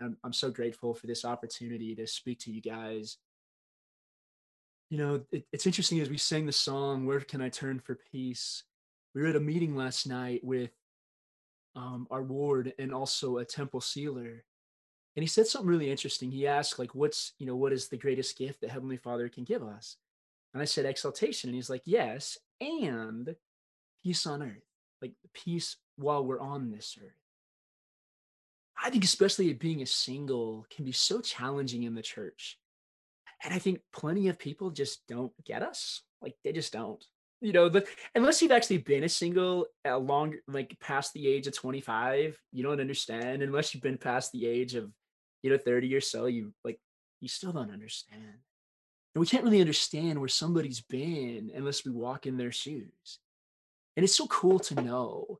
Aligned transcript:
I'm, 0.00 0.16
I'm 0.24 0.32
so 0.32 0.50
grateful 0.50 0.94
for 0.94 1.06
this 1.06 1.24
opportunity 1.24 1.94
to 1.96 2.06
speak 2.06 2.38
to 2.40 2.52
you 2.52 2.60
guys. 2.60 3.18
You 4.90 4.98
know, 4.98 5.24
it, 5.30 5.44
it's 5.52 5.66
interesting 5.66 6.00
as 6.00 6.08
we 6.08 6.18
sang 6.18 6.46
the 6.46 6.52
song, 6.52 7.04
Where 7.04 7.20
Can 7.20 7.40
I 7.40 7.48
Turn 7.48 7.78
for 7.78 7.98
Peace? 8.10 8.64
We 9.14 9.22
were 9.22 9.28
at 9.28 9.36
a 9.36 9.40
meeting 9.40 9.76
last 9.76 10.06
night 10.06 10.42
with 10.44 10.70
um, 11.76 12.06
our 12.10 12.22
ward 12.22 12.72
and 12.78 12.92
also 12.92 13.38
a 13.38 13.44
temple 13.44 13.80
sealer. 13.80 14.44
And 15.16 15.22
he 15.22 15.26
said 15.26 15.46
something 15.46 15.68
really 15.68 15.90
interesting. 15.90 16.30
He 16.30 16.46
asked, 16.46 16.78
like, 16.78 16.94
what's, 16.94 17.32
you 17.38 17.46
know, 17.46 17.56
what 17.56 17.72
is 17.72 17.88
the 17.88 17.96
greatest 17.96 18.38
gift 18.38 18.60
that 18.60 18.70
Heavenly 18.70 18.96
Father 18.96 19.28
can 19.28 19.44
give 19.44 19.62
us? 19.62 19.96
And 20.54 20.62
I 20.62 20.64
said, 20.64 20.86
exaltation. 20.86 21.50
And 21.50 21.56
he's 21.56 21.70
like, 21.70 21.82
yes, 21.84 22.38
and 22.60 23.34
peace 24.02 24.26
on 24.26 24.42
earth, 24.42 24.64
like 25.02 25.12
peace 25.34 25.76
while 25.96 26.24
we're 26.24 26.40
on 26.40 26.70
this 26.70 26.96
earth. 27.02 27.12
I 28.82 28.90
think, 28.90 29.04
especially 29.04 29.52
being 29.54 29.82
a 29.82 29.86
single, 29.86 30.66
can 30.70 30.84
be 30.84 30.92
so 30.92 31.20
challenging 31.20 31.82
in 31.82 31.94
the 31.94 32.02
church. 32.02 32.58
And 33.44 33.52
I 33.52 33.58
think 33.58 33.80
plenty 33.92 34.28
of 34.28 34.38
people 34.38 34.70
just 34.70 35.06
don't 35.08 35.32
get 35.44 35.62
us. 35.62 36.02
Like, 36.20 36.34
they 36.44 36.52
just 36.52 36.72
don't. 36.72 37.02
You 37.40 37.52
know, 37.52 37.68
the, 37.68 37.86
unless 38.14 38.42
you've 38.42 38.52
actually 38.52 38.78
been 38.78 39.04
a 39.04 39.08
single 39.08 39.66
a 39.84 39.96
long, 39.96 40.34
like 40.48 40.76
past 40.80 41.12
the 41.12 41.28
age 41.28 41.46
of 41.46 41.54
25, 41.54 42.36
you 42.52 42.62
don't 42.64 42.80
understand. 42.80 43.42
Unless 43.42 43.74
you've 43.74 43.82
been 43.82 43.98
past 43.98 44.32
the 44.32 44.46
age 44.46 44.74
of, 44.74 44.90
you 45.42 45.50
know, 45.50 45.58
30 45.58 45.94
or 45.94 46.00
so, 46.00 46.26
you 46.26 46.52
like, 46.64 46.80
you 47.20 47.28
still 47.28 47.52
don't 47.52 47.70
understand. 47.70 48.22
And 49.14 49.20
we 49.20 49.26
can't 49.26 49.44
really 49.44 49.60
understand 49.60 50.18
where 50.18 50.28
somebody's 50.28 50.80
been 50.80 51.52
unless 51.54 51.84
we 51.84 51.92
walk 51.92 52.26
in 52.26 52.36
their 52.36 52.52
shoes. 52.52 53.18
And 53.96 54.04
it's 54.04 54.16
so 54.16 54.26
cool 54.26 54.58
to 54.60 54.80
know 54.80 55.38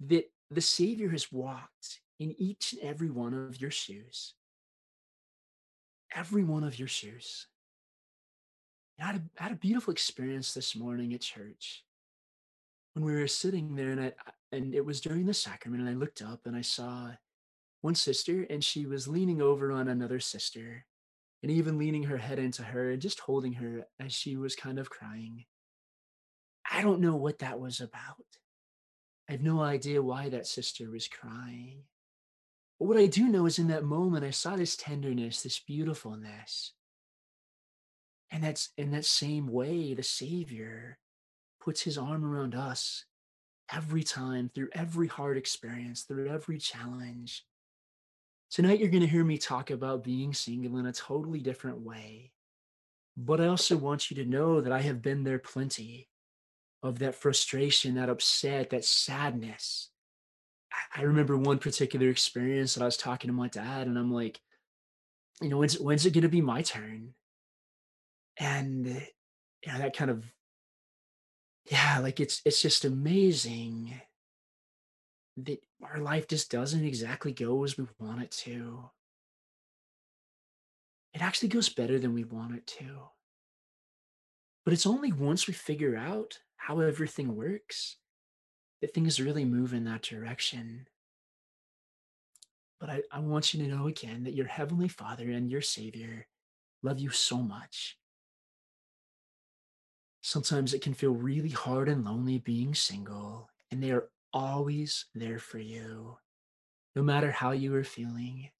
that 0.00 0.30
the 0.50 0.60
Savior 0.60 1.08
has 1.10 1.32
walked 1.32 2.00
in 2.22 2.34
each 2.38 2.72
and 2.72 2.82
every 2.82 3.10
one 3.10 3.34
of 3.34 3.60
your 3.60 3.70
shoes. 3.70 4.34
Every 6.14 6.44
one 6.44 6.62
of 6.62 6.78
your 6.78 6.88
shoes. 6.88 7.48
I 9.00 9.06
had 9.06 9.16
a, 9.16 9.22
I 9.40 9.42
had 9.44 9.52
a 9.52 9.56
beautiful 9.56 9.92
experience 9.92 10.54
this 10.54 10.76
morning 10.76 11.12
at 11.14 11.20
church 11.22 11.84
when 12.94 13.04
we 13.04 13.14
were 13.14 13.26
sitting 13.26 13.74
there 13.74 13.90
and 13.90 14.00
I 14.00 14.12
and 14.52 14.74
it 14.74 14.84
was 14.84 15.00
during 15.00 15.26
the 15.26 15.34
sacrament 15.34 15.80
and 15.80 15.90
I 15.90 15.94
looked 15.94 16.22
up 16.22 16.40
and 16.44 16.54
I 16.54 16.60
saw 16.60 17.10
one 17.80 17.94
sister 17.94 18.46
and 18.48 18.62
she 18.62 18.86
was 18.86 19.08
leaning 19.08 19.40
over 19.40 19.72
on 19.72 19.88
another 19.88 20.20
sister 20.20 20.84
and 21.42 21.50
even 21.50 21.78
leaning 21.78 22.04
her 22.04 22.18
head 22.18 22.38
into 22.38 22.62
her 22.62 22.90
and 22.90 23.02
just 23.02 23.18
holding 23.20 23.54
her 23.54 23.86
as 23.98 24.12
she 24.12 24.36
was 24.36 24.54
kind 24.54 24.78
of 24.78 24.90
crying. 24.90 25.46
I 26.70 26.82
don't 26.82 27.00
know 27.00 27.16
what 27.16 27.40
that 27.40 27.58
was 27.58 27.80
about. 27.80 28.26
I 29.28 29.32
have 29.32 29.42
no 29.42 29.62
idea 29.62 30.02
why 30.02 30.28
that 30.28 30.46
sister 30.46 30.90
was 30.90 31.08
crying. 31.08 31.84
But 32.82 32.88
what 32.88 32.98
I 32.98 33.06
do 33.06 33.28
know 33.28 33.46
is 33.46 33.60
in 33.60 33.68
that 33.68 33.84
moment, 33.84 34.24
I 34.24 34.30
saw 34.30 34.56
this 34.56 34.74
tenderness, 34.74 35.44
this 35.44 35.60
beautifulness. 35.60 36.72
And 38.32 38.42
that's 38.42 38.70
in 38.76 38.90
that 38.90 39.04
same 39.04 39.46
way, 39.46 39.94
the 39.94 40.02
Savior 40.02 40.98
puts 41.60 41.82
his 41.82 41.96
arm 41.96 42.24
around 42.24 42.56
us 42.56 43.04
every 43.72 44.02
time, 44.02 44.50
through 44.52 44.70
every 44.72 45.06
hard 45.06 45.36
experience, 45.36 46.02
through 46.02 46.28
every 46.28 46.58
challenge. 46.58 47.44
Tonight, 48.50 48.80
you're 48.80 48.88
going 48.88 49.02
to 49.02 49.06
hear 49.06 49.22
me 49.22 49.38
talk 49.38 49.70
about 49.70 50.02
being 50.02 50.34
single 50.34 50.76
in 50.78 50.86
a 50.86 50.92
totally 50.92 51.38
different 51.38 51.82
way. 51.82 52.32
But 53.16 53.40
I 53.40 53.46
also 53.46 53.76
want 53.76 54.10
you 54.10 54.16
to 54.16 54.28
know 54.28 54.60
that 54.60 54.72
I 54.72 54.80
have 54.80 55.00
been 55.00 55.22
there 55.22 55.38
plenty 55.38 56.08
of 56.82 56.98
that 56.98 57.14
frustration, 57.14 57.94
that 57.94 58.10
upset, 58.10 58.70
that 58.70 58.84
sadness. 58.84 59.91
I 60.94 61.02
remember 61.02 61.36
one 61.36 61.58
particular 61.58 62.08
experience 62.08 62.74
that 62.74 62.82
I 62.82 62.86
was 62.86 62.96
talking 62.96 63.28
to 63.28 63.34
my 63.34 63.48
dad, 63.48 63.86
and 63.86 63.98
I'm 63.98 64.12
like, 64.12 64.40
you 65.40 65.48
know, 65.48 65.58
when's 65.58 65.78
when's 65.78 66.06
it 66.06 66.12
gonna 66.12 66.28
be 66.28 66.40
my 66.40 66.62
turn? 66.62 67.14
And 68.38 68.86
yeah, 69.66 69.78
that 69.78 69.96
kind 69.96 70.10
of 70.10 70.24
yeah, 71.70 71.98
like 72.00 72.20
it's 72.20 72.42
it's 72.44 72.60
just 72.60 72.84
amazing 72.84 74.00
that 75.38 75.62
our 75.82 75.98
life 75.98 76.28
just 76.28 76.50
doesn't 76.50 76.84
exactly 76.84 77.32
go 77.32 77.64
as 77.64 77.78
we 77.78 77.86
want 77.98 78.22
it 78.22 78.30
to. 78.30 78.90
It 81.14 81.22
actually 81.22 81.48
goes 81.48 81.68
better 81.68 81.98
than 81.98 82.14
we 82.14 82.24
want 82.24 82.54
it 82.54 82.66
to. 82.78 83.08
But 84.64 84.74
it's 84.74 84.86
only 84.86 85.12
once 85.12 85.46
we 85.46 85.52
figure 85.52 85.96
out 85.96 86.38
how 86.56 86.80
everything 86.80 87.36
works 87.36 87.96
that 88.82 88.92
things 88.92 89.20
really 89.20 89.44
move 89.44 89.72
in 89.72 89.84
that 89.84 90.02
direction. 90.02 90.88
But 92.80 92.90
I, 92.90 93.02
I 93.12 93.20
want 93.20 93.54
you 93.54 93.62
to 93.62 93.74
know 93.74 93.86
again 93.86 94.24
that 94.24 94.34
your 94.34 94.46
Heavenly 94.48 94.88
Father 94.88 95.30
and 95.30 95.48
your 95.48 95.62
Savior 95.62 96.26
love 96.82 96.98
you 96.98 97.10
so 97.10 97.38
much. 97.38 97.96
Sometimes 100.20 100.74
it 100.74 100.82
can 100.82 100.94
feel 100.94 101.12
really 101.12 101.50
hard 101.50 101.88
and 101.88 102.04
lonely 102.04 102.38
being 102.38 102.74
single, 102.74 103.48
and 103.70 103.80
they 103.80 103.92
are 103.92 104.08
always 104.32 105.06
there 105.14 105.38
for 105.38 105.58
you, 105.58 106.18
no 106.96 107.02
matter 107.02 107.30
how 107.30 107.52
you 107.52 107.74
are 107.76 107.84
feeling. 107.84 108.50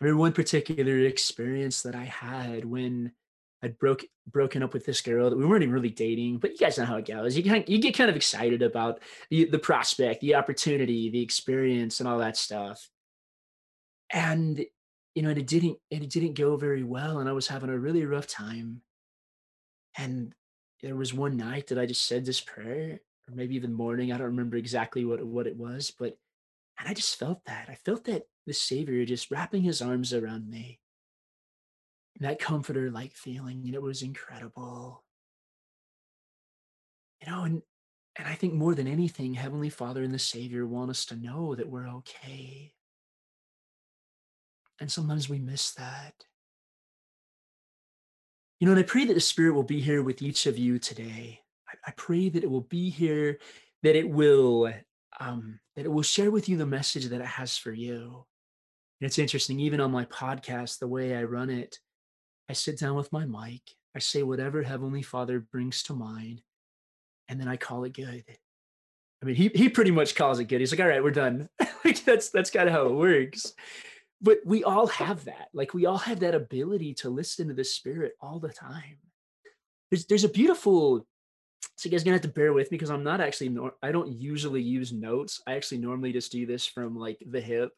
I 0.00 0.04
remember 0.04 0.20
one 0.20 0.32
particular 0.32 0.98
experience 1.00 1.82
that 1.82 1.96
I 1.96 2.04
had 2.04 2.64
when 2.64 3.12
I'd 3.66 3.78
broke 3.78 4.04
broken 4.28 4.62
up 4.62 4.72
with 4.72 4.86
this 4.86 5.00
girl 5.00 5.28
that 5.28 5.36
we 5.36 5.44
weren't 5.44 5.64
even 5.64 5.74
really 5.74 5.90
dating, 5.90 6.38
but 6.38 6.52
you 6.52 6.56
guys 6.56 6.78
know 6.78 6.84
how 6.84 6.96
it 6.96 7.06
goes. 7.06 7.36
You 7.36 7.42
kind 7.42 7.64
you 7.66 7.78
get 7.78 7.96
kind 7.96 8.08
of 8.08 8.14
excited 8.14 8.62
about 8.62 9.00
the, 9.28 9.46
the 9.46 9.58
prospect, 9.58 10.20
the 10.20 10.36
opportunity, 10.36 11.10
the 11.10 11.20
experience, 11.20 11.98
and 11.98 12.08
all 12.08 12.18
that 12.18 12.36
stuff. 12.36 12.88
And 14.10 14.64
you 15.14 15.22
know, 15.22 15.30
and 15.30 15.38
it 15.38 15.48
didn't 15.48 15.78
and 15.90 16.04
it 16.04 16.10
didn't 16.10 16.34
go 16.34 16.56
very 16.56 16.84
well, 16.84 17.18
and 17.18 17.28
I 17.28 17.32
was 17.32 17.48
having 17.48 17.70
a 17.70 17.78
really 17.78 18.04
rough 18.04 18.28
time. 18.28 18.82
And 19.98 20.32
there 20.82 20.94
was 20.94 21.12
one 21.12 21.36
night 21.36 21.66
that 21.68 21.78
I 21.78 21.86
just 21.86 22.06
said 22.06 22.24
this 22.24 22.40
prayer, 22.40 23.00
or 23.28 23.34
maybe 23.34 23.56
even 23.56 23.72
morning. 23.72 24.12
I 24.12 24.18
don't 24.18 24.28
remember 24.28 24.56
exactly 24.56 25.04
what 25.04 25.24
what 25.24 25.48
it 25.48 25.56
was, 25.56 25.92
but 25.98 26.16
and 26.78 26.88
I 26.88 26.94
just 26.94 27.18
felt 27.18 27.44
that. 27.46 27.66
I 27.68 27.74
felt 27.74 28.04
that 28.04 28.28
the 28.46 28.54
Savior 28.54 29.04
just 29.04 29.32
wrapping 29.32 29.62
His 29.62 29.82
arms 29.82 30.14
around 30.14 30.48
me 30.48 30.78
that 32.20 32.38
comforter 32.38 32.90
like 32.90 33.12
feeling 33.12 33.62
and 33.66 33.74
it 33.74 33.82
was 33.82 34.02
incredible. 34.02 35.04
You 37.20 37.30
know 37.30 37.42
and 37.44 37.62
and 38.16 38.28
i 38.28 38.34
think 38.34 38.54
more 38.54 38.74
than 38.74 38.86
anything 38.86 39.34
heavenly 39.34 39.70
father 39.70 40.02
and 40.02 40.12
the 40.12 40.18
savior 40.18 40.66
want 40.66 40.90
us 40.90 41.04
to 41.06 41.16
know 41.16 41.54
that 41.54 41.68
we're 41.68 41.88
okay. 41.88 42.72
And 44.78 44.92
sometimes 44.92 45.28
we 45.28 45.38
miss 45.38 45.72
that. 45.72 46.14
You 48.60 48.66
know 48.66 48.72
and 48.72 48.80
i 48.80 48.84
pray 48.84 49.04
that 49.06 49.14
the 49.14 49.20
spirit 49.20 49.54
will 49.54 49.62
be 49.62 49.80
here 49.80 50.02
with 50.02 50.22
each 50.22 50.46
of 50.46 50.58
you 50.58 50.78
today. 50.78 51.40
I, 51.68 51.90
I 51.90 51.92
pray 51.96 52.28
that 52.28 52.44
it 52.44 52.50
will 52.50 52.62
be 52.62 52.90
here 52.90 53.38
that 53.82 53.96
it 53.96 54.08
will 54.08 54.72
um 55.20 55.60
that 55.74 55.84
it 55.84 55.92
will 55.92 56.02
share 56.02 56.30
with 56.30 56.48
you 56.48 56.56
the 56.56 56.66
message 56.66 57.06
that 57.06 57.20
it 57.20 57.26
has 57.26 57.56
for 57.56 57.72
you. 57.72 58.24
And 59.00 59.06
it's 59.06 59.18
interesting 59.18 59.60
even 59.60 59.80
on 59.80 59.90
my 59.90 60.06
podcast 60.06 60.78
the 60.78 60.88
way 60.88 61.14
i 61.14 61.22
run 61.22 61.50
it 61.50 61.78
I 62.48 62.52
sit 62.52 62.78
down 62.78 62.96
with 62.96 63.12
my 63.12 63.24
mic, 63.24 63.62
I 63.94 63.98
say 63.98 64.22
whatever 64.22 64.62
Heavenly 64.62 65.02
Father 65.02 65.40
brings 65.40 65.82
to 65.84 65.94
mind, 65.94 66.42
and 67.28 67.40
then 67.40 67.48
I 67.48 67.56
call 67.56 67.84
it 67.84 67.94
good. 67.94 68.24
I 69.22 69.26
mean, 69.26 69.34
he 69.34 69.48
he 69.54 69.68
pretty 69.68 69.90
much 69.90 70.14
calls 70.14 70.38
it 70.38 70.44
good. 70.44 70.60
He's 70.60 70.72
like, 70.72 70.80
all 70.80 70.88
right, 70.88 71.02
we're 71.02 71.10
done. 71.10 71.48
like 71.84 72.04
that's 72.04 72.30
that's 72.30 72.50
kind 72.50 72.68
of 72.68 72.74
how 72.74 72.86
it 72.86 72.94
works. 72.94 73.54
But 74.20 74.38
we 74.44 74.64
all 74.64 74.86
have 74.88 75.24
that. 75.24 75.48
Like 75.52 75.74
we 75.74 75.86
all 75.86 75.98
have 75.98 76.20
that 76.20 76.34
ability 76.34 76.94
to 76.94 77.10
listen 77.10 77.48
to 77.48 77.54
the 77.54 77.64
spirit 77.64 78.12
all 78.20 78.38
the 78.38 78.52
time. 78.52 78.98
There's 79.90 80.06
there's 80.06 80.24
a 80.24 80.28
beautiful 80.28 81.06
so 81.76 81.86
you 81.86 81.90
guys 81.90 82.04
gonna 82.04 82.14
have 82.14 82.22
to 82.22 82.28
bear 82.28 82.52
with 82.52 82.70
me 82.70 82.76
because 82.76 82.90
I'm 82.90 83.04
not 83.04 83.20
actually 83.20 83.56
I 83.82 83.92
don't 83.92 84.12
usually 84.12 84.62
use 84.62 84.92
notes. 84.92 85.40
I 85.46 85.54
actually 85.54 85.78
normally 85.78 86.12
just 86.12 86.32
do 86.32 86.46
this 86.46 86.66
from 86.66 86.98
like 86.98 87.22
the 87.26 87.40
hip 87.40 87.72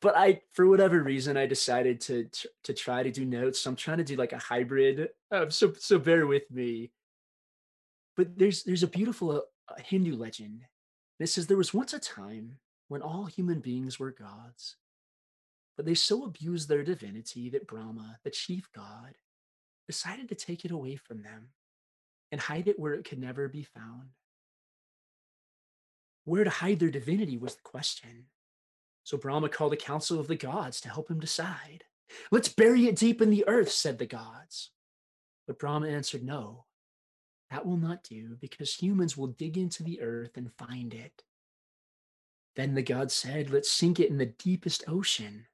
but 0.00 0.16
I, 0.16 0.42
for 0.52 0.66
whatever 0.68 1.02
reason, 1.02 1.36
I 1.36 1.46
decided 1.46 2.00
to 2.02 2.28
to 2.64 2.72
try 2.72 3.02
to 3.02 3.10
do 3.10 3.24
notes. 3.24 3.60
So 3.60 3.70
I'm 3.70 3.76
trying 3.76 3.98
to 3.98 4.04
do 4.04 4.16
like 4.16 4.32
a 4.32 4.38
hybrid. 4.38 5.10
Um, 5.30 5.50
so 5.50 5.72
so 5.78 5.98
bear 5.98 6.26
with 6.26 6.50
me. 6.50 6.92
But 8.16 8.38
there's 8.38 8.62
there's 8.62 8.82
a 8.82 8.88
beautiful 8.88 9.44
uh, 9.68 9.74
Hindu 9.84 10.16
legend. 10.16 10.62
This 11.18 11.34
says 11.34 11.46
there 11.46 11.56
was 11.56 11.74
once 11.74 11.92
a 11.94 11.98
time 11.98 12.58
when 12.88 13.02
all 13.02 13.26
human 13.26 13.60
beings 13.60 13.98
were 13.98 14.12
gods, 14.12 14.76
but 15.76 15.84
they 15.84 15.94
so 15.94 16.24
abused 16.24 16.68
their 16.68 16.84
divinity 16.84 17.50
that 17.50 17.66
Brahma, 17.66 18.18
the 18.22 18.30
chief 18.30 18.68
god, 18.74 19.16
decided 19.86 20.28
to 20.28 20.34
take 20.34 20.64
it 20.64 20.70
away 20.70 20.96
from 20.96 21.22
them 21.22 21.48
and 22.30 22.40
hide 22.40 22.68
it 22.68 22.78
where 22.78 22.94
it 22.94 23.04
could 23.04 23.18
never 23.18 23.48
be 23.48 23.64
found. 23.64 24.10
Where 26.24 26.44
to 26.44 26.50
hide 26.50 26.78
their 26.78 26.90
divinity 26.90 27.36
was 27.36 27.56
the 27.56 27.62
question. 27.62 28.26
So 29.08 29.16
Brahma 29.16 29.48
called 29.48 29.72
a 29.72 29.76
council 29.78 30.20
of 30.20 30.26
the 30.26 30.36
gods 30.36 30.82
to 30.82 30.90
help 30.90 31.10
him 31.10 31.18
decide. 31.18 31.84
Let's 32.30 32.50
bury 32.50 32.88
it 32.88 32.96
deep 32.96 33.22
in 33.22 33.30
the 33.30 33.48
earth, 33.48 33.70
said 33.70 33.98
the 33.98 34.04
gods. 34.04 34.68
But 35.46 35.58
Brahma 35.58 35.88
answered, 35.88 36.22
No, 36.22 36.66
that 37.50 37.64
will 37.64 37.78
not 37.78 38.04
do 38.04 38.36
because 38.38 38.74
humans 38.74 39.16
will 39.16 39.28
dig 39.28 39.56
into 39.56 39.82
the 39.82 40.02
earth 40.02 40.36
and 40.36 40.52
find 40.58 40.92
it. 40.92 41.22
Then 42.54 42.74
the 42.74 42.82
gods 42.82 43.14
said, 43.14 43.48
Let's 43.48 43.70
sink 43.70 43.98
it 43.98 44.10
in 44.10 44.18
the 44.18 44.26
deepest 44.26 44.84
ocean. 44.86 45.46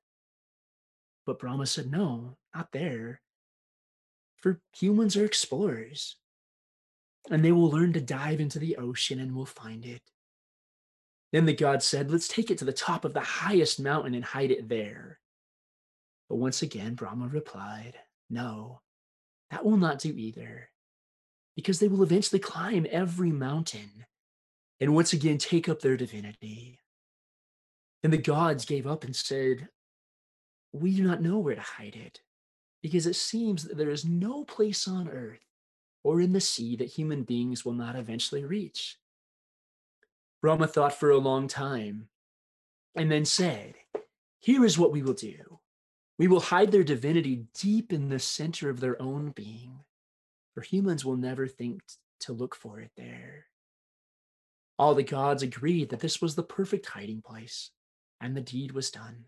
But 1.24 1.38
Brahma 1.38 1.66
said, 1.66 1.92
no, 1.92 2.36
not 2.56 2.72
there. 2.72 3.20
For 4.38 4.60
humans 4.76 5.16
are 5.16 5.24
explorers, 5.24 6.16
and 7.30 7.44
they 7.44 7.52
will 7.52 7.70
learn 7.70 7.92
to 7.92 8.00
dive 8.00 8.40
into 8.40 8.58
the 8.58 8.78
ocean 8.78 9.20
and 9.20 9.32
will 9.32 9.46
find 9.46 9.86
it. 9.86 10.02
Then 11.34 11.46
the 11.46 11.52
god 11.52 11.82
said, 11.82 12.12
Let's 12.12 12.28
take 12.28 12.52
it 12.52 12.58
to 12.58 12.64
the 12.64 12.72
top 12.72 13.04
of 13.04 13.12
the 13.12 13.18
highest 13.18 13.80
mountain 13.80 14.14
and 14.14 14.24
hide 14.24 14.52
it 14.52 14.68
there. 14.68 15.18
But 16.28 16.36
once 16.36 16.62
again, 16.62 16.94
Brahma 16.94 17.26
replied, 17.26 17.94
No, 18.30 18.82
that 19.50 19.64
will 19.64 19.76
not 19.76 19.98
do 19.98 20.14
either, 20.16 20.68
because 21.56 21.80
they 21.80 21.88
will 21.88 22.04
eventually 22.04 22.38
climb 22.38 22.86
every 22.88 23.32
mountain 23.32 24.06
and 24.78 24.94
once 24.94 25.12
again 25.12 25.38
take 25.38 25.68
up 25.68 25.80
their 25.80 25.96
divinity. 25.96 26.78
And 28.04 28.12
the 28.12 28.18
gods 28.18 28.64
gave 28.64 28.86
up 28.86 29.02
and 29.02 29.16
said, 29.16 29.68
We 30.72 30.94
do 30.94 31.02
not 31.02 31.20
know 31.20 31.40
where 31.40 31.56
to 31.56 31.60
hide 31.60 31.96
it, 31.96 32.20
because 32.80 33.08
it 33.08 33.16
seems 33.16 33.64
that 33.64 33.76
there 33.76 33.90
is 33.90 34.04
no 34.04 34.44
place 34.44 34.86
on 34.86 35.08
earth 35.08 35.40
or 36.04 36.20
in 36.20 36.32
the 36.32 36.40
sea 36.40 36.76
that 36.76 36.90
human 36.90 37.24
beings 37.24 37.64
will 37.64 37.72
not 37.72 37.96
eventually 37.96 38.44
reach. 38.44 38.98
Brahma 40.44 40.66
thought 40.66 40.92
for 40.92 41.08
a 41.08 41.16
long 41.16 41.48
time 41.48 42.08
and 42.94 43.10
then 43.10 43.24
said, 43.24 43.76
Here 44.40 44.62
is 44.62 44.76
what 44.76 44.92
we 44.92 45.00
will 45.02 45.14
do. 45.14 45.58
We 46.18 46.28
will 46.28 46.40
hide 46.40 46.70
their 46.70 46.84
divinity 46.84 47.46
deep 47.54 47.94
in 47.94 48.10
the 48.10 48.18
center 48.18 48.68
of 48.68 48.78
their 48.78 49.00
own 49.00 49.30
being, 49.30 49.78
for 50.52 50.60
humans 50.60 51.02
will 51.02 51.16
never 51.16 51.46
think 51.46 51.80
to 52.20 52.34
look 52.34 52.54
for 52.54 52.78
it 52.78 52.90
there. 52.94 53.46
All 54.78 54.94
the 54.94 55.02
gods 55.02 55.42
agreed 55.42 55.88
that 55.88 56.00
this 56.00 56.20
was 56.20 56.34
the 56.34 56.42
perfect 56.42 56.84
hiding 56.84 57.22
place, 57.22 57.70
and 58.20 58.36
the 58.36 58.42
deed 58.42 58.72
was 58.72 58.90
done. 58.90 59.24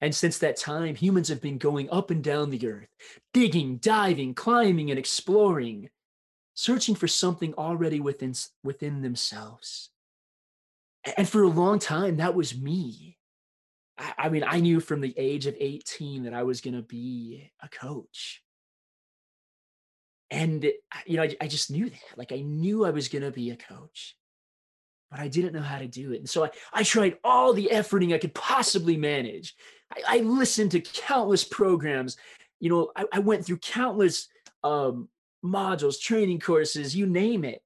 And 0.00 0.14
since 0.14 0.38
that 0.38 0.56
time, 0.56 0.94
humans 0.94 1.26
have 1.26 1.40
been 1.40 1.58
going 1.58 1.90
up 1.90 2.12
and 2.12 2.22
down 2.22 2.50
the 2.50 2.68
earth, 2.68 2.94
digging, 3.32 3.78
diving, 3.78 4.34
climbing, 4.34 4.90
and 4.90 4.98
exploring, 5.00 5.90
searching 6.54 6.94
for 6.94 7.08
something 7.08 7.52
already 7.54 7.98
within, 7.98 8.34
within 8.62 9.02
themselves. 9.02 9.90
And 11.16 11.28
for 11.28 11.42
a 11.42 11.48
long 11.48 11.78
time, 11.78 12.16
that 12.16 12.34
was 12.34 12.58
me. 12.58 13.18
I, 13.98 14.14
I 14.18 14.28
mean, 14.28 14.44
I 14.46 14.60
knew 14.60 14.80
from 14.80 15.00
the 15.00 15.14
age 15.16 15.46
of 15.46 15.56
18 15.58 16.24
that 16.24 16.34
I 16.34 16.42
was 16.42 16.60
going 16.60 16.74
to 16.74 16.82
be 16.82 17.50
a 17.62 17.68
coach. 17.68 18.42
And, 20.30 20.64
you 21.06 21.16
know, 21.16 21.22
I, 21.22 21.36
I 21.40 21.46
just 21.46 21.70
knew 21.70 21.88
that. 21.88 22.16
Like, 22.18 22.32
I 22.32 22.40
knew 22.40 22.84
I 22.84 22.90
was 22.90 23.08
going 23.08 23.22
to 23.22 23.30
be 23.30 23.50
a 23.50 23.56
coach 23.56 24.16
but 25.14 25.22
I 25.22 25.28
didn't 25.28 25.52
know 25.52 25.62
how 25.62 25.78
to 25.78 25.86
do 25.86 26.10
it. 26.10 26.18
And 26.18 26.28
so 26.28 26.44
I, 26.44 26.50
I 26.72 26.82
tried 26.82 27.18
all 27.22 27.52
the 27.52 27.68
efforting 27.70 28.12
I 28.12 28.18
could 28.18 28.34
possibly 28.34 28.96
manage. 28.96 29.54
I, 29.92 30.16
I 30.16 30.18
listened 30.22 30.72
to 30.72 30.80
countless 30.80 31.44
programs. 31.44 32.16
You 32.58 32.70
know, 32.70 32.90
I, 32.96 33.04
I 33.12 33.18
went 33.20 33.46
through 33.46 33.58
countless 33.58 34.26
um, 34.64 35.08
modules, 35.44 36.00
training 36.00 36.40
courses, 36.40 36.96
you 36.96 37.06
name 37.06 37.44
it, 37.44 37.62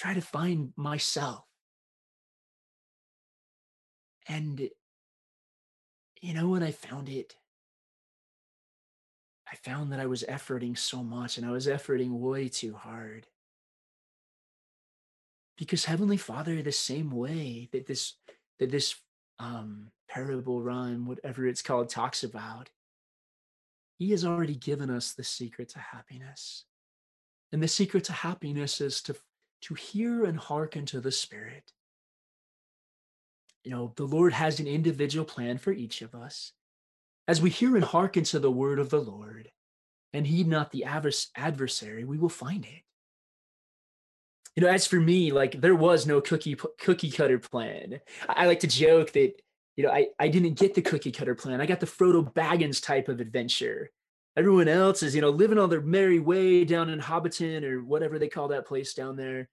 try 0.00 0.14
to 0.14 0.20
find 0.22 0.72
myself. 0.76 1.44
And, 4.26 4.70
you 6.22 6.32
know, 6.32 6.48
when 6.48 6.62
I 6.62 6.70
found 6.70 7.10
it, 7.10 7.36
I 9.46 9.56
found 9.56 9.92
that 9.92 10.00
I 10.00 10.06
was 10.06 10.24
efforting 10.26 10.78
so 10.78 11.02
much 11.02 11.36
and 11.36 11.46
I 11.46 11.50
was 11.50 11.66
efforting 11.66 12.12
way 12.12 12.48
too 12.48 12.72
hard. 12.72 13.26
Because 15.58 15.84
heavenly 15.84 16.16
father 16.16 16.62
the 16.62 16.72
same 16.72 17.10
way 17.10 17.68
that 17.72 17.86
this 17.86 18.14
that 18.58 18.70
this 18.70 18.94
um 19.38 19.88
parable 20.08 20.62
run 20.62 21.04
whatever 21.04 21.46
it's 21.46 21.62
called 21.62 21.88
talks 21.88 22.24
about 22.24 22.70
he 23.98 24.10
has 24.12 24.24
already 24.24 24.54
given 24.54 24.88
us 24.88 25.12
the 25.12 25.24
secret 25.24 25.68
to 25.70 25.78
happiness. 25.78 26.64
And 27.52 27.62
the 27.62 27.68
secret 27.68 28.04
to 28.04 28.12
happiness 28.12 28.80
is 28.80 29.02
to 29.02 29.14
to 29.62 29.74
hear 29.74 30.24
and 30.24 30.38
hearken 30.38 30.86
to 30.86 31.00
the 31.00 31.12
spirit 31.12 31.72
you 33.64 33.70
know 33.70 33.92
the 33.96 34.04
lord 34.04 34.32
has 34.32 34.60
an 34.60 34.66
individual 34.66 35.24
plan 35.24 35.58
for 35.58 35.72
each 35.72 36.02
of 36.02 36.14
us 36.14 36.52
as 37.28 37.40
we 37.40 37.50
hear 37.50 37.76
and 37.76 37.84
hearken 37.84 38.24
to 38.24 38.38
the 38.38 38.50
word 38.50 38.78
of 38.78 38.90
the 38.90 39.00
lord 39.00 39.50
and 40.12 40.26
heed 40.26 40.48
not 40.48 40.70
the 40.72 40.84
adversary 40.84 42.04
we 42.04 42.18
will 42.18 42.28
find 42.28 42.64
it 42.64 42.82
you 44.56 44.66
know, 44.66 44.68
as 44.68 44.86
for 44.86 45.00
me, 45.00 45.32
like 45.32 45.60
there 45.60 45.74
was 45.74 46.06
no 46.06 46.20
cookie 46.20 46.56
cookie 46.78 47.10
cutter 47.10 47.38
plan. 47.38 48.00
I, 48.28 48.44
I 48.44 48.46
like 48.46 48.60
to 48.60 48.66
joke 48.66 49.12
that 49.12 49.32
you 49.76 49.84
know 49.84 49.90
I 49.90 50.08
I 50.18 50.28
didn't 50.28 50.58
get 50.58 50.74
the 50.74 50.82
cookie 50.82 51.12
cutter 51.12 51.34
plan. 51.34 51.60
I 51.60 51.66
got 51.66 51.80
the 51.80 51.86
Frodo 51.86 52.32
Baggins 52.32 52.82
type 52.82 53.08
of 53.08 53.20
adventure. 53.20 53.90
Everyone 54.36 54.68
else 54.68 55.02
is 55.02 55.14
you 55.14 55.20
know 55.20 55.30
living 55.30 55.58
on 55.58 55.70
their 55.70 55.80
merry 55.80 56.18
way 56.18 56.64
down 56.64 56.88
in 56.88 57.00
Hobbiton 57.00 57.64
or 57.64 57.82
whatever 57.82 58.18
they 58.18 58.28
call 58.28 58.48
that 58.48 58.66
place 58.66 58.94
down 58.94 59.16
there. 59.16 59.48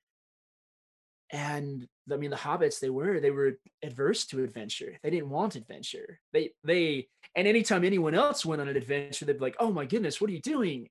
And 1.32 1.88
I 2.12 2.16
mean, 2.16 2.30
the 2.30 2.38
hobbits 2.38 2.80
they 2.80 2.90
were 2.90 3.20
they 3.20 3.32
were 3.32 3.60
adverse 3.84 4.26
to 4.28 4.44
adventure. 4.44 4.98
They 5.04 5.10
didn't 5.10 5.30
want 5.30 5.56
adventure. 5.56 6.20
They 6.32 6.52
they 6.64 7.08
and 7.36 7.48
anytime 7.48 7.84
anyone 7.84 8.16
else 8.16 8.46
went 8.46 8.62
on 8.62 8.68
an 8.68 8.78
adventure, 8.78 9.26
they'd 9.26 9.34
be 9.34 9.40
like, 9.40 9.58
"Oh 9.60 9.72
my 9.72 9.86
goodness, 9.86 10.22
what 10.22 10.30
are 10.30 10.34
you 10.34 10.42
doing?" 10.42 10.90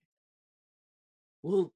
Well, 1.42 1.72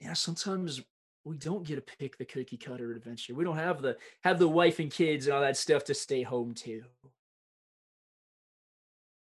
yeah, 0.00 0.12
sometimes 0.14 0.82
we 1.24 1.38
don't 1.38 1.66
get 1.66 1.76
to 1.76 1.96
pick 1.96 2.18
the 2.18 2.24
cookie 2.24 2.58
cutter 2.58 2.92
adventure. 2.92 3.34
We 3.34 3.44
don't 3.44 3.56
have 3.56 3.80
the 3.80 3.96
have 4.24 4.38
the 4.38 4.48
wife 4.48 4.78
and 4.78 4.90
kids 4.90 5.26
and 5.26 5.34
all 5.34 5.40
that 5.40 5.56
stuff 5.56 5.84
to 5.84 5.94
stay 5.94 6.22
home 6.22 6.54
to. 6.56 6.82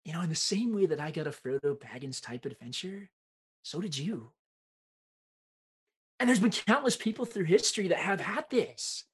You 0.04 0.12
know, 0.12 0.20
in 0.20 0.28
the 0.28 0.34
same 0.34 0.74
way 0.74 0.86
that 0.86 1.00
I 1.00 1.10
got 1.10 1.26
a 1.26 1.30
Frodo 1.30 1.78
Baggins 1.78 2.20
type 2.20 2.44
adventure, 2.44 3.08
so 3.62 3.80
did 3.80 3.96
you. 3.96 4.32
And 6.18 6.28
there's 6.28 6.40
been 6.40 6.50
countless 6.50 6.96
people 6.96 7.24
through 7.24 7.44
history 7.44 7.88
that 7.88 7.98
have 7.98 8.20
had 8.20 8.44
this. 8.50 9.04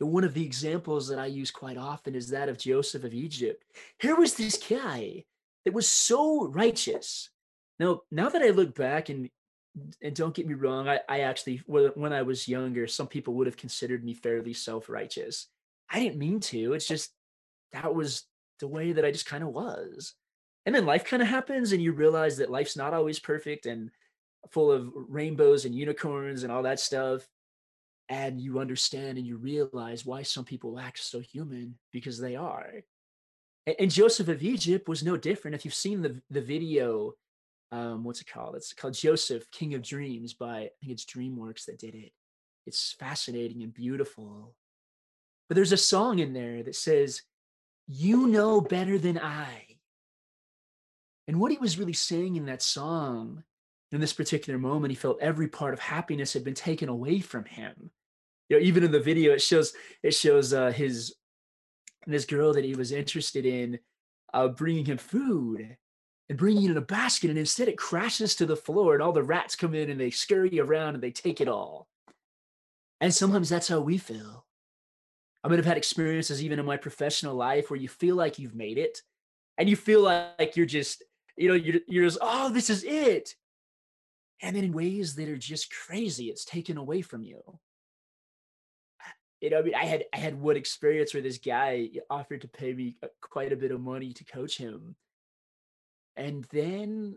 And 0.00 0.12
one 0.12 0.24
of 0.24 0.34
the 0.34 0.44
examples 0.44 1.08
that 1.08 1.18
I 1.18 1.26
use 1.26 1.50
quite 1.50 1.76
often 1.76 2.14
is 2.14 2.28
that 2.28 2.48
of 2.48 2.58
Joseph 2.58 3.04
of 3.04 3.14
Egypt. 3.14 3.64
Here 3.98 4.16
was 4.16 4.34
this 4.34 4.56
guy 4.56 5.24
that 5.64 5.74
was 5.74 5.88
so 5.88 6.46
righteous. 6.48 7.30
Now, 7.78 8.02
now 8.10 8.28
that 8.28 8.42
I 8.42 8.50
look 8.50 8.74
back 8.74 9.08
and 9.08 9.30
and 10.00 10.14
don't 10.14 10.34
get 10.34 10.46
me 10.46 10.54
wrong, 10.54 10.88
I, 10.88 11.00
I 11.08 11.20
actually, 11.20 11.60
when 11.66 12.12
I 12.12 12.22
was 12.22 12.46
younger, 12.46 12.86
some 12.86 13.08
people 13.08 13.34
would 13.34 13.48
have 13.48 13.56
considered 13.56 14.04
me 14.04 14.14
fairly 14.14 14.52
self 14.52 14.88
righteous. 14.88 15.48
I 15.90 15.98
didn't 15.98 16.18
mean 16.18 16.40
to. 16.40 16.74
It's 16.74 16.86
just 16.86 17.12
that 17.72 17.92
was 17.94 18.24
the 18.60 18.68
way 18.68 18.92
that 18.92 19.04
I 19.04 19.10
just 19.10 19.26
kind 19.26 19.42
of 19.42 19.50
was. 19.50 20.14
And 20.66 20.74
then 20.74 20.86
life 20.86 21.04
kind 21.04 21.22
of 21.22 21.28
happens, 21.28 21.72
and 21.72 21.82
you 21.82 21.92
realize 21.92 22.38
that 22.38 22.50
life's 22.50 22.76
not 22.76 22.94
always 22.94 23.18
perfect 23.18 23.66
and 23.66 23.90
full 24.50 24.70
of 24.72 24.90
rainbows 24.94 25.64
and 25.64 25.74
unicorns 25.74 26.42
and 26.42 26.52
all 26.52 26.62
that 26.62 26.80
stuff. 26.80 27.26
And 28.08 28.40
you 28.40 28.58
understand 28.58 29.18
and 29.18 29.26
you 29.26 29.36
realize 29.36 30.04
why 30.04 30.22
some 30.22 30.44
people 30.44 30.78
act 30.78 30.98
so 30.98 31.20
human 31.20 31.76
because 31.92 32.18
they 32.18 32.36
are. 32.36 32.82
And, 33.66 33.76
and 33.78 33.90
Joseph 33.90 34.28
of 34.28 34.42
Egypt 34.42 34.88
was 34.88 35.02
no 35.02 35.16
different. 35.16 35.54
If 35.54 35.64
you've 35.64 35.74
seen 35.74 36.02
the, 36.02 36.20
the 36.30 36.42
video 36.42 37.14
um, 37.74 38.04
what's 38.04 38.20
it 38.20 38.30
called? 38.30 38.54
It's 38.54 38.72
called 38.72 38.94
Joseph, 38.94 39.50
King 39.50 39.74
of 39.74 39.82
Dreams 39.82 40.32
by 40.32 40.56
I 40.58 40.70
think 40.80 40.92
it's 40.92 41.04
DreamWorks 41.04 41.64
that 41.66 41.80
did 41.80 41.96
it. 41.96 42.12
It's 42.66 42.94
fascinating 42.98 43.64
and 43.64 43.74
beautiful. 43.74 44.54
But 45.48 45.56
there's 45.56 45.72
a 45.72 45.76
song 45.76 46.20
in 46.20 46.32
there 46.32 46.62
that 46.62 46.76
says, 46.76 47.22
You 47.86 48.26
know 48.26 48.60
better 48.60 48.98
than 48.98 49.18
I. 49.18 49.76
And 51.26 51.40
what 51.40 51.52
he 51.52 51.58
was 51.58 51.78
really 51.78 51.92
saying 51.92 52.36
in 52.36 52.46
that 52.46 52.62
song, 52.62 53.44
in 53.92 54.00
this 54.00 54.12
particular 54.12 54.58
moment, 54.58 54.90
he 54.90 54.96
felt 54.96 55.20
every 55.20 55.48
part 55.48 55.74
of 55.74 55.80
happiness 55.80 56.32
had 56.32 56.44
been 56.44 56.54
taken 56.54 56.88
away 56.88 57.20
from 57.20 57.44
him. 57.44 57.90
You 58.48 58.58
know, 58.58 58.62
even 58.62 58.84
in 58.84 58.92
the 58.92 59.00
video, 59.00 59.32
it 59.32 59.42
shows 59.42 59.72
it 60.02 60.12
shows 60.12 60.52
uh, 60.52 60.70
his 60.70 61.14
this 62.06 62.26
girl 62.26 62.52
that 62.52 62.64
he 62.64 62.74
was 62.74 62.92
interested 62.92 63.46
in 63.46 63.78
uh, 64.34 64.48
bringing 64.48 64.84
him 64.84 64.98
food, 64.98 65.76
and 66.28 66.38
bringing 66.38 66.64
it 66.64 66.70
in 66.72 66.76
a 66.76 66.82
basket, 66.82 67.30
and 67.30 67.38
instead 67.38 67.68
it 67.68 67.78
crashes 67.78 68.34
to 68.34 68.46
the 68.46 68.56
floor, 68.56 68.94
and 68.94 69.02
all 69.02 69.12
the 69.12 69.22
rats 69.22 69.56
come 69.56 69.74
in 69.74 69.90
and 69.90 70.00
they 70.00 70.10
scurry 70.10 70.58
around 70.60 70.94
and 70.94 71.02
they 71.02 71.10
take 71.10 71.40
it 71.40 71.48
all. 71.48 71.86
And 73.00 73.14
sometimes 73.14 73.48
that's 73.48 73.68
how 73.68 73.80
we 73.80 73.98
feel. 73.98 74.43
I 75.44 75.48
mean, 75.48 75.58
I've 75.58 75.66
had 75.66 75.76
experiences 75.76 76.42
even 76.42 76.58
in 76.58 76.64
my 76.64 76.78
professional 76.78 77.34
life 77.34 77.70
where 77.70 77.78
you 77.78 77.88
feel 77.88 78.16
like 78.16 78.38
you've 78.38 78.54
made 78.54 78.78
it, 78.78 79.02
and 79.58 79.68
you 79.68 79.76
feel 79.76 80.00
like 80.00 80.56
you're 80.56 80.66
just, 80.66 81.04
you 81.36 81.48
know, 81.48 81.54
you're, 81.54 81.80
you're 81.86 82.04
just, 82.06 82.18
oh, 82.22 82.50
this 82.50 82.70
is 82.70 82.82
it. 82.82 83.34
And 84.42 84.56
then 84.56 84.64
in 84.64 84.72
ways 84.72 85.14
that 85.14 85.28
are 85.28 85.36
just 85.36 85.72
crazy, 85.72 86.26
it's 86.30 86.44
taken 86.44 86.78
away 86.78 87.02
from 87.02 87.22
you. 87.22 87.40
You 89.40 89.50
know, 89.50 89.58
I 89.58 89.62
mean, 89.62 89.74
I 89.74 89.84
had 89.84 90.04
I 90.14 90.16
had 90.16 90.40
one 90.40 90.56
experience 90.56 91.12
where 91.12 91.22
this 91.22 91.36
guy 91.36 91.90
offered 92.08 92.40
to 92.40 92.48
pay 92.48 92.72
me 92.72 92.96
uh, 93.02 93.08
quite 93.20 93.52
a 93.52 93.56
bit 93.56 93.72
of 93.72 93.80
money 93.80 94.14
to 94.14 94.24
coach 94.24 94.56
him, 94.56 94.96
and 96.16 96.46
then 96.50 97.16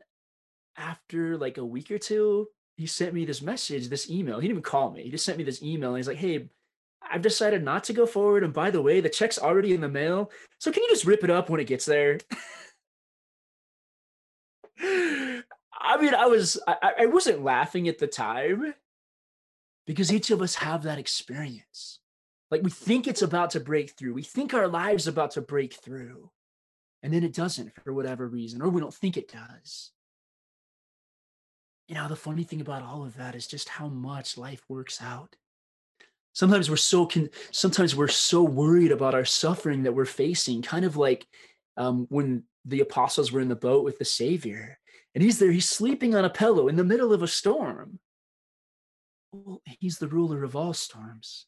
after 0.76 1.38
like 1.38 1.58
a 1.58 1.66
week 1.66 1.90
or 1.90 1.98
two, 1.98 2.48
he 2.76 2.86
sent 2.86 3.14
me 3.14 3.26
this 3.26 3.42
message, 3.42 3.88
this 3.88 4.10
email. 4.10 4.40
He 4.40 4.48
didn't 4.48 4.60
even 4.60 4.64
call 4.64 4.92
me. 4.92 5.04
He 5.04 5.10
just 5.10 5.26
sent 5.26 5.38
me 5.38 5.44
this 5.44 5.64
email 5.64 5.90
and 5.90 5.98
he's 5.98 6.08
like, 6.08 6.18
hey, 6.18 6.50
I've 7.02 7.22
decided 7.22 7.64
not 7.64 7.86
to 7.86 7.94
go 7.94 8.06
forward. 8.06 8.44
And 8.44 8.54
by 8.54 8.72
the 8.72 8.82
way, 8.82 9.00
the 9.02 9.10
check's 9.10 9.40
already 9.40 9.74
in 9.74 9.82
the 9.82 9.90
mail. 9.90 10.32
So 10.60 10.72
can 10.72 10.84
you 10.84 10.90
just 10.90 11.06
rip 11.06 11.24
it 11.24 11.30
up 11.30 11.50
when 11.50 11.60
it 11.60 11.68
gets 11.68 11.86
there? 11.86 12.20
I 14.80 16.02
mean, 16.02 16.14
I 16.14 16.26
was, 16.26 16.60
I, 16.68 16.92
I 17.00 17.06
wasn't 17.06 17.44
laughing 17.44 17.88
at 17.88 17.98
the 17.98 18.08
time 18.08 18.74
because 19.86 20.12
each 20.12 20.32
of 20.32 20.42
us 20.42 20.56
have 20.56 20.84
that 20.84 21.00
experience. 21.00 22.00
Like 22.52 22.62
we 22.62 22.70
think 22.70 23.08
it's 23.08 23.22
about 23.22 23.52
to 23.52 23.60
break 23.60 23.92
through. 23.92 24.14
We 24.14 24.24
think 24.24 24.54
our 24.54 24.68
lives 24.68 25.08
about 25.08 25.32
to 25.32 25.42
break 25.42 25.74
through. 25.74 26.30
And 27.04 27.14
then 27.14 27.24
it 27.24 27.34
doesn't 27.34 27.74
for 27.84 27.94
whatever 27.94 28.28
reason, 28.28 28.62
or 28.62 28.70
we 28.70 28.82
don't 28.82 28.94
think 28.94 29.18
it 29.18 29.32
does. 29.32 29.92
You 31.88 31.96
know, 31.96 32.08
the 32.08 32.16
funny 32.16 32.44
thing 32.44 32.60
about 32.60 32.84
all 32.84 33.06
of 33.06 33.16
that 33.18 33.36
is 33.36 33.48
just 33.48 33.70
how 33.70 33.88
much 33.88 34.38
life 34.38 34.64
works 34.68 35.02
out. 35.02 35.36
Sometimes 36.38 36.70
we're 36.70 36.76
so 36.76 37.08
con- 37.08 37.32
sometimes 37.50 37.96
we're 37.96 38.08
so 38.08 38.44
worried 38.44 38.92
about 38.92 39.16
our 39.16 39.26
suffering 39.26 39.82
that 39.82 39.96
we're 39.96 40.06
facing, 40.06 40.62
kind 40.62 40.86
of 40.86 40.96
like 40.96 41.26
um, 41.78 42.06
when 42.10 42.44
the 42.64 42.82
apostles 42.82 43.32
were 43.32 43.42
in 43.42 43.48
the 43.48 43.56
boat 43.56 43.84
with 43.84 43.98
the 43.98 44.06
Savior, 44.06 44.78
and 45.16 45.24
he's 45.24 45.40
there, 45.40 45.52
he's 45.52 45.68
sleeping 45.68 46.14
on 46.14 46.26
a 46.26 46.30
pillow 46.30 46.68
in 46.68 46.76
the 46.76 46.84
middle 46.84 47.12
of 47.12 47.24
a 47.24 47.28
storm. 47.28 47.98
Well, 49.32 49.64
he's 49.80 49.98
the 49.98 50.08
ruler 50.08 50.44
of 50.44 50.56
all 50.56 50.76
storms. 50.76 51.48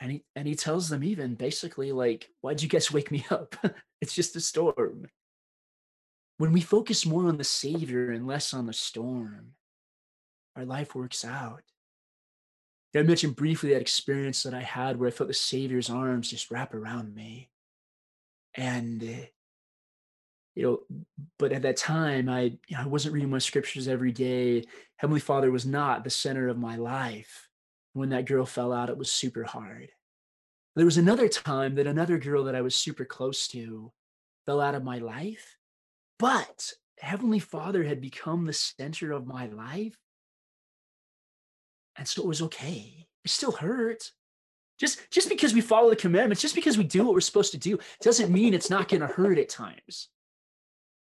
And 0.00 0.12
he 0.12 0.24
and 0.34 0.48
he 0.48 0.54
tells 0.54 0.88
them 0.88 1.04
even 1.04 1.34
basically 1.34 1.92
like, 1.92 2.30
why'd 2.40 2.62
you 2.62 2.68
guys 2.70 2.90
wake 2.90 3.10
me 3.10 3.26
up? 3.30 3.56
it's 4.00 4.14
just 4.14 4.36
a 4.36 4.40
storm. 4.40 5.04
When 6.38 6.52
we 6.52 6.62
focus 6.62 7.04
more 7.04 7.26
on 7.26 7.36
the 7.36 7.44
Savior 7.44 8.10
and 8.10 8.26
less 8.26 8.54
on 8.54 8.64
the 8.64 8.72
storm, 8.72 9.48
our 10.56 10.64
life 10.64 10.94
works 10.94 11.26
out. 11.26 11.60
I 12.98 13.02
mentioned 13.02 13.36
briefly 13.36 13.72
that 13.72 13.80
experience 13.80 14.42
that 14.42 14.54
I 14.54 14.62
had 14.62 14.98
where 14.98 15.08
I 15.08 15.12
felt 15.12 15.28
the 15.28 15.34
Savior's 15.34 15.90
arms 15.90 16.30
just 16.30 16.50
wrap 16.50 16.74
around 16.74 17.14
me. 17.14 17.50
And, 18.54 19.02
uh, 19.02 19.26
you 20.54 20.62
know, 20.62 20.80
but 21.38 21.52
at 21.52 21.62
that 21.62 21.76
time, 21.76 22.28
I, 22.28 22.58
you 22.66 22.76
know, 22.76 22.82
I 22.82 22.86
wasn't 22.86 23.14
reading 23.14 23.30
my 23.30 23.38
scriptures 23.38 23.86
every 23.88 24.10
day. 24.10 24.64
Heavenly 24.96 25.20
Father 25.20 25.50
was 25.50 25.64
not 25.64 26.02
the 26.02 26.10
center 26.10 26.48
of 26.48 26.58
my 26.58 26.76
life. 26.76 27.48
When 27.92 28.08
that 28.10 28.26
girl 28.26 28.44
fell 28.44 28.72
out, 28.72 28.90
it 28.90 28.98
was 28.98 29.12
super 29.12 29.44
hard. 29.44 29.90
There 30.74 30.84
was 30.84 30.98
another 30.98 31.28
time 31.28 31.74
that 31.76 31.86
another 31.86 32.18
girl 32.18 32.44
that 32.44 32.54
I 32.54 32.62
was 32.62 32.74
super 32.74 33.04
close 33.04 33.48
to 33.48 33.92
fell 34.46 34.60
out 34.60 34.74
of 34.74 34.84
my 34.84 34.98
life. 34.98 35.56
But 36.18 36.72
Heavenly 36.98 37.38
Father 37.38 37.84
had 37.84 38.00
become 38.00 38.44
the 38.44 38.52
center 38.52 39.12
of 39.12 39.26
my 39.26 39.46
life. 39.46 39.96
And 41.98 42.06
so 42.06 42.22
it 42.22 42.28
was 42.28 42.42
okay. 42.42 43.06
It 43.24 43.30
still 43.30 43.52
hurt. 43.52 44.12
Just, 44.78 45.10
just 45.10 45.28
because 45.28 45.52
we 45.52 45.60
follow 45.60 45.90
the 45.90 45.96
commandments, 45.96 46.40
just 46.40 46.54
because 46.54 46.78
we 46.78 46.84
do 46.84 47.04
what 47.04 47.12
we're 47.12 47.20
supposed 47.20 47.50
to 47.52 47.58
do, 47.58 47.78
doesn't 48.00 48.32
mean 48.32 48.54
it's 48.54 48.70
not 48.70 48.88
going 48.88 49.00
to 49.00 49.08
hurt 49.08 49.38
at 49.38 49.48
times. 49.48 50.08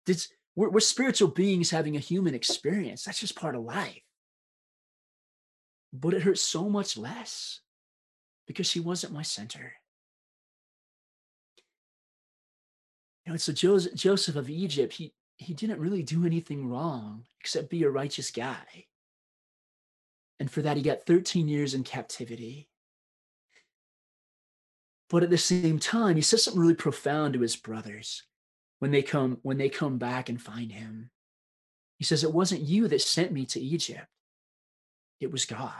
It's, 0.06 0.28
we're, 0.54 0.70
we're 0.70 0.80
spiritual 0.80 1.28
beings 1.28 1.70
having 1.70 1.94
a 1.94 2.00
human 2.00 2.34
experience. 2.34 3.04
That's 3.04 3.20
just 3.20 3.36
part 3.36 3.54
of 3.54 3.62
life. 3.62 4.00
But 5.92 6.14
it 6.14 6.22
hurts 6.22 6.40
so 6.40 6.70
much 6.70 6.96
less 6.96 7.60
because 8.46 8.66
she 8.66 8.80
wasn't 8.80 9.12
my 9.12 9.22
center. 9.22 9.74
You 13.26 13.32
know, 13.32 13.36
so 13.36 13.52
Joseph, 13.52 13.94
Joseph 13.94 14.36
of 14.36 14.48
Egypt, 14.48 14.94
he, 14.94 15.12
he 15.36 15.52
didn't 15.52 15.80
really 15.80 16.02
do 16.02 16.24
anything 16.24 16.70
wrong 16.70 17.24
except 17.40 17.68
be 17.68 17.82
a 17.82 17.90
righteous 17.90 18.30
guy. 18.30 18.86
And 20.38 20.50
for 20.50 20.62
that, 20.62 20.76
he 20.76 20.82
got 20.82 21.06
13 21.06 21.48
years 21.48 21.74
in 21.74 21.82
captivity. 21.82 22.68
But 25.08 25.22
at 25.22 25.30
the 25.30 25.38
same 25.38 25.78
time, 25.78 26.16
he 26.16 26.22
says 26.22 26.44
something 26.44 26.60
really 26.60 26.74
profound 26.74 27.34
to 27.34 27.40
his 27.40 27.56
brothers 27.56 28.22
when 28.80 28.90
they 28.90 29.02
come 29.02 29.38
when 29.42 29.56
they 29.56 29.68
come 29.68 29.98
back 29.98 30.28
and 30.28 30.40
find 30.40 30.72
him. 30.72 31.10
He 31.98 32.04
says, 32.04 32.24
It 32.24 32.32
wasn't 32.32 32.62
you 32.62 32.88
that 32.88 33.00
sent 33.00 33.32
me 33.32 33.46
to 33.46 33.60
Egypt. 33.60 34.06
It 35.20 35.30
was 35.30 35.44
God. 35.44 35.70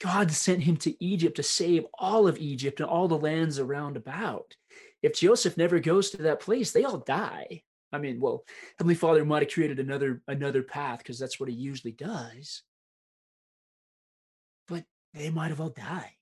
God 0.00 0.32
sent 0.32 0.62
him 0.62 0.78
to 0.78 1.04
Egypt 1.04 1.36
to 1.36 1.42
save 1.42 1.84
all 1.98 2.26
of 2.26 2.38
Egypt 2.38 2.80
and 2.80 2.88
all 2.88 3.06
the 3.06 3.18
lands 3.18 3.58
around 3.58 3.98
about 3.98 4.56
if 5.02 5.18
Joseph 5.18 5.56
never 5.56 5.78
goes 5.78 6.10
to 6.10 6.18
that 6.22 6.40
place, 6.40 6.72
they 6.72 6.84
all 6.84 6.98
die. 6.98 7.62
I 7.92 7.98
mean, 7.98 8.20
well, 8.20 8.44
Heavenly 8.78 8.94
Father 8.94 9.24
might 9.24 9.42
have 9.42 9.52
created 9.52 9.80
another 9.80 10.22
another 10.28 10.62
path 10.62 10.98
because 10.98 11.18
that's 11.18 11.40
what 11.40 11.48
he 11.48 11.54
usually 11.54 11.92
does. 11.92 12.62
They 15.14 15.30
might 15.30 15.48
have 15.48 15.60
all 15.60 15.70
died. 15.70 16.12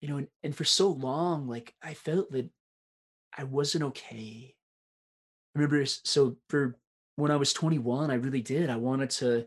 You 0.00 0.08
know, 0.08 0.16
and, 0.18 0.28
and 0.42 0.54
for 0.54 0.64
so 0.64 0.90
long, 0.90 1.48
like 1.48 1.74
I 1.82 1.94
felt 1.94 2.30
that 2.32 2.48
I 3.36 3.44
wasn't 3.44 3.84
okay. 3.84 4.54
I 5.54 5.58
remember 5.58 5.84
so 5.86 6.36
for 6.48 6.78
when 7.16 7.30
I 7.30 7.36
was 7.36 7.52
21, 7.52 8.10
I 8.10 8.14
really 8.14 8.42
did. 8.42 8.70
I 8.70 8.76
wanted 8.76 9.10
to, 9.10 9.44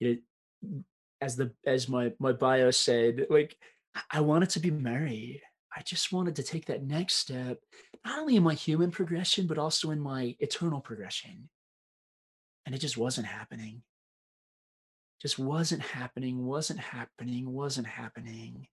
you 0.00 0.18
know, 0.62 0.82
as 1.20 1.36
the 1.36 1.52
as 1.64 1.88
my 1.88 2.12
my 2.18 2.32
bio 2.32 2.70
said, 2.72 3.26
like 3.30 3.56
I 4.10 4.20
wanted 4.20 4.50
to 4.50 4.60
be 4.60 4.70
married. 4.70 5.40
I 5.74 5.82
just 5.82 6.12
wanted 6.12 6.36
to 6.36 6.42
take 6.42 6.66
that 6.66 6.82
next 6.82 7.14
step, 7.14 7.58
not 8.04 8.18
only 8.18 8.36
in 8.36 8.42
my 8.42 8.54
human 8.54 8.90
progression, 8.90 9.46
but 9.46 9.56
also 9.56 9.90
in 9.90 10.00
my 10.00 10.36
eternal 10.38 10.80
progression. 10.80 11.48
And 12.66 12.74
it 12.74 12.78
just 12.78 12.98
wasn't 12.98 13.26
happening. 13.26 13.82
Just 15.22 15.38
wasn't 15.38 15.82
happening, 15.82 16.44
wasn't 16.44 16.80
happening, 16.80 17.52
wasn't 17.52 17.86
happening. 17.86 18.66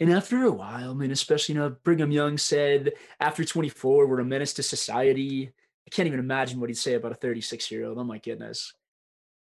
And 0.00 0.10
after 0.10 0.42
a 0.44 0.50
while, 0.50 0.90
I 0.90 0.94
mean, 0.94 1.10
especially, 1.10 1.54
you 1.54 1.60
know, 1.60 1.76
Brigham 1.84 2.10
Young 2.10 2.38
said, 2.38 2.92
after 3.20 3.44
24, 3.44 4.06
we're 4.06 4.20
a 4.20 4.24
menace 4.24 4.54
to 4.54 4.62
society. 4.62 5.52
I 5.86 5.90
can't 5.90 6.06
even 6.06 6.18
imagine 6.18 6.58
what 6.58 6.70
he'd 6.70 6.78
say 6.78 6.94
about 6.94 7.12
a 7.12 7.16
36 7.16 7.70
year 7.70 7.84
old. 7.84 7.98
Oh 7.98 8.04
my 8.04 8.18
goodness. 8.18 8.72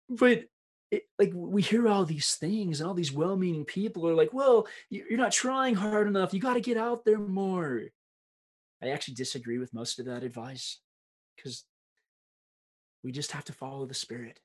But 0.09 0.45
it, 0.91 1.03
like 1.19 1.31
we 1.35 1.61
hear 1.61 1.87
all 1.87 2.05
these 2.05 2.35
things 2.35 2.79
and 2.79 2.87
all 2.87 2.95
these 2.95 3.11
well-meaning 3.11 3.63
people 3.63 4.07
are 4.07 4.15
like 4.15 4.33
well 4.33 4.67
you're 4.89 5.19
not 5.19 5.31
trying 5.31 5.75
hard 5.75 6.07
enough 6.07 6.33
you 6.33 6.39
got 6.39 6.55
to 6.55 6.61
get 6.61 6.77
out 6.77 7.05
there 7.05 7.19
more 7.19 7.83
i 8.81 8.89
actually 8.89 9.13
disagree 9.13 9.59
with 9.59 9.73
most 9.73 9.99
of 9.99 10.05
that 10.05 10.23
advice 10.23 10.79
because 11.35 11.63
we 13.03 13.11
just 13.11 13.33
have 13.33 13.45
to 13.45 13.53
follow 13.53 13.85
the 13.85 13.93
spirit 13.93 14.39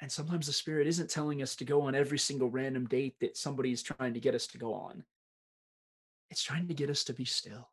and 0.00 0.10
sometimes 0.10 0.46
the 0.46 0.52
spirit 0.52 0.86
isn't 0.86 1.10
telling 1.10 1.42
us 1.42 1.56
to 1.56 1.64
go 1.64 1.82
on 1.82 1.94
every 1.94 2.18
single 2.18 2.50
random 2.50 2.86
date 2.86 3.16
that 3.20 3.36
somebody 3.36 3.72
is 3.72 3.82
trying 3.82 4.14
to 4.14 4.20
get 4.20 4.34
us 4.34 4.46
to 4.46 4.58
go 4.58 4.74
on 4.74 5.04
it's 6.30 6.42
trying 6.42 6.68
to 6.68 6.74
get 6.74 6.90
us 6.90 7.04
to 7.04 7.12
be 7.12 7.24
still 7.24 7.68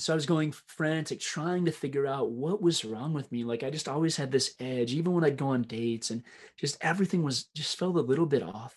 so 0.00 0.12
I 0.12 0.16
was 0.16 0.26
going 0.26 0.52
frantic, 0.52 1.20
trying 1.20 1.66
to 1.66 1.72
figure 1.72 2.06
out 2.06 2.30
what 2.30 2.62
was 2.62 2.84
wrong 2.84 3.12
with 3.12 3.30
me. 3.30 3.44
Like 3.44 3.62
I 3.62 3.70
just 3.70 3.88
always 3.88 4.16
had 4.16 4.30
this 4.30 4.54
edge, 4.58 4.92
even 4.94 5.12
when 5.12 5.24
I'd 5.24 5.36
go 5.36 5.48
on 5.48 5.62
dates, 5.62 6.10
and 6.10 6.22
just 6.56 6.78
everything 6.80 7.22
was 7.22 7.44
just 7.54 7.78
felt 7.78 7.96
a 7.96 8.00
little 8.00 8.26
bit 8.26 8.42
off. 8.42 8.74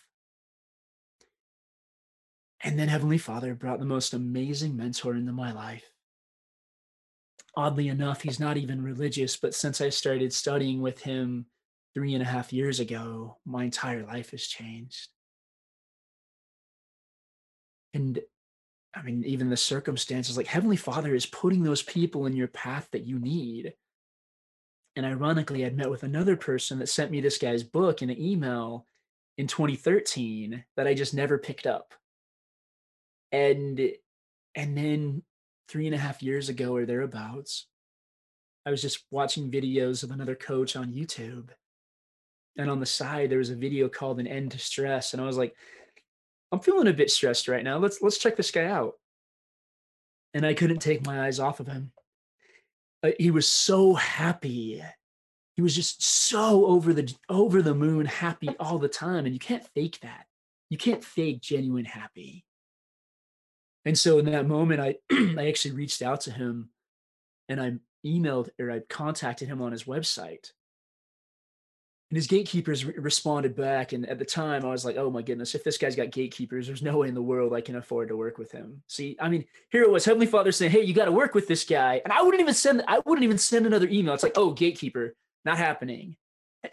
And 2.61 2.77
then 2.79 2.87
Heavenly 2.87 3.17
Father 3.17 3.53
brought 3.53 3.79
the 3.79 3.85
most 3.85 4.13
amazing 4.13 4.75
mentor 4.75 5.15
into 5.15 5.33
my 5.33 5.51
life. 5.51 5.92
Oddly 7.55 7.89
enough, 7.89 8.21
he's 8.21 8.39
not 8.39 8.57
even 8.57 8.81
religious, 8.81 9.37
but 9.37 9.53
since 9.53 9.79
I 9.79 9.89
started 9.89 10.33
studying 10.33 10.81
with 10.81 11.01
him 11.01 11.45
three 11.93 12.13
and 12.13 12.23
a 12.23 12.25
half 12.25 12.51
years 12.51 12.79
ago, 12.79 13.37
my 13.45 13.65
entire 13.65 14.03
life 14.03 14.31
has 14.31 14.47
changed. 14.47 15.09
And 17.93 18.19
I 18.95 19.01
mean, 19.01 19.23
even 19.25 19.49
the 19.49 19.57
circumstances, 19.57 20.37
like 20.37 20.47
Heavenly 20.47 20.77
Father 20.77 21.13
is 21.13 21.25
putting 21.25 21.63
those 21.63 21.81
people 21.81 22.25
in 22.25 22.35
your 22.35 22.47
path 22.47 22.89
that 22.91 23.05
you 23.05 23.19
need. 23.19 23.73
And 24.95 25.05
ironically, 25.05 25.65
I'd 25.65 25.77
met 25.77 25.89
with 25.89 26.03
another 26.03 26.35
person 26.35 26.79
that 26.79 26.89
sent 26.89 27.11
me 27.11 27.21
this 27.21 27.37
guy's 27.37 27.63
book 27.63 28.01
in 28.01 28.09
an 28.09 28.21
email 28.21 28.87
in 29.37 29.47
2013 29.47 30.63
that 30.77 30.87
I 30.87 30.93
just 30.93 31.13
never 31.13 31.37
picked 31.37 31.65
up. 31.65 31.93
And 33.31 33.79
and 34.55 34.77
then 34.77 35.23
three 35.73 35.87
and 35.87 35.95
a 35.95 35.97
half 35.97 36.21
years 36.21 36.49
ago 36.49 36.75
or 36.75 36.85
thereabouts, 36.85 37.65
I 38.63 38.69
was 38.69 38.79
just 38.79 39.03
watching 39.09 39.49
videos 39.49 40.03
of 40.03 40.11
another 40.11 40.35
coach 40.35 40.75
on 40.75 40.93
YouTube. 40.93 41.49
And 42.55 42.69
on 42.69 42.79
the 42.79 42.85
side, 42.85 43.31
there 43.31 43.39
was 43.39 43.49
a 43.49 43.55
video 43.55 43.89
called 43.89 44.19
An 44.19 44.27
End 44.27 44.51
to 44.51 44.59
Stress. 44.59 45.13
And 45.13 45.21
I 45.21 45.25
was 45.25 45.35
like, 45.35 45.55
I'm 46.51 46.59
feeling 46.59 46.87
a 46.87 46.93
bit 46.93 47.09
stressed 47.09 47.47
right 47.47 47.63
now. 47.63 47.79
Let's 47.79 48.03
let's 48.03 48.19
check 48.19 48.35
this 48.35 48.51
guy 48.51 48.65
out. 48.65 48.93
And 50.35 50.45
I 50.45 50.53
couldn't 50.53 50.77
take 50.77 51.03
my 51.03 51.25
eyes 51.25 51.39
off 51.39 51.59
of 51.59 51.65
him. 51.65 51.91
Uh, 53.01 53.09
he 53.17 53.31
was 53.31 53.49
so 53.49 53.95
happy. 53.95 54.83
He 55.55 55.63
was 55.63 55.75
just 55.75 56.03
so 56.03 56.67
over 56.67 56.93
the 56.93 57.11
over 57.29 57.63
the 57.63 57.73
moon 57.73 58.05
happy 58.05 58.49
all 58.59 58.77
the 58.77 58.87
time 58.87 59.25
and 59.25 59.33
you 59.33 59.39
can't 59.39 59.67
fake 59.73 59.97
that. 60.03 60.27
You 60.69 60.77
can't 60.77 61.03
fake 61.03 61.41
genuine 61.41 61.85
happy. 61.85 62.45
And 63.85 63.97
so 63.97 64.17
in 64.19 64.25
that 64.25 64.47
moment 64.47 64.79
I 64.81 64.95
I 65.37 65.47
actually 65.47 65.75
reached 65.75 66.01
out 66.01 66.21
to 66.21 66.31
him 66.31 66.69
and 67.49 67.61
I 67.61 67.73
emailed 68.05 68.49
or 68.59 68.71
I 68.71 68.79
contacted 68.89 69.47
him 69.47 69.61
on 69.61 69.71
his 69.71 69.83
website. 69.85 70.51
and 72.09 72.17
his 72.17 72.27
gatekeepers 72.27 72.85
re- 72.85 72.93
responded 72.97 73.55
back. 73.55 73.91
And 73.93 74.07
at 74.07 74.19
the 74.19 74.25
time, 74.25 74.63
I 74.65 74.69
was 74.69 74.85
like, 74.85 74.97
oh 74.97 75.09
my 75.09 75.21
goodness, 75.21 75.55
if 75.55 75.63
this 75.63 75.77
guy's 75.77 75.95
got 75.95 76.11
gatekeepers, 76.11 76.67
there's 76.67 76.81
no 76.83 76.97
way 76.97 77.07
in 77.07 77.15
the 77.15 77.21
world 77.21 77.53
I 77.53 77.61
can 77.61 77.75
afford 77.75 78.09
to 78.09 78.17
work 78.17 78.37
with 78.37 78.51
him. 78.51 78.83
See, 78.87 79.17
I 79.19 79.29
mean, 79.29 79.45
here 79.71 79.83
it 79.83 79.89
was 79.91 80.05
Heavenly 80.05 80.27
Father 80.27 80.51
saying, 80.51 80.71
hey, 80.71 80.83
you 80.83 80.93
got 80.93 81.05
to 81.05 81.11
work 81.11 81.33
with 81.33 81.47
this 81.47 81.63
guy. 81.65 82.01
And 82.03 82.13
I 82.13 82.21
wouldn't 82.21 82.41
even 82.41 82.53
send, 82.53 82.83
I 82.87 82.99
wouldn't 83.05 83.23
even 83.23 83.37
send 83.37 83.65
another 83.65 83.87
email. 83.87 84.13
It's 84.13 84.23
like, 84.23 84.37
oh, 84.37 84.51
gatekeeper, 84.51 85.15
not 85.45 85.57
happening. 85.57 86.15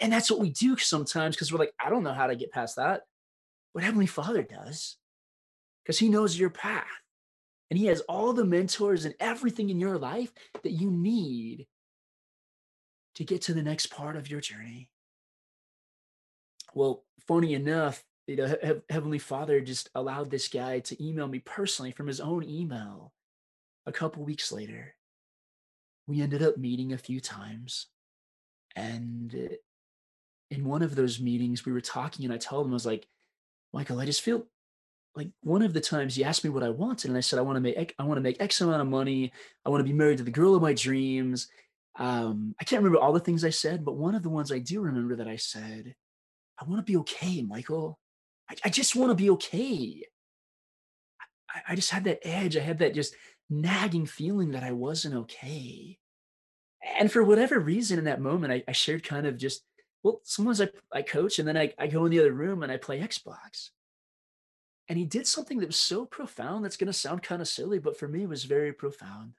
And 0.01 0.13
that's 0.13 0.31
what 0.31 0.41
we 0.41 0.51
do 0.51 0.77
sometimes 0.77 1.37
because 1.37 1.53
we're 1.53 1.59
like, 1.59 1.75
I 1.85 1.91
don't 1.91 2.03
know 2.03 2.13
how 2.13 2.27
to 2.27 2.37
get 2.37 2.53
past 2.53 2.77
that. 2.77 3.03
But 3.73 3.83
Heavenly 3.83 4.07
Father 4.07 4.43
does 4.43 4.97
because 5.91 5.99
he 5.99 6.09
knows 6.09 6.39
your 6.39 6.51
path. 6.51 6.87
And 7.69 7.77
he 7.77 7.87
has 7.87 8.01
all 8.03 8.33
the 8.33 8.45
mentors 8.45 9.07
and 9.07 9.15
everything 9.19 9.71
in 9.71 9.81
your 9.81 9.99
life 9.99 10.33
that 10.63 10.71
you 10.71 10.89
need 10.89 11.67
to 13.17 13.25
get 13.25 13.43
to 13.43 13.55
the 13.55 13.63
next 13.65 13.87
part 13.87 14.15
of 14.15 14.31
your 14.31 14.41
journey. 14.41 14.89
Well, 16.75 17.05
funny 17.27 17.55
enough, 17.55 18.05
you 18.29 18.37
know, 18.37 18.57
he- 18.63 18.83
Heavenly 18.89 19.19
Father 19.19 19.61
just 19.61 19.91
allowed 19.97 20.31
this 20.31 20.47
guy 20.47 20.79
to 20.79 21.05
email 21.05 21.27
me 21.27 21.41
personally 21.41 21.91
from 21.91 22.07
his 22.07 22.21
own 22.21 22.45
email 22.45 23.13
a 23.85 23.91
couple 23.91 24.23
weeks 24.23 24.53
later. 24.53 24.95
We 26.07 26.21
ended 26.21 26.41
up 26.41 26.57
meeting 26.57 26.93
a 26.93 26.99
few 26.99 27.19
times. 27.19 27.89
And 28.77 29.59
in 30.53 30.65
one 30.65 30.83
of 30.83 30.95
those 30.95 31.19
meetings, 31.19 31.67
we 31.67 31.73
were 31.73 31.81
talking, 31.81 32.25
and 32.25 32.33
I 32.33 32.39
told 32.39 32.67
him, 32.67 32.71
I 32.71 32.75
was 32.75 32.87
like, 32.87 33.09
Michael, 33.73 33.99
I 33.99 34.07
just 34.07 34.23
feel 34.23 34.47
like 35.17 35.31
one 35.43 35.63
of 35.63 35.73
the 35.73 35.81
times 35.81 36.15
he 36.15 36.25
asked 36.25 36.45
me 36.45 36.51
what 36.51 36.63
I 36.63 36.71
wanted, 36.71 37.09
and 37.09 37.17
I 37.17 37.21
said, 37.21 37.39
I 37.39 37.43
want 37.43 37.57
to 37.57 37.61
make 37.61 37.95
I 37.99 38.05
want 38.05 38.19
to 38.19 38.23
make 38.23 38.41
X 38.41 38.61
amount 38.61 38.83
of 38.83 38.89
money. 38.89 39.33
I 39.65 39.71
want 39.71 39.81
to 39.81 39.91
be 39.91 39.93
married 39.93 40.19
to 40.19 40.25
the 40.25 40.31
girl 40.31 40.55
of 40.55 40.63
my 40.63 40.73
dreams. 40.73 41.49
Um, 41.99 42.55
I 42.61 42.65
can't 42.65 42.83
remember 42.83 43.03
all 43.03 43.13
the 43.13 43.21
things 43.21 43.45
I 43.45 43.51
said, 43.51 43.85
but 43.85 43.97
one 43.97 44.15
of 44.15 44.23
the 44.23 44.31
ones 44.31 44.53
I 44.53 44.59
do 44.59 44.81
remember 44.81 45.17
that 45.17 45.29
I 45.29 45.37
said 45.37 45.95
I 46.61 46.65
want 46.65 46.85
to 46.85 46.91
be 46.93 46.99
okay, 46.99 47.43
Michael. 47.43 47.99
I, 48.51 48.55
I 48.67 48.69
just 48.69 48.95
want 48.95 49.11
to 49.11 49.15
be 49.15 49.31
okay. 49.31 50.03
I, 51.49 51.73
I 51.73 51.75
just 51.75 51.91
had 51.91 52.05
that 52.05 52.27
edge. 52.27 52.57
I 52.57 52.61
had 52.61 52.79
that 52.81 52.95
just 52.95 53.15
nagging 53.49 54.07
feeling 54.07 54.51
that 54.53 54.63
I 54.63 54.73
wasn't 54.73 55.15
okay. 55.15 55.99
And 56.99 57.11
for 57.11 57.23
whatever 57.23 57.59
reason 57.59 57.99
in 57.99 58.05
that 58.05 58.21
moment, 58.21 58.53
I, 58.53 58.63
I 58.69 58.73
shared 58.73 59.05
kind 59.05 59.27
of 59.27 59.39
just, 59.39 59.63
well, 60.03 60.21
sometimes 60.25 60.61
I, 60.61 60.69
I 60.93 61.03
coach 61.03 61.39
and 61.39 61.49
then 61.49 61.57
I, 61.57 61.73
I 61.79 61.87
go 61.87 62.05
in 62.05 62.11
the 62.11 62.21
other 62.21 62.33
room 62.33 62.63
and 62.63 62.71
I 62.71 62.77
play 62.77 63.01
Xbox. 63.01 63.71
And 64.91 64.99
he 64.99 65.07
did 65.07 65.27
something 65.27 65.61
that 65.61 65.69
was 65.69 65.79
so 65.79 66.05
profound 66.05 66.65
that's 66.65 66.77
going 66.77 66.89
to 66.89 66.93
sound 66.93 67.23
kind 67.23 67.41
of 67.41 67.49
silly, 67.49 67.79
but 67.79 67.97
for 67.97 68.09
me, 68.09 68.27
was 68.27 68.45
very 68.45 68.73
profound. 68.73 69.33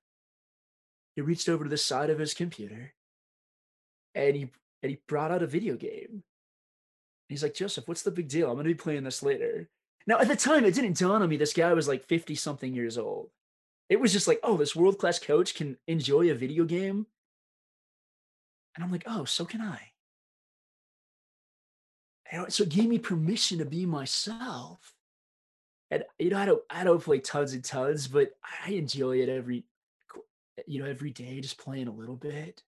He 1.16 1.22
reached 1.22 1.48
over 1.48 1.66
to 1.66 1.70
the 1.70 1.78
side 1.78 2.10
of 2.10 2.18
his 2.18 2.34
computer 2.34 2.94
and 4.16 4.36
he 4.36 4.50
and 4.82 4.90
he 4.90 5.00
brought 5.08 5.30
out 5.30 5.44
a 5.44 5.48
video 5.48 5.76
game 5.76 6.24
he's 7.32 7.44
like, 7.44 7.54
Joseph, 7.54 7.88
what's 7.88 8.04
the 8.04 8.12
big 8.12 8.28
deal? 8.28 8.50
I'm 8.50 8.58
to 8.58 8.64
be 8.64 8.74
playing 8.74 9.04
this 9.04 9.24
later. 9.24 9.70
Now, 10.06 10.20
at 10.20 10.28
the 10.28 10.36
time, 10.36 10.66
it 10.66 10.76
didn't 10.76 11.00
dawn 11.00 11.22
on 11.22 11.30
me 11.30 11.38
this 11.38 11.54
guy 11.54 11.74
was 11.74 11.88
like 11.88 12.04
50 12.06 12.36
something 12.36 12.74
years 12.74 12.98
old. 12.98 13.30
It 13.90 14.00
was 14.00 14.14
just 14.14 14.28
like, 14.28 14.40
oh, 14.44 14.58
this 14.58 14.76
world 14.76 14.98
class 14.98 15.20
coach 15.20 15.56
can 15.56 15.78
enjoy 15.88 16.30
a 16.30 16.36
video 16.36 16.66
game. 16.66 17.08
And 18.76 18.84
I'm 18.84 18.92
like, 18.92 19.04
oh, 19.06 19.26
so 19.26 19.46
can 19.46 19.62
I. 19.62 19.80
And 22.32 22.52
so 22.52 22.64
it 22.64 22.70
gave 22.70 22.88
me 22.88 23.00
permission 23.00 23.58
to 23.60 23.66
be 23.66 23.86
myself. 23.86 24.94
And 25.92 26.06
you 26.18 26.30
know, 26.30 26.38
I 26.38 26.46
don't 26.46 26.62
I 26.70 26.84
don't 26.86 27.04
play 27.04 27.20
tons 27.20 27.54
and 27.54 27.64
tons, 27.64 28.08
but 28.08 28.32
I 28.66 28.72
enjoy 28.72 29.18
it 29.18 29.30
every 29.30 29.66
eh, 30.58 30.64
you 30.66 30.82
know, 30.82 30.90
every 30.90 31.12
day, 31.12 31.42
just 31.42 31.58
playing 31.58 31.90
a 31.90 31.94
little 31.94 32.16
bit. 32.16 32.64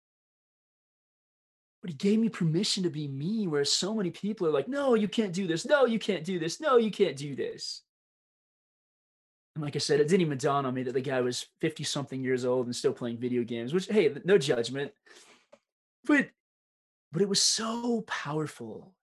But 1.81 1.91
he 1.91 1.95
gave 1.95 2.19
me 2.19 2.29
permission 2.29 2.83
to 2.83 2.89
be 2.89 3.07
me 3.07 3.47
where 3.47 3.65
so 3.65 3.93
many 3.93 4.11
people 4.11 4.45
are 4.45 4.51
like 4.51 4.67
no 4.67 4.93
you 4.93 5.07
can't 5.07 5.33
do 5.33 5.47
this. 5.47 5.65
No 5.65 5.85
you 5.85 5.99
can't 5.99 6.25
do 6.25 6.37
this. 6.37 6.59
No 6.59 6.75
you 6.77 6.91
can't 6.91 7.15
do 7.15 7.35
this. 7.35 7.81
And 9.55 9.63
like 9.63 9.75
i 9.75 9.79
said 9.79 9.99
it 9.99 10.07
didn't 10.07 10.21
even 10.25 10.37
dawn 10.37 10.65
on 10.65 10.73
me 10.73 10.83
that 10.83 10.93
the 10.93 11.01
guy 11.01 11.21
was 11.21 11.45
50 11.61 11.83
something 11.83 12.23
years 12.23 12.43
old 12.43 12.65
and 12.65 12.75
still 12.75 12.91
playing 12.91 13.19
video 13.19 13.43
games 13.43 13.73
which 13.73 13.87
hey 13.87 14.13
no 14.25 14.37
judgment. 14.37 14.91
But 16.05 16.29
but 17.13 17.21
it 17.21 17.29
was 17.29 17.41
so 17.41 18.01
powerful. 18.01 18.93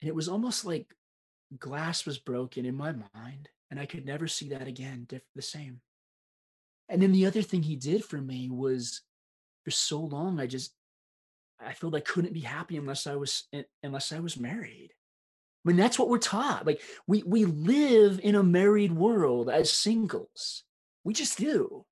And 0.00 0.08
it 0.08 0.14
was 0.14 0.28
almost 0.28 0.64
like 0.64 0.92
glass 1.58 2.04
was 2.04 2.18
broken 2.18 2.64
in 2.64 2.74
my 2.74 2.92
mind 3.14 3.48
and 3.70 3.80
i 3.80 3.86
could 3.86 4.04
never 4.04 4.28
see 4.28 4.50
that 4.50 4.68
again 4.68 5.06
diff- 5.08 5.22
the 5.34 5.42
same 5.42 5.80
and 6.88 7.02
then 7.02 7.12
the 7.12 7.26
other 7.26 7.42
thing 7.42 7.62
he 7.62 7.76
did 7.76 8.04
for 8.04 8.18
me 8.18 8.48
was 8.50 9.02
for 9.64 9.70
so 9.70 10.00
long 10.00 10.40
i 10.40 10.46
just 10.46 10.72
I 11.60 11.72
felt 11.72 11.94
I 11.94 12.00
couldn't 12.00 12.32
be 12.32 12.40
happy 12.40 12.76
unless 12.76 13.06
I 13.06 13.16
was 13.16 13.44
unless 13.82 14.12
I 14.12 14.20
was 14.20 14.38
married. 14.38 14.90
I 15.64 15.68
mean, 15.68 15.76
that's 15.76 15.98
what 15.98 16.08
we're 16.08 16.18
taught. 16.18 16.66
Like 16.66 16.80
we 17.06 17.22
we 17.24 17.44
live 17.44 18.20
in 18.22 18.34
a 18.34 18.42
married 18.42 18.92
world 18.92 19.50
as 19.50 19.72
singles. 19.72 20.64
We 21.04 21.14
just 21.14 21.38
do. 21.38 21.84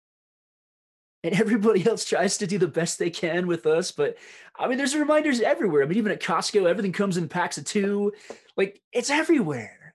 And 1.27 1.35
everybody 1.41 1.85
else 1.85 2.05
tries 2.05 2.39
to 2.39 2.47
do 2.47 2.57
the 2.57 2.69
best 2.69 3.01
they 3.01 3.11
can 3.11 3.49
with 3.49 3.67
us. 3.67 3.91
But 3.91 4.17
I 4.57 4.69
mean, 4.69 4.79
there's 4.79 4.95
reminders 4.95 5.41
everywhere. 5.41 5.83
I 5.83 5.87
mean, 5.87 5.99
even 5.99 6.13
at 6.13 6.23
Costco, 6.23 6.69
everything 6.69 6.93
comes 6.93 7.17
in 7.17 7.29
packs 7.29 7.59
of 7.59 7.65
two. 7.65 8.13
Like 8.57 8.81
it's 8.93 9.11
everywhere. 9.11 9.95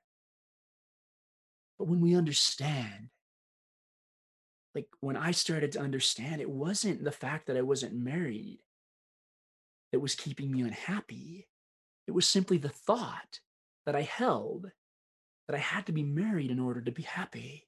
But 1.80 1.88
when 1.88 2.02
we 2.02 2.15
understand, 2.15 3.10
like 4.76 4.88
when 5.00 5.15
I 5.15 5.32
started 5.32 5.72
to 5.72 5.80
understand, 5.80 6.41
it 6.41 6.50
wasn't 6.50 7.02
the 7.02 7.13
fact 7.13 7.48
that 7.48 7.56
I 7.56 7.62
wasn't 7.62 7.94
married 7.94 8.60
that 9.94 10.02
was 10.02 10.15
keeping 10.15 10.52
me 10.52 10.63
unhappy. 10.63 11.48
It 12.08 12.12
was 12.12 12.28
simply 12.28 12.58
the 12.58 12.67
thought 12.67 13.39
that 13.86 13.96
I 13.96 14.02
held 14.02 14.70
that 15.48 15.56
I 15.56 15.60
had 15.60 15.86
to 15.86 15.94
be 15.94 16.04
married 16.04 16.52
in 16.52 16.60
order 16.60 16.82
to 16.82 16.91
be 16.91 17.04
happy. 17.04 17.67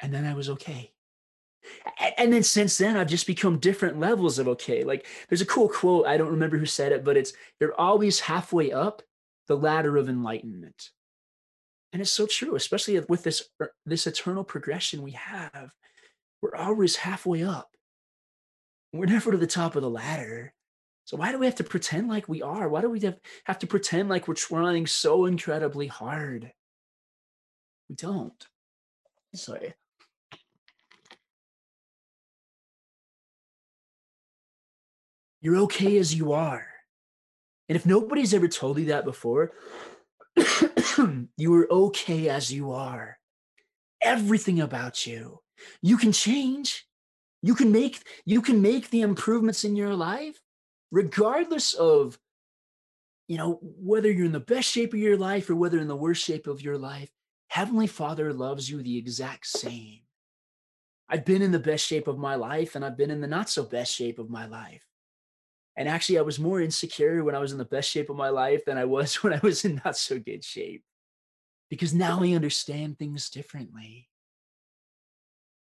And 0.00 0.12
then 0.12 0.26
I 0.26 0.34
was 0.34 0.50
okay. 0.50 0.92
And 2.18 2.32
then 2.32 2.42
since 2.42 2.78
then, 2.78 2.96
I've 2.96 3.08
just 3.08 3.26
become 3.26 3.58
different 3.58 3.98
levels 3.98 4.38
of 4.38 4.48
okay. 4.48 4.84
Like 4.84 5.06
there's 5.28 5.40
a 5.40 5.46
cool 5.46 5.68
quote, 5.68 6.06
I 6.06 6.16
don't 6.16 6.30
remember 6.30 6.58
who 6.58 6.66
said 6.66 6.92
it, 6.92 7.04
but 7.04 7.16
it's 7.16 7.32
you're 7.60 7.78
always 7.78 8.20
halfway 8.20 8.72
up 8.72 9.02
the 9.48 9.56
ladder 9.56 9.96
of 9.96 10.08
enlightenment. 10.08 10.90
And 11.92 12.00
it's 12.00 12.12
so 12.12 12.26
true, 12.26 12.54
especially 12.54 12.98
with 13.00 13.22
this, 13.22 13.48
er, 13.60 13.72
this 13.84 14.06
eternal 14.06 14.44
progression 14.44 15.02
we 15.02 15.12
have. 15.12 15.72
We're 16.40 16.56
always 16.56 16.96
halfway 16.96 17.44
up. 17.44 17.70
We're 18.92 19.06
never 19.06 19.32
to 19.32 19.36
the 19.36 19.46
top 19.46 19.76
of 19.76 19.82
the 19.82 19.90
ladder. 19.90 20.54
So 21.04 21.16
why 21.16 21.32
do 21.32 21.38
we 21.38 21.46
have 21.46 21.56
to 21.56 21.64
pretend 21.64 22.08
like 22.08 22.28
we 22.28 22.42
are? 22.42 22.68
Why 22.68 22.80
do 22.80 22.88
we 22.88 23.00
have, 23.00 23.18
have 23.44 23.58
to 23.60 23.66
pretend 23.66 24.08
like 24.08 24.28
we're 24.28 24.34
trying 24.34 24.86
so 24.86 25.26
incredibly 25.26 25.86
hard? 25.86 26.52
We 27.88 27.96
don't. 27.96 28.46
Sorry. 29.34 29.74
You're 35.42 35.56
okay 35.58 35.98
as 35.98 36.14
you 36.14 36.32
are. 36.32 36.66
And 37.68 37.76
if 37.76 37.84
nobody's 37.84 38.32
ever 38.32 38.48
told 38.48 38.78
you 38.78 38.86
that 38.86 39.04
before, 39.04 39.52
you 41.36 41.54
are 41.54 41.70
okay 41.70 42.28
as 42.28 42.52
you 42.52 42.70
are. 42.70 43.18
Everything 44.00 44.60
about 44.60 45.04
you. 45.04 45.40
You 45.82 45.96
can 45.96 46.12
change. 46.12 46.86
You 47.42 47.56
can 47.56 47.72
make 47.72 48.06
you 48.24 48.40
can 48.40 48.62
make 48.62 48.90
the 48.90 49.02
improvements 49.02 49.64
in 49.64 49.74
your 49.74 49.94
life 49.94 50.40
regardless 50.92 51.74
of 51.74 52.18
you 53.26 53.36
know 53.36 53.58
whether 53.62 54.10
you're 54.10 54.26
in 54.26 54.32
the 54.32 54.38
best 54.38 54.70
shape 54.70 54.92
of 54.92 55.00
your 55.00 55.16
life 55.16 55.50
or 55.50 55.56
whether 55.56 55.78
in 55.78 55.88
the 55.88 55.96
worst 55.96 56.24
shape 56.24 56.46
of 56.46 56.62
your 56.62 56.78
life. 56.78 57.10
Heavenly 57.48 57.88
Father 57.88 58.32
loves 58.32 58.70
you 58.70 58.80
the 58.80 58.96
exact 58.96 59.46
same. 59.46 60.00
I've 61.08 61.24
been 61.24 61.42
in 61.42 61.52
the 61.52 61.58
best 61.58 61.84
shape 61.84 62.06
of 62.06 62.16
my 62.16 62.36
life 62.36 62.76
and 62.76 62.84
I've 62.84 62.96
been 62.96 63.10
in 63.10 63.20
the 63.20 63.26
not 63.26 63.50
so 63.50 63.64
best 63.64 63.92
shape 63.94 64.18
of 64.20 64.30
my 64.30 64.46
life. 64.46 64.86
And 65.76 65.88
actually, 65.88 66.18
I 66.18 66.22
was 66.22 66.38
more 66.38 66.60
insecure 66.60 67.24
when 67.24 67.34
I 67.34 67.38
was 67.38 67.52
in 67.52 67.58
the 67.58 67.64
best 67.64 67.90
shape 67.90 68.10
of 68.10 68.16
my 68.16 68.28
life 68.28 68.64
than 68.64 68.76
I 68.76 68.84
was 68.84 69.14
when 69.22 69.32
I 69.32 69.40
was 69.42 69.64
in 69.64 69.80
not 69.84 69.96
so 69.96 70.18
good 70.18 70.44
shape. 70.44 70.84
Because 71.70 71.94
now 71.94 72.22
I 72.22 72.32
understand 72.32 72.98
things 72.98 73.30
differently. 73.30 74.08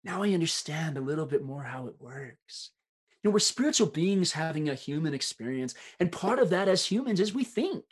Now 0.02 0.22
I 0.22 0.32
understand 0.32 0.98
a 0.98 1.00
little 1.00 1.26
bit 1.26 1.42
more 1.42 1.62
how 1.62 1.86
it 1.86 1.94
works. 1.98 2.70
You 3.22 3.30
know, 3.30 3.32
we're 3.32 3.38
spiritual 3.38 3.86
beings 3.86 4.32
having 4.32 4.68
a 4.68 4.74
human 4.74 5.14
experience. 5.14 5.74
And 5.98 6.12
part 6.12 6.38
of 6.38 6.50
that 6.50 6.68
as 6.68 6.84
humans 6.84 7.20
is 7.20 7.32
we 7.32 7.44
think, 7.44 7.84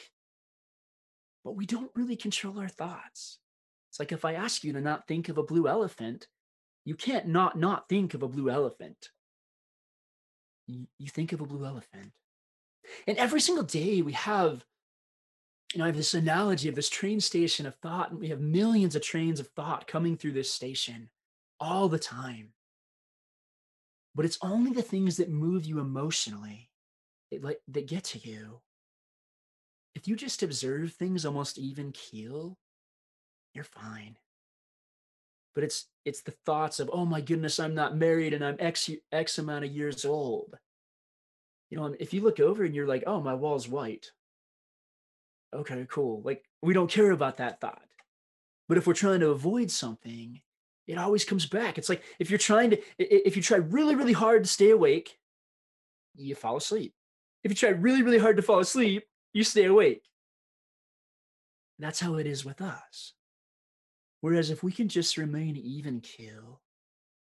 but 1.45 1.57
we 1.57 1.65
don't 1.65 1.91
really 1.95 2.17
control 2.17 2.59
our 2.59 2.69
thoughts. 2.69 3.39
It's 3.91 3.99
like 3.99 4.13
if 4.13 4.25
I 4.25 4.35
ask 4.35 4.63
you 4.63 4.75
to 4.75 4.81
not 4.81 5.07
think 5.07 5.29
of 5.29 5.39
a 5.39 5.43
blue 5.43 5.69
elephant, 5.69 6.27
you 6.85 6.95
can't 6.97 7.29
not 7.29 7.59
not 7.59 7.89
think 7.89 8.15
of 8.15 8.23
a 8.23 8.29
blue 8.29 8.51
elephant. 8.51 9.11
You, 10.99 11.09
think 11.09 11.33
of 11.33 11.41
a 11.41 11.47
blue 11.47 11.65
elephant. 11.65 12.13
And 13.07 13.17
every 13.19 13.41
single 13.41 13.65
day 13.65 14.03
we 14.03 14.13
have, 14.13 14.65
you 15.73 15.79
know, 15.79 15.85
I 15.85 15.89
have 15.89 15.97
this 15.97 16.15
analogy 16.15 16.69
of 16.69 16.75
this 16.75 16.89
train 16.89 17.21
station 17.21 17.67
of 17.67 17.77
thought, 17.77 18.11
and 18.11 18.21
we 18.21 18.29
have 18.29 18.41
millions 18.41 18.97
of 18.97 19.03
trains 19.03 19.41
of 19.41 19.49
thought 19.49 19.87
coming 19.87 20.17
through 20.17 20.33
this 20.33 20.53
station 20.53 21.09
all 21.61 21.89
the 21.89 21.99
time. 21.99 22.53
But 24.15 24.25
it's 24.25 24.39
only 24.43 24.73
the 24.73 24.83
things 24.83 25.17
that 25.17 25.31
move 25.31 25.65
you 25.65 25.79
emotionally 25.79 26.71
like 27.41 27.61
that 27.69 27.89
get 27.89 28.05
to 28.05 28.19
you. 28.19 28.61
If 29.95 30.07
you 30.09 30.17
just 30.17 30.43
observe 30.43 30.93
things 30.93 31.25
almost 31.25 31.59
even 31.59 31.93
keel, 31.93 32.59
you're 33.55 33.65
fine. 33.65 34.17
But 35.55 35.65
it's 35.65 35.87
it's 36.05 36.23
the 36.23 36.35
thoughts 36.47 36.81
of, 36.81 36.91
oh 36.93 37.05
my 37.05 37.21
goodness, 37.21 37.61
I'm 37.61 37.75
not 37.75 37.97
married 37.97 38.33
and 38.33 38.45
I'm 38.45 38.57
X 38.59 38.91
X 39.11 39.39
amount 39.39 39.65
of 39.65 39.73
years 39.73 40.05
old. 40.05 40.57
You 41.71 41.79
know, 41.79 41.95
if 41.99 42.13
you 42.13 42.23
look 42.23 42.41
over 42.41 42.65
and 42.65 42.75
you're 42.75 42.87
like, 42.87 43.05
oh, 43.07 43.21
my 43.21 43.35
wall's 43.35 43.69
white. 43.69 44.13
Okay, 45.55 45.87
cool. 45.91 46.23
Like 46.25 46.45
we 46.63 46.75
don't 46.75 46.91
care 46.91 47.11
about 47.11 47.37
that 47.37 47.61
thought. 47.61 47.83
But 48.69 48.79
if 48.79 48.87
we're 48.87 48.95
trying 48.95 49.21
to 49.21 49.31
avoid 49.31 49.71
something, 49.71 50.41
it 50.87 50.99
always 50.99 51.25
comes 51.25 51.47
back. 51.47 51.79
It's 51.79 51.89
like 51.89 52.03
if 52.19 52.31
you're 52.31 52.39
trying 52.39 52.71
to, 52.71 52.79
if 52.99 53.37
you 53.37 53.43
try 53.43 53.59
really, 53.59 53.95
really 53.95 54.15
hard 54.15 54.45
to 54.45 54.51
stay 54.51 54.71
awake, 54.71 55.19
you 56.15 56.35
fall 56.35 56.57
asleep. 56.57 56.95
If 57.45 57.51
you 57.51 57.57
try 57.57 57.71
really, 57.71 58.03
really 58.03 58.19
hard 58.19 58.37
to 58.37 58.43
fall 58.43 58.61
asleep, 58.61 59.05
you 59.33 59.45
stay 59.45 59.65
awake. 59.65 60.05
That's 61.79 62.01
how 62.01 62.15
it 62.15 62.27
is 62.27 62.45
with 62.45 62.61
us. 62.61 63.15
Whereas 64.23 64.51
if 64.51 64.63
we 64.63 64.71
can 64.71 64.89
just 64.89 65.19
remain 65.19 65.57
even 65.57 66.01
keel, 66.01 66.61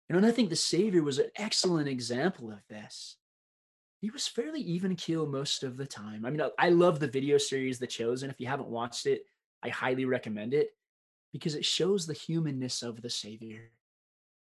you 0.09 0.13
know, 0.13 0.17
and 0.17 0.25
I 0.25 0.31
think 0.31 0.49
the 0.49 0.55
Savior 0.55 1.03
was 1.03 1.19
an 1.19 1.29
excellent 1.35 1.87
example 1.87 2.51
of 2.51 2.59
this. 2.69 3.17
He 4.01 4.09
was 4.09 4.27
fairly 4.27 4.61
even 4.61 4.95
keel 4.95 5.27
most 5.27 5.63
of 5.63 5.77
the 5.77 5.85
time. 5.85 6.25
I 6.25 6.31
mean, 6.31 6.41
I 6.57 6.69
love 6.69 6.99
the 6.99 7.07
video 7.07 7.37
series 7.37 7.77
The 7.77 7.85
Chosen. 7.85 8.31
If 8.31 8.39
you 8.39 8.47
haven't 8.47 8.69
watched 8.69 9.05
it, 9.05 9.25
I 9.61 9.69
highly 9.69 10.05
recommend 10.05 10.55
it 10.55 10.69
because 11.31 11.53
it 11.53 11.65
shows 11.65 12.07
the 12.07 12.13
humanness 12.13 12.81
of 12.81 13.01
the 13.01 13.11
Savior. 13.11 13.71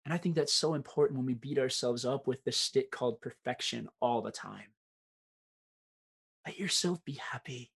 And 0.05 0.15
I 0.15 0.17
think 0.17 0.37
that's 0.37 0.55
so 0.55 0.75
important 0.75 1.19
when 1.19 1.27
we 1.27 1.35
beat 1.35 1.59
ourselves 1.59 2.05
up 2.05 2.29
with 2.29 2.45
the 2.45 2.53
stick 2.53 2.93
called 2.93 3.21
perfection 3.21 3.89
all 4.01 4.23
the 4.23 4.31
time. 4.31 4.73
Let 6.47 6.59
yourself 6.59 7.05
be 7.05 7.19
happy. 7.33 7.73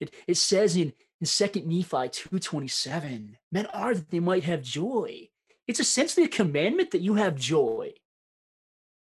It, 0.00 0.14
it 0.26 0.36
says 0.36 0.76
in, 0.76 0.92
in 1.20 1.26
Second 1.26 1.66
Nephi 1.66 2.08
2.27, 2.08 3.36
men 3.52 3.66
are 3.66 3.94
that 3.94 4.10
they 4.10 4.20
might 4.20 4.44
have 4.44 4.62
joy. 4.62 5.28
It's 5.66 5.80
essentially 5.80 6.26
a 6.26 6.28
commandment 6.28 6.90
that 6.90 7.00
you 7.00 7.14
have 7.14 7.36
joy. 7.36 7.92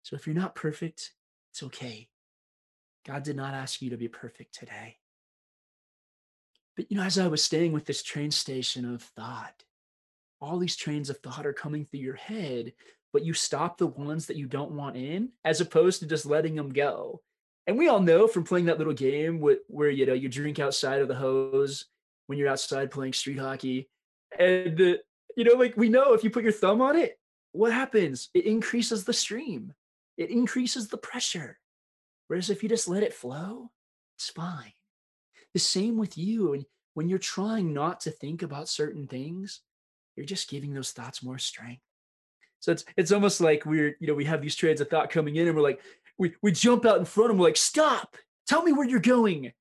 So 0.03 0.16
if 0.16 0.27
you're 0.27 0.37
not 0.37 0.55
perfect, 0.55 1.12
it's 1.53 1.62
okay. 1.62 2.09
God 3.07 3.23
did 3.23 3.37
not 3.37 3.55
ask 3.55 3.81
you 3.81 3.90
to 3.90 3.96
be 3.96 4.09
perfect 4.09 4.59
today. 4.59 4.96
But 6.77 6.90
you 6.90 6.96
know, 6.96 7.05
as 7.05 7.18
I 7.18 7.29
was 7.29 7.42
staying 7.42 7.73
with 7.73 7.87
this 7.87 8.03
train 8.03 8.31
station 8.31 8.92
of 8.92 9.03
thought, 9.03 9.64
all 10.40 10.59
these 10.59 10.77
trains 10.77 11.11
of 11.11 11.18
thought 11.18 11.46
are 11.46 11.53
coming 11.53 11.85
through 11.85 12.01
your 12.01 12.16
head, 12.16 12.73
but 13.12 13.25
you 13.25 13.35
stop 13.35 13.77
the 13.77 13.87
ones 13.87 14.27
that 14.27 14.37
you 14.37 14.46
don't 14.46 14.73
want 14.73 14.96
in 14.96 15.31
as 15.44 15.61
opposed 15.61 16.01
to 16.01 16.07
just 16.07 16.27
letting 16.27 16.55
them 16.55 16.73
go. 16.73 17.20
And 17.66 17.77
we 17.79 17.88
all 17.88 18.01
know 18.01 18.27
from 18.27 18.44
playing 18.44 18.66
that 18.66 18.79
little 18.79 18.94
game 18.94 19.40
where, 19.40 19.59
where 19.66 19.90
you 19.90 20.07
know 20.07 20.12
you 20.12 20.29
drink 20.29 20.59
outside 20.59 21.01
of 21.01 21.09
the 21.09 21.14
hose 21.14 21.87
when 22.31 22.38
you're 22.38 22.49
outside 22.49 22.93
playing 22.93 23.12
street 23.12 23.40
hockey, 23.40 23.88
and 24.38 24.79
you 24.79 25.45
know, 25.45 25.55
like 25.55 25.77
we 25.77 25.88
know 25.88 26.12
if 26.12 26.23
you 26.23 26.31
put 26.31 26.45
your 26.45 26.53
thumb 26.53 26.81
on 26.81 26.95
it, 26.95 27.19
what 27.51 27.73
happens? 27.73 28.31
It 28.35 28.47
increases 28.47 29.05
the 29.05 29.12
stream, 29.12 29.75
it 30.16 30.31
increases 30.31 30.87
the 30.87 30.97
pressure. 30.97 31.59
Whereas 32.29 32.49
if 32.49 32.62
you 32.62 32.69
just 32.69 32.87
let 32.87 33.03
it 33.03 33.12
flow, 33.12 33.73
it's 34.16 34.31
fine. 34.31 34.73
The 35.55 35.59
same 35.59 35.97
with 35.97 36.16
you. 36.16 36.53
And 36.53 36.64
when 36.95 37.09
you're 37.09 37.19
trying 37.19 37.75
not 37.75 37.99
to 38.03 38.12
think 38.12 38.43
about 38.43 38.69
certain 38.69 39.09
things, 39.09 39.62
you're 40.14 40.25
just 40.25 40.49
giving 40.49 40.73
those 40.73 40.93
thoughts 40.93 41.25
more 41.25 41.38
strength. 41.38 41.83
So 42.61 42.71
it's 42.71 42.85
it's 42.97 43.11
almost 43.11 43.40
like 43.40 43.66
we're, 43.66 43.97
you 43.99 44.07
know, 44.07 44.14
we 44.14 44.27
have 44.27 44.40
these 44.40 44.55
trains 44.55 44.81
of 44.81 44.88
thought 44.88 45.11
coming 45.11 45.35
in 45.35 45.49
and 45.49 45.57
we're 45.57 45.64
like, 45.64 45.81
we, 46.16 46.35
we 46.43 46.53
jump 46.53 46.87
out 46.87 46.99
in 46.99 47.05
front 47.05 47.31
of 47.31 47.35
them, 47.35 47.38
we're 47.38 47.49
like, 47.49 47.57
stop, 47.57 48.16
tell 48.47 48.62
me 48.62 48.73
where 48.73 48.88
you're 48.88 49.01
going. 49.01 49.53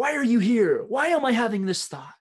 Why 0.00 0.16
are 0.16 0.24
you 0.24 0.38
here? 0.38 0.82
Why 0.88 1.08
am 1.08 1.26
I 1.26 1.32
having 1.32 1.66
this 1.66 1.86
thought? 1.86 2.14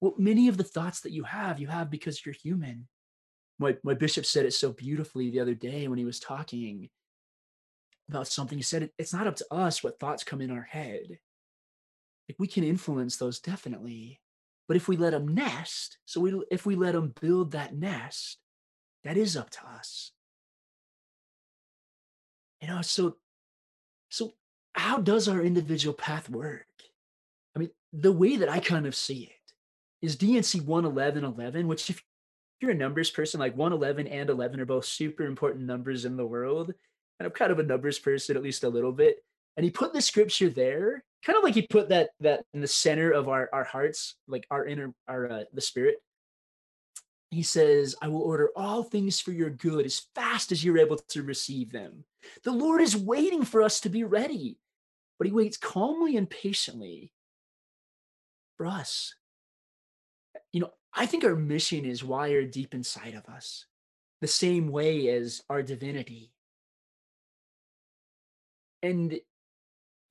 Well, 0.00 0.14
many 0.18 0.46
of 0.46 0.56
the 0.56 0.62
thoughts 0.62 1.00
that 1.00 1.10
you 1.10 1.24
have, 1.24 1.58
you 1.58 1.66
have 1.66 1.90
because 1.90 2.24
you're 2.24 2.32
human. 2.32 2.86
My, 3.58 3.76
my 3.82 3.94
bishop 3.94 4.24
said 4.24 4.46
it 4.46 4.52
so 4.52 4.70
beautifully 4.70 5.28
the 5.28 5.40
other 5.40 5.56
day 5.56 5.88
when 5.88 5.98
he 5.98 6.04
was 6.04 6.20
talking 6.20 6.90
about 8.08 8.28
something. 8.28 8.56
He 8.56 8.62
said, 8.62 8.88
It's 8.98 9.12
not 9.12 9.26
up 9.26 9.34
to 9.34 9.46
us 9.50 9.82
what 9.82 9.98
thoughts 9.98 10.22
come 10.22 10.40
in 10.40 10.52
our 10.52 10.62
head. 10.62 11.18
Like 12.28 12.36
we 12.38 12.46
can 12.46 12.62
influence 12.62 13.16
those 13.16 13.40
definitely. 13.40 14.20
But 14.68 14.76
if 14.76 14.86
we 14.86 14.96
let 14.96 15.10
them 15.10 15.26
nest, 15.26 15.98
so 16.04 16.20
we, 16.20 16.40
if 16.52 16.66
we 16.66 16.76
let 16.76 16.92
them 16.92 17.14
build 17.20 17.50
that 17.50 17.74
nest, 17.74 18.38
that 19.02 19.16
is 19.16 19.36
up 19.36 19.50
to 19.50 19.66
us. 19.76 20.12
You 22.60 22.68
know, 22.68 22.80
so 22.80 23.16
so 24.08 24.34
how 24.72 24.98
does 24.98 25.26
our 25.26 25.42
individual 25.42 25.94
path 25.94 26.30
work? 26.30 26.66
The 27.92 28.12
way 28.12 28.36
that 28.36 28.48
I 28.48 28.60
kind 28.60 28.86
of 28.86 28.94
see 28.94 29.24
it 29.24 30.06
is 30.06 30.16
D&C 30.16 30.60
111, 30.60 31.24
11, 31.24 31.68
which 31.68 31.90
if 31.90 32.02
you're 32.60 32.70
a 32.70 32.74
numbers 32.74 33.10
person, 33.10 33.40
like 33.40 33.56
111 33.56 34.06
and 34.06 34.30
11 34.30 34.60
are 34.60 34.64
both 34.64 34.84
super 34.84 35.24
important 35.24 35.64
numbers 35.64 36.04
in 36.04 36.16
the 36.16 36.26
world. 36.26 36.72
And 37.18 37.26
I'm 37.26 37.32
kind 37.32 37.52
of 37.52 37.58
a 37.58 37.64
numbers 37.64 37.98
person, 37.98 38.36
at 38.36 38.42
least 38.42 38.64
a 38.64 38.68
little 38.68 38.92
bit. 38.92 39.22
And 39.56 39.64
he 39.64 39.70
put 39.70 39.92
the 39.92 40.00
scripture 40.00 40.48
there, 40.48 41.04
kind 41.24 41.36
of 41.36 41.44
like 41.44 41.54
he 41.54 41.66
put 41.66 41.90
that 41.90 42.10
that 42.20 42.44
in 42.54 42.62
the 42.62 42.66
center 42.66 43.10
of 43.10 43.28
our, 43.28 43.50
our 43.52 43.64
hearts, 43.64 44.16
like 44.26 44.46
our 44.50 44.64
inner, 44.64 44.94
our 45.06 45.30
uh, 45.30 45.44
the 45.52 45.60
spirit 45.60 45.96
he 47.32 47.42
says, 47.42 47.96
I 48.02 48.08
will 48.08 48.20
order 48.20 48.50
all 48.54 48.82
things 48.82 49.18
for 49.18 49.32
your 49.32 49.48
good 49.48 49.86
as 49.86 50.02
fast 50.14 50.52
as 50.52 50.62
you're 50.62 50.76
able 50.76 50.98
to 50.98 51.22
receive 51.22 51.72
them. 51.72 52.04
The 52.44 52.52
Lord 52.52 52.82
is 52.82 52.94
waiting 52.94 53.42
for 53.42 53.62
us 53.62 53.80
to 53.80 53.88
be 53.88 54.04
ready, 54.04 54.58
but 55.16 55.26
he 55.26 55.32
waits 55.32 55.56
calmly 55.56 56.18
and 56.18 56.28
patiently 56.28 57.10
us. 58.66 59.14
You 60.52 60.60
know, 60.60 60.70
I 60.94 61.06
think 61.06 61.24
our 61.24 61.36
mission 61.36 61.84
is 61.84 62.04
wired 62.04 62.50
deep 62.50 62.74
inside 62.74 63.14
of 63.14 63.26
us, 63.32 63.66
the 64.20 64.26
same 64.26 64.68
way 64.68 65.08
as 65.08 65.42
our 65.48 65.62
divinity. 65.62 66.32
And 68.82 69.18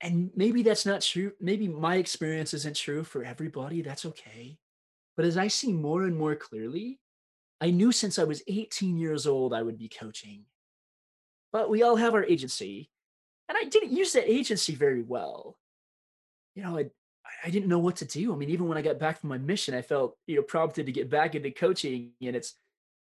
and 0.00 0.30
maybe 0.34 0.62
that's 0.62 0.84
not 0.84 1.00
true. 1.02 1.32
Maybe 1.40 1.68
my 1.68 1.96
experience 1.96 2.54
isn't 2.54 2.74
true 2.74 3.04
for 3.04 3.22
everybody. 3.22 3.82
That's 3.82 4.04
okay. 4.06 4.58
But 5.16 5.26
as 5.26 5.36
I 5.36 5.46
see 5.46 5.72
more 5.72 6.04
and 6.04 6.16
more 6.16 6.34
clearly, 6.34 6.98
I 7.60 7.70
knew 7.70 7.92
since 7.92 8.18
I 8.18 8.24
was 8.24 8.42
18 8.48 8.98
years 8.98 9.28
old 9.28 9.54
I 9.54 9.62
would 9.62 9.78
be 9.78 9.88
coaching. 9.88 10.44
But 11.52 11.70
we 11.70 11.84
all 11.84 11.94
have 11.94 12.14
our 12.14 12.24
agency. 12.24 12.90
And 13.48 13.56
I 13.56 13.64
didn't 13.64 13.92
use 13.92 14.14
that 14.14 14.28
agency 14.28 14.74
very 14.74 15.02
well. 15.02 15.56
You 16.56 16.64
know, 16.64 16.78
I, 16.78 16.90
I 17.44 17.50
didn't 17.50 17.68
know 17.68 17.78
what 17.78 17.96
to 17.96 18.04
do. 18.04 18.32
I 18.32 18.36
mean, 18.36 18.50
even 18.50 18.68
when 18.68 18.78
I 18.78 18.82
got 18.82 18.98
back 18.98 19.20
from 19.20 19.30
my 19.30 19.38
mission, 19.38 19.74
I 19.74 19.82
felt, 19.82 20.16
you 20.26 20.36
know, 20.36 20.42
prompted 20.42 20.86
to 20.86 20.92
get 20.92 21.10
back 21.10 21.34
into 21.34 21.50
coaching. 21.50 22.12
And 22.22 22.36
it's, 22.36 22.54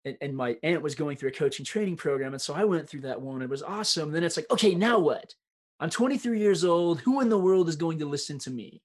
and, 0.05 0.17
and 0.21 0.37
my 0.37 0.57
aunt 0.63 0.83
was 0.83 0.95
going 0.95 1.17
through 1.17 1.31
a 1.31 1.33
coaching 1.33 1.65
training 1.65 1.97
program. 1.97 2.33
And 2.33 2.41
so 2.41 2.55
I 2.55 2.65
went 2.65 2.89
through 2.89 3.03
that 3.03 3.21
one. 3.21 3.43
It 3.43 3.51
was 3.51 3.63
awesome. 3.63 4.13
Then 4.13 4.25
it's 4.25 4.37
like, 4.37 4.51
okay, 4.51 4.75
now 4.75 4.99
what? 4.99 5.35
I'm 5.79 5.91
23 5.91 6.39
years 6.39 6.65
old. 6.65 7.01
Who 7.01 7.21
in 7.21 7.29
the 7.29 7.39
world 7.39 7.69
is 7.69 7.77
going 7.77 7.99
to 7.99 8.07
listen 8.07 8.39
to 8.41 8.51
me? 8.51 8.83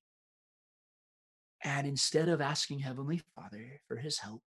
And 1.64 1.88
instead 1.88 2.30
of 2.30 2.42
asking 2.42 2.80
Heavenly 2.80 3.22
Father 3.36 3.80
for 3.88 3.98
his 3.98 4.20
help, 4.20 4.42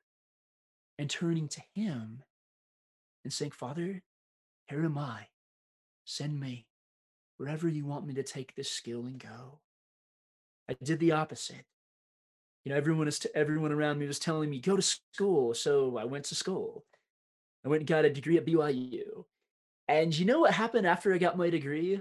and 0.98 1.10
turning 1.10 1.48
to 1.48 1.62
Him 1.74 2.22
and 3.24 3.32
saying, 3.32 3.50
Father, 3.52 4.02
here 4.68 4.84
am 4.84 4.98
I. 4.98 5.28
Send 6.04 6.38
me 6.38 6.66
wherever 7.36 7.68
you 7.68 7.84
want 7.84 8.06
me 8.06 8.14
to 8.14 8.22
take 8.22 8.54
this 8.54 8.70
skill 8.70 9.06
and 9.06 9.18
go. 9.18 9.60
I 10.68 10.76
did 10.82 10.98
the 10.98 11.12
opposite. 11.12 11.64
You 12.64 12.70
know, 12.72 12.76
everyone 12.76 13.06
is 13.06 13.20
t- 13.20 13.28
everyone 13.34 13.72
around 13.72 13.98
me 13.98 14.06
was 14.06 14.18
telling 14.18 14.50
me 14.50 14.60
go 14.60 14.76
to 14.76 14.82
school, 14.82 15.54
so 15.54 15.96
I 15.96 16.04
went 16.04 16.24
to 16.26 16.34
school. 16.34 16.84
I 17.64 17.68
went 17.68 17.80
and 17.80 17.88
got 17.88 18.04
a 18.04 18.10
degree 18.10 18.36
at 18.36 18.46
BYU. 18.46 19.24
And 19.88 20.16
you 20.16 20.24
know 20.24 20.40
what 20.40 20.52
happened 20.52 20.86
after 20.86 21.14
I 21.14 21.18
got 21.18 21.36
my 21.36 21.50
degree? 21.50 22.00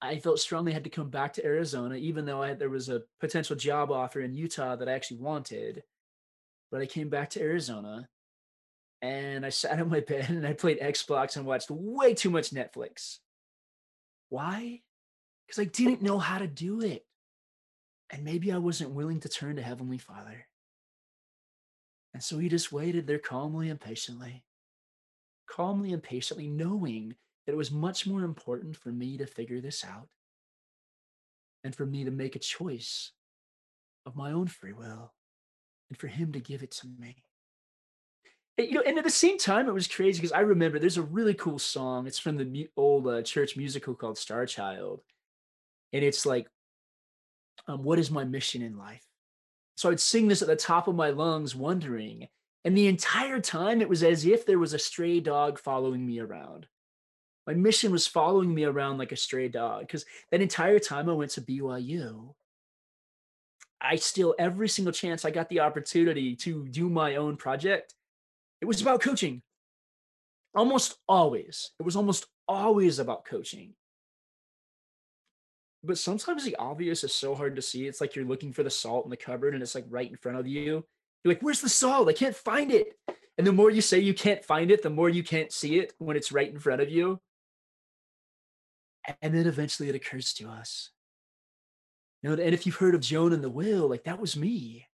I 0.00 0.18
felt 0.18 0.40
strongly 0.40 0.72
I 0.72 0.74
had 0.74 0.84
to 0.84 0.90
come 0.90 1.10
back 1.10 1.34
to 1.34 1.44
Arizona, 1.44 1.94
even 1.94 2.24
though 2.24 2.42
I 2.42 2.48
had, 2.48 2.58
there 2.58 2.68
was 2.68 2.88
a 2.88 3.02
potential 3.20 3.54
job 3.54 3.92
offer 3.92 4.20
in 4.20 4.34
Utah 4.34 4.74
that 4.74 4.88
I 4.88 4.92
actually 4.92 5.18
wanted. 5.18 5.84
But 6.72 6.80
I 6.80 6.86
came 6.86 7.08
back 7.08 7.30
to 7.30 7.40
Arizona 7.40 8.08
and 9.00 9.46
I 9.46 9.50
sat 9.50 9.78
on 9.80 9.88
my 9.88 10.00
bed 10.00 10.30
and 10.30 10.46
I 10.46 10.54
played 10.54 10.80
Xbox 10.80 11.36
and 11.36 11.46
watched 11.46 11.70
way 11.70 12.14
too 12.14 12.30
much 12.30 12.50
Netflix. 12.50 13.18
Why? 14.30 14.80
Because 15.46 15.60
I 15.60 15.64
didn't 15.64 16.02
know 16.02 16.18
how 16.18 16.38
to 16.38 16.48
do 16.48 16.80
it. 16.80 17.04
And 18.12 18.24
maybe 18.24 18.52
I 18.52 18.58
wasn't 18.58 18.90
willing 18.90 19.20
to 19.20 19.28
turn 19.28 19.56
to 19.56 19.62
Heavenly 19.62 19.98
Father. 19.98 20.46
And 22.12 22.22
so 22.22 22.38
he 22.38 22.48
just 22.50 22.70
waited 22.70 23.06
there 23.06 23.18
calmly 23.18 23.70
and 23.70 23.80
patiently, 23.80 24.44
calmly 25.48 25.94
and 25.94 26.02
patiently, 26.02 26.48
knowing 26.48 27.16
that 27.46 27.54
it 27.54 27.56
was 27.56 27.70
much 27.70 28.06
more 28.06 28.22
important 28.22 28.76
for 28.76 28.90
me 28.90 29.16
to 29.16 29.26
figure 29.26 29.62
this 29.62 29.82
out 29.82 30.08
and 31.64 31.74
for 31.74 31.86
me 31.86 32.04
to 32.04 32.10
make 32.10 32.36
a 32.36 32.40
choice 32.40 33.12
of 34.04 34.14
my 34.14 34.32
own 34.32 34.46
free 34.46 34.74
will 34.74 35.14
and 35.88 35.98
for 35.98 36.08
him 36.08 36.32
to 36.32 36.40
give 36.40 36.62
it 36.62 36.72
to 36.72 36.88
me. 36.98 37.16
you 38.58 38.72
know, 38.72 38.82
and 38.86 38.98
at 38.98 39.04
the 39.04 39.10
same 39.10 39.38
time, 39.38 39.68
it 39.68 39.72
was 39.72 39.88
crazy 39.88 40.20
because 40.20 40.32
I 40.32 40.40
remember 40.40 40.78
there's 40.78 40.98
a 40.98 41.02
really 41.02 41.34
cool 41.34 41.58
song. 41.58 42.06
It's 42.06 42.18
from 42.18 42.36
the 42.36 42.68
old 42.76 43.08
uh, 43.08 43.22
church 43.22 43.56
musical 43.56 43.94
called 43.94 44.18
Star 44.18 44.44
Child, 44.44 45.00
and 45.94 46.04
it's 46.04 46.26
like, 46.26 46.46
um, 47.66 47.82
"What 47.82 47.98
is 47.98 48.10
my 48.10 48.24
mission 48.24 48.62
in 48.62 48.76
life?" 48.76 49.04
So 49.76 49.90
I'd 49.90 50.00
sing 50.00 50.28
this 50.28 50.42
at 50.42 50.48
the 50.48 50.56
top 50.56 50.88
of 50.88 50.94
my 50.94 51.10
lungs, 51.10 51.54
wondering, 51.54 52.28
and 52.64 52.76
the 52.76 52.86
entire 52.86 53.40
time 53.40 53.80
it 53.80 53.88
was 53.88 54.02
as 54.02 54.24
if 54.24 54.46
there 54.46 54.58
was 54.58 54.74
a 54.74 54.78
stray 54.78 55.20
dog 55.20 55.58
following 55.58 56.06
me 56.06 56.20
around. 56.20 56.66
My 57.46 57.54
mission 57.54 57.90
was 57.90 58.06
following 58.06 58.54
me 58.54 58.64
around 58.64 58.98
like 58.98 59.10
a 59.12 59.16
stray 59.16 59.48
dog 59.48 59.80
because 59.80 60.04
that 60.30 60.40
entire 60.40 60.78
time 60.78 61.08
I 61.08 61.14
went 61.14 61.32
to 61.32 61.40
BYU, 61.40 62.34
I 63.80 63.96
still 63.96 64.34
every 64.38 64.68
single 64.68 64.92
chance 64.92 65.24
I 65.24 65.30
got 65.32 65.48
the 65.48 65.60
opportunity 65.60 66.36
to 66.36 66.68
do 66.68 66.88
my 66.88 67.16
own 67.16 67.36
project, 67.36 67.94
it 68.60 68.66
was 68.66 68.80
about 68.80 69.00
coaching. 69.00 69.42
Almost 70.54 70.98
always. 71.08 71.72
It 71.80 71.82
was 71.82 71.96
almost 71.96 72.26
always 72.46 73.00
about 73.00 73.24
coaching. 73.24 73.74
But 75.84 75.98
sometimes 75.98 76.44
the 76.44 76.56
obvious 76.56 77.02
is 77.02 77.12
so 77.12 77.34
hard 77.34 77.56
to 77.56 77.62
see. 77.62 77.86
It's 77.86 78.00
like 78.00 78.14
you're 78.14 78.24
looking 78.24 78.52
for 78.52 78.62
the 78.62 78.70
salt 78.70 79.04
in 79.04 79.10
the 79.10 79.16
cupboard 79.16 79.54
and 79.54 79.62
it's 79.62 79.74
like 79.74 79.86
right 79.88 80.08
in 80.08 80.16
front 80.16 80.38
of 80.38 80.46
you. 80.46 80.84
You're 81.24 81.34
like, 81.34 81.42
where's 81.42 81.60
the 81.60 81.68
salt? 81.68 82.08
I 82.08 82.12
can't 82.12 82.36
find 82.36 82.70
it. 82.70 82.96
And 83.38 83.46
the 83.46 83.52
more 83.52 83.70
you 83.70 83.80
say 83.80 83.98
you 83.98 84.14
can't 84.14 84.44
find 84.44 84.70
it, 84.70 84.82
the 84.82 84.90
more 84.90 85.08
you 85.08 85.22
can't 85.22 85.52
see 85.52 85.78
it 85.78 85.92
when 85.98 86.16
it's 86.16 86.32
right 86.32 86.50
in 86.50 86.58
front 86.58 86.82
of 86.82 86.90
you. 86.90 87.20
And 89.20 89.34
then 89.34 89.46
eventually 89.46 89.88
it 89.88 89.94
occurs 89.94 90.32
to 90.34 90.48
us. 90.48 90.90
You 92.22 92.30
know, 92.30 92.42
and 92.42 92.54
if 92.54 92.66
you've 92.66 92.76
heard 92.76 92.94
of 92.94 93.00
Jonah 93.00 93.34
and 93.34 93.42
the 93.42 93.50
whale, 93.50 93.88
like 93.88 94.04
that 94.04 94.20
was 94.20 94.36
me. 94.36 94.86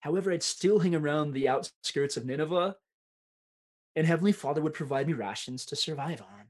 However, 0.00 0.32
I'd 0.32 0.42
still 0.42 0.80
hang 0.80 0.94
around 0.94 1.32
the 1.32 1.48
outskirts 1.48 2.16
of 2.16 2.26
Nineveh, 2.26 2.76
and 3.94 4.06
Heavenly 4.06 4.32
Father 4.32 4.60
would 4.60 4.74
provide 4.74 5.06
me 5.06 5.12
rations 5.12 5.64
to 5.66 5.76
survive 5.76 6.20
on. 6.20 6.45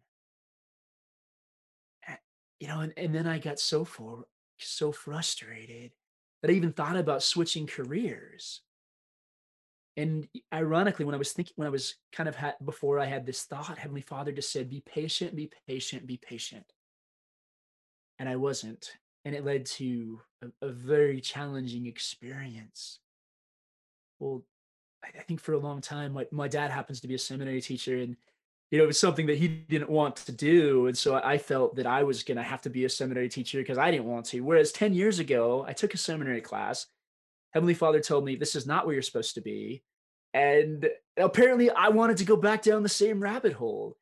You 2.61 2.69
know, 2.69 2.81
and, 2.81 2.92
and 2.97 3.14
then 3.14 3.27
I 3.27 3.38
got 3.38 3.61
so 3.61 3.85
for 3.85 4.25
so 4.59 4.90
frustrated 4.92 5.92
that 6.42 6.51
I 6.51 6.55
even 6.55 6.73
thought 6.73 6.97
about 6.97 7.23
switching 7.23 7.66
careers. 7.66 8.62
And 9.99 10.29
ironically, 10.53 11.05
when 11.05 11.14
I 11.14 11.19
was 11.19 11.33
thinking, 11.33 11.55
when 11.57 11.66
I 11.66 11.71
was 11.71 11.97
kind 12.12 12.29
of 12.29 12.37
had 12.37 12.55
before 12.64 12.99
I 12.99 13.07
had 13.07 13.27
this 13.27 13.45
thought, 13.45 13.79
Heavenly 13.79 14.03
Father 14.03 14.33
just 14.33 14.53
said, 14.53 14.71
"Be 14.71 14.81
patient, 14.81 15.37
be 15.37 15.51
patient, 15.66 16.07
be 16.07 16.16
patient." 16.16 16.64
and 18.19 18.29
I 18.29 18.37
wasn't. 18.37 18.92
And 19.25 19.35
it 19.35 19.45
led 19.45 19.66
to 19.66 20.21
a, 20.42 20.66
a 20.66 20.71
very 20.71 21.21
challenging 21.21 21.87
experience. 21.87 23.01
Well, 24.19 24.45
I, 25.05 25.19
I 25.19 25.23
think 25.23 25.40
for 25.40 25.53
a 25.53 25.59
long 25.59 25.81
time, 25.81 26.12
my, 26.12 26.27
my 26.31 26.49
dad 26.49 26.71
happens 26.71 27.01
to 27.01 27.09
be 27.09 27.14
a 27.14 27.19
seminary 27.19 27.61
teacher, 27.61 27.97
and 27.97 28.16
you 28.70 28.79
know, 28.79 28.85
it 28.85 28.88
was 28.88 28.98
something 28.98 29.26
that 29.26 29.38
he 29.38 29.48
didn't 29.48 29.90
want 29.90 30.16
to 30.16 30.33
do. 30.33 30.87
And 30.87 30.98
so 30.98 31.14
I 31.14 31.38
felt 31.38 31.76
that 31.76 31.87
I 31.87 32.02
was 32.02 32.24
going 32.24 32.37
to 32.37 32.42
have 32.42 32.62
to 32.62 32.70
be 32.70 32.85
a 32.85 32.88
seminary 32.88 33.29
teacher 33.29 33.59
because 33.59 33.79
I 33.79 33.90
didn't 33.90 34.07
want 34.07 34.26
to. 34.26 34.40
Whereas 34.40 34.72
10 34.72 34.92
years 34.92 35.18
ago, 35.18 35.64
I 35.66 35.72
took 35.72 35.94
a 35.94 35.98
seminary 35.98 36.40
class. 36.40 36.87
Heavenly 37.52 37.74
Father 37.74 38.00
told 38.00 38.24
me, 38.24 38.35
This 38.35 38.57
is 38.57 38.66
not 38.66 38.85
where 38.85 38.94
you're 38.94 39.02
supposed 39.02 39.35
to 39.35 39.40
be. 39.40 39.83
And 40.35 40.88
apparently, 41.16 41.70
I 41.70 41.88
wanted 41.88 42.16
to 42.18 42.24
go 42.24 42.37
back 42.37 42.62
down 42.62 42.83
the 42.83 42.88
same 42.88 43.22
rabbit 43.22 43.52
hole. 43.52 43.96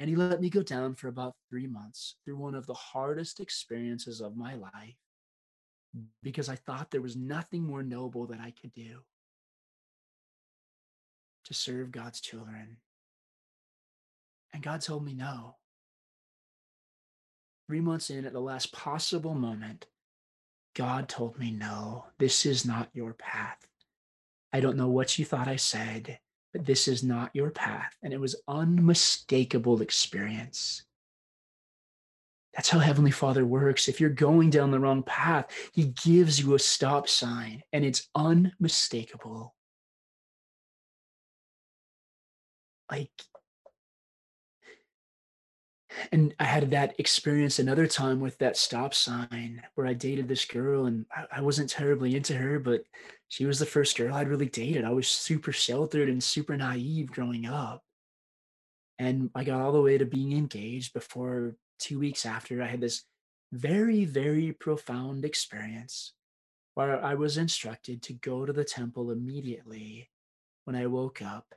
And 0.00 0.10
he 0.10 0.16
let 0.16 0.40
me 0.40 0.50
go 0.50 0.62
down 0.62 0.96
for 0.96 1.06
about 1.06 1.36
three 1.48 1.68
months 1.68 2.16
through 2.24 2.36
one 2.36 2.56
of 2.56 2.66
the 2.66 2.74
hardest 2.74 3.38
experiences 3.38 4.20
of 4.20 4.36
my 4.36 4.56
life 4.56 4.96
because 6.22 6.48
I 6.48 6.56
thought 6.56 6.90
there 6.90 7.00
was 7.00 7.16
nothing 7.16 7.62
more 7.62 7.82
noble 7.82 8.26
that 8.26 8.40
I 8.40 8.52
could 8.60 8.72
do 8.72 8.98
to 11.44 11.54
serve 11.54 11.92
God's 11.92 12.20
children. 12.20 12.78
And 14.54 14.62
God 14.62 14.80
told 14.80 15.04
me 15.04 15.12
no. 15.12 15.56
Three 17.66 17.82
months 17.82 18.08
in, 18.08 18.24
at 18.24 18.32
the 18.32 18.40
last 18.40 18.72
possible 18.72 19.34
moment, 19.34 19.86
God 20.74 21.10
told 21.10 21.38
me 21.38 21.50
no, 21.50 22.06
this 22.18 22.46
is 22.46 22.64
not 22.64 22.88
your 22.94 23.12
path. 23.12 23.58
I 24.54 24.60
don't 24.60 24.78
know 24.78 24.88
what 24.88 25.18
you 25.18 25.26
thought 25.26 25.48
I 25.48 25.56
said 25.56 26.18
but 26.54 26.64
this 26.64 26.86
is 26.86 27.02
not 27.02 27.34
your 27.34 27.50
path. 27.50 27.92
And 28.02 28.14
it 28.14 28.20
was 28.20 28.36
unmistakable 28.46 29.82
experience. 29.82 30.84
That's 32.54 32.70
how 32.70 32.78
Heavenly 32.78 33.10
Father 33.10 33.44
works. 33.44 33.88
If 33.88 34.00
you're 34.00 34.08
going 34.08 34.50
down 34.50 34.70
the 34.70 34.78
wrong 34.78 35.02
path, 35.02 35.46
He 35.72 35.86
gives 35.86 36.38
you 36.38 36.54
a 36.54 36.60
stop 36.60 37.08
sign 37.08 37.64
and 37.72 37.84
it's 37.84 38.08
unmistakable. 38.14 39.56
Like, 42.88 43.10
and 46.12 46.34
I 46.38 46.44
had 46.44 46.70
that 46.70 46.94
experience 46.98 47.58
another 47.58 47.86
time 47.86 48.20
with 48.20 48.38
that 48.38 48.56
stop 48.56 48.94
sign 48.94 49.62
where 49.74 49.86
I 49.86 49.94
dated 49.94 50.28
this 50.28 50.44
girl 50.44 50.86
and 50.86 51.06
I, 51.32 51.40
wasn't 51.40 51.70
terribly 51.70 52.16
into 52.16 52.34
her, 52.34 52.58
but 52.58 52.82
she 53.28 53.44
was 53.46 53.58
the 53.58 53.66
first 53.66 53.96
girl 53.96 54.14
I'd 54.14 54.28
really 54.28 54.48
dated. 54.48 54.84
I 54.84 54.90
was 54.90 55.08
super 55.08 55.52
sheltered 55.52 56.08
and 56.08 56.22
super 56.22 56.56
naive 56.56 57.10
growing 57.10 57.46
up. 57.46 57.82
And 58.98 59.30
I 59.34 59.44
got 59.44 59.60
all 59.60 59.72
the 59.72 59.82
way 59.82 59.98
to 59.98 60.04
being 60.04 60.32
engaged 60.32 60.92
before 60.92 61.56
two 61.78 61.98
weeks 61.98 62.26
after 62.26 62.62
I 62.62 62.66
had 62.66 62.80
this 62.80 63.02
very, 63.52 64.04
very 64.04 64.52
profound 64.52 65.24
experience 65.24 66.12
where 66.74 67.04
I 67.04 67.14
was 67.14 67.38
instructed 67.38 68.02
to 68.02 68.12
go 68.14 68.44
to 68.44 68.52
the 68.52 68.64
temple 68.64 69.10
immediately 69.10 70.10
when 70.64 70.76
I 70.76 70.86
woke 70.86 71.22
up 71.22 71.54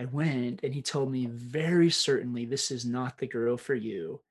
I 0.00 0.06
went 0.06 0.60
and 0.62 0.72
he 0.72 0.80
told 0.80 1.12
me 1.12 1.26
very 1.26 1.90
certainly 1.90 2.46
this 2.46 2.70
is 2.70 2.86
not 2.86 3.18
the 3.18 3.26
girl 3.26 3.58
for 3.58 3.74
you. 3.74 4.22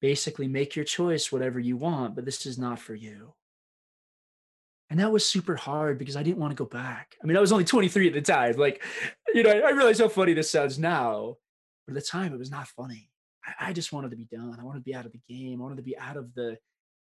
Basically, 0.00 0.46
make 0.46 0.76
your 0.76 0.84
choice, 0.84 1.32
whatever 1.32 1.58
you 1.58 1.76
want, 1.76 2.14
but 2.14 2.24
this 2.24 2.46
is 2.46 2.56
not 2.56 2.78
for 2.78 2.94
you. 2.94 3.34
And 4.90 5.00
that 5.00 5.10
was 5.10 5.28
super 5.28 5.56
hard 5.56 5.98
because 5.98 6.14
I 6.14 6.22
didn't 6.22 6.38
want 6.38 6.52
to 6.52 6.62
go 6.62 6.70
back. 6.70 7.16
I 7.20 7.26
mean, 7.26 7.36
I 7.36 7.40
was 7.40 7.50
only 7.50 7.64
23 7.64 8.06
at 8.06 8.14
the 8.14 8.20
time. 8.20 8.56
Like, 8.56 8.84
you 9.34 9.42
know, 9.42 9.50
I 9.50 9.70
realize 9.70 9.98
how 9.98 10.08
funny 10.08 10.34
this 10.34 10.52
sounds 10.52 10.78
now, 10.78 11.34
but 11.88 11.96
at 11.96 12.02
the 12.02 12.08
time 12.08 12.32
it 12.32 12.38
was 12.38 12.52
not 12.52 12.68
funny. 12.68 13.10
I, 13.44 13.70
I 13.70 13.72
just 13.72 13.92
wanted 13.92 14.12
to 14.12 14.16
be 14.16 14.28
done. 14.30 14.56
I 14.60 14.62
wanted 14.62 14.78
to 14.78 14.84
be 14.84 14.94
out 14.94 15.04
of 15.04 15.10
the 15.10 15.20
game. 15.28 15.60
I 15.60 15.64
wanted 15.64 15.78
to 15.78 15.82
be 15.82 15.98
out 15.98 16.16
of 16.16 16.32
the 16.34 16.56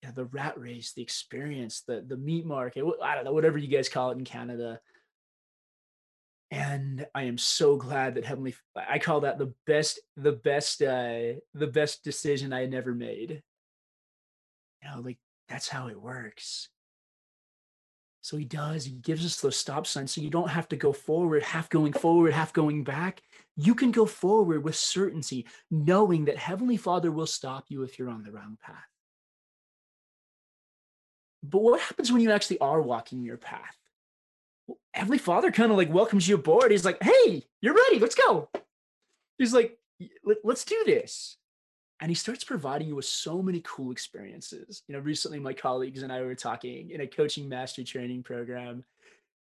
you 0.01 0.09
know, 0.09 0.13
the 0.13 0.25
rat 0.25 0.59
race, 0.59 0.91
the 0.91 1.01
experience, 1.01 1.83
the 1.87 2.03
the 2.05 2.17
meat 2.17 2.45
market. 2.45 2.83
I 3.01 3.15
don't 3.15 3.23
know, 3.23 3.31
whatever 3.31 3.57
you 3.57 3.69
guys 3.69 3.87
call 3.87 4.11
it 4.11 4.17
in 4.17 4.25
Canada 4.25 4.81
and 6.53 7.07
i 7.15 7.23
am 7.23 7.37
so 7.37 7.75
glad 7.75 8.13
that 8.13 8.25
heavenly 8.25 8.53
i 8.75 8.99
call 8.99 9.21
that 9.21 9.39
the 9.39 9.51
best 9.65 9.99
the 10.17 10.31
best 10.31 10.83
uh 10.83 11.33
the 11.55 11.67
best 11.67 12.03
decision 12.03 12.53
i 12.53 12.61
had 12.61 12.71
never 12.71 12.93
made. 12.93 13.41
You 14.83 14.89
know 14.89 15.01
like 15.01 15.17
that's 15.49 15.67
how 15.67 15.87
it 15.87 15.99
works. 15.99 16.69
So 18.21 18.37
he 18.37 18.45
does 18.45 18.85
he 18.85 18.91
gives 18.91 19.25
us 19.25 19.41
those 19.41 19.57
stop 19.57 19.87
signs 19.87 20.11
so 20.11 20.21
you 20.21 20.29
don't 20.29 20.49
have 20.49 20.67
to 20.69 20.75
go 20.75 20.93
forward 20.93 21.41
half 21.41 21.69
going 21.69 21.91
forward 21.91 22.33
half 22.33 22.53
going 22.53 22.83
back. 22.83 23.21
You 23.57 23.73
can 23.73 23.91
go 23.91 24.05
forward 24.05 24.63
with 24.63 24.75
certainty 24.75 25.47
knowing 25.71 26.25
that 26.25 26.37
heavenly 26.37 26.77
father 26.77 27.11
will 27.11 27.25
stop 27.25 27.65
you 27.69 27.81
if 27.83 27.97
you're 27.97 28.09
on 28.09 28.23
the 28.23 28.31
wrong 28.31 28.57
path. 28.61 28.75
But 31.41 31.63
what 31.63 31.81
happens 31.81 32.11
when 32.11 32.21
you 32.21 32.31
actually 32.31 32.59
are 32.59 32.81
walking 32.81 33.23
your 33.23 33.37
path 33.37 33.75
Heavenly 34.93 35.17
Father 35.17 35.51
kind 35.51 35.71
of 35.71 35.77
like 35.77 35.91
welcomes 35.91 36.27
you 36.27 36.35
aboard. 36.35 36.71
He's 36.71 36.85
like, 36.85 37.01
"Hey, 37.01 37.43
you're 37.61 37.73
ready. 37.73 37.99
Let's 37.99 38.15
go." 38.15 38.49
He's 39.37 39.53
like, 39.53 39.77
"Let's 40.43 40.65
do 40.65 40.81
this." 40.85 41.37
And 41.99 42.09
he 42.09 42.15
starts 42.15 42.43
providing 42.43 42.89
you 42.89 42.95
with 42.95 43.05
so 43.05 43.41
many 43.41 43.61
cool 43.63 43.91
experiences. 43.91 44.83
You 44.87 44.93
know, 44.93 44.99
recently 44.99 45.39
my 45.39 45.53
colleagues 45.53 46.03
and 46.03 46.11
I 46.11 46.21
were 46.21 46.35
talking 46.35 46.91
in 46.91 47.01
a 47.01 47.07
coaching 47.07 47.47
master 47.47 47.83
training 47.83 48.23
program, 48.23 48.83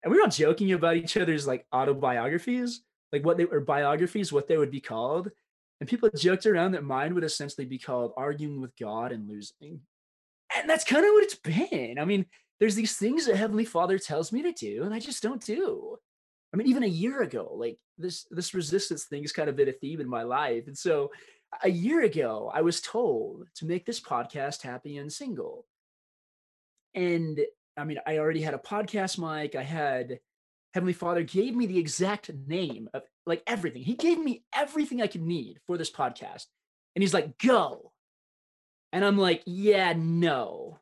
and 0.03 0.11
we 0.11 0.19
were 0.19 0.25
all 0.25 0.31
joking 0.31 0.73
about 0.73 0.97
each 0.97 1.17
other's 1.17 1.47
like 1.47 1.67
autobiographies, 1.73 2.83
like 3.13 3.25
what 3.25 3.37
they 3.37 3.45
were 3.45 3.61
biographies, 3.61 4.33
what 4.33 4.49
they 4.49 4.59
would 4.59 4.71
be 4.71 4.81
called. 4.81 5.31
And 5.81 5.89
people 5.89 6.11
joked 6.15 6.47
around 6.47 6.73
that 6.73 6.85
mine 6.85 7.15
would 7.15 7.25
essentially 7.25 7.67
be 7.67 7.79
called 7.79 8.13
arguing 8.17 8.61
with 8.61 8.77
God 8.77 9.13
and 9.13 9.29
losing. 9.29 9.81
And 10.57 10.69
that's 10.69 10.85
kind 10.85 11.05
of 11.05 11.13
what 11.13 11.25
it's 11.25 11.35
been. 11.35 11.99
I 11.99 12.05
mean, 12.05 12.27
there's 12.63 12.77
these 12.77 12.97
things 12.97 13.27
that 13.27 13.35
Heavenly 13.35 13.65
Father 13.65 13.99
tells 13.99 14.31
me 14.31 14.41
to 14.43 14.53
do, 14.53 14.85
and 14.85 14.95
I 14.95 15.01
just 15.01 15.21
don't 15.21 15.45
do. 15.45 15.97
I 16.55 16.57
mean, 16.57 16.69
even 16.69 16.85
a 16.85 16.87
year 16.87 17.23
ago, 17.23 17.51
like 17.57 17.77
this 17.99 18.25
this 18.31 18.55
resistance 18.55 19.07
thing 19.07 19.25
has 19.25 19.33
kind 19.33 19.49
of 19.49 19.57
been 19.57 19.69
a 19.69 19.73
theme 19.73 20.01
in 20.01 20.09
my 20.09 20.23
life. 20.23 20.69
And 20.69 20.79
so 20.79 21.11
a 21.65 21.69
year 21.69 22.03
ago, 22.03 22.53
I 22.55 22.61
was 22.61 22.81
told 22.81 23.49
to 23.57 23.67
make 23.67 23.85
this 23.85 23.99
podcast 23.99 24.63
happy 24.63 24.99
and 24.99 25.13
single. 25.13 25.67
And 26.95 27.41
I 27.77 27.83
mean, 27.83 27.99
I 28.07 28.19
already 28.19 28.43
had 28.43 28.55
a 28.55 28.59
podcast 28.59 29.19
mic. 29.19 29.57
I 29.57 29.65
had 29.65 30.21
Heavenly 30.73 30.93
Father 30.93 31.25
gave 31.25 31.57
me 31.57 31.67
the 31.67 31.81
exact 31.81 32.31
name 32.47 32.89
of 32.95 33.03
like 33.27 33.43
everything. 33.49 33.83
He 33.83 33.95
gave 33.95 34.21
me 34.21 34.45
everything 34.55 35.03
I 35.03 35.09
could 35.09 35.23
need 35.23 35.59
for 35.67 35.77
this 35.77 35.91
podcast. 35.91 36.47
And 36.95 37.03
he's 37.03 37.13
like, 37.13 37.39
go. 37.39 37.91
And 38.93 39.05
I'm 39.05 39.19
like, 39.19 39.43
yeah, 39.47 39.95
no. 39.97 40.79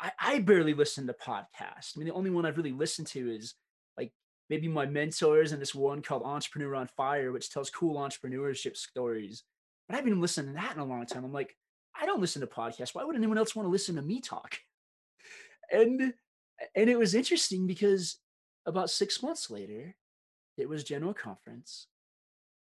I, 0.00 0.12
I 0.20 0.38
barely 0.40 0.74
listen 0.74 1.06
to 1.06 1.12
podcasts. 1.12 1.96
I 1.96 1.98
mean, 1.98 2.06
the 2.06 2.14
only 2.14 2.30
one 2.30 2.46
I've 2.46 2.56
really 2.56 2.72
listened 2.72 3.08
to 3.08 3.30
is 3.30 3.54
like 3.96 4.12
maybe 4.48 4.68
my 4.68 4.86
mentors 4.86 5.52
and 5.52 5.60
this 5.60 5.74
one 5.74 6.02
called 6.02 6.22
Entrepreneur 6.22 6.74
on 6.76 6.88
Fire, 6.96 7.32
which 7.32 7.50
tells 7.50 7.70
cool 7.70 7.96
entrepreneurship 7.96 8.76
stories. 8.76 9.42
But 9.88 9.98
I've 9.98 10.04
been 10.04 10.20
listening 10.20 10.54
to 10.54 10.60
that 10.60 10.74
in 10.74 10.80
a 10.80 10.84
long 10.84 11.06
time. 11.06 11.24
I'm 11.24 11.32
like, 11.32 11.56
I 12.00 12.06
don't 12.06 12.20
listen 12.20 12.40
to 12.40 12.46
podcasts. 12.46 12.94
Why 12.94 13.04
would 13.04 13.16
anyone 13.16 13.38
else 13.38 13.56
want 13.56 13.66
to 13.66 13.70
listen 13.70 13.96
to 13.96 14.02
me 14.02 14.20
talk? 14.20 14.58
And 15.70 16.14
and 16.74 16.88
it 16.88 16.98
was 16.98 17.14
interesting 17.14 17.66
because 17.66 18.16
about 18.64 18.88
six 18.88 19.22
months 19.22 19.50
later, 19.50 19.94
it 20.56 20.66
was 20.66 20.82
general 20.82 21.12
conference. 21.12 21.88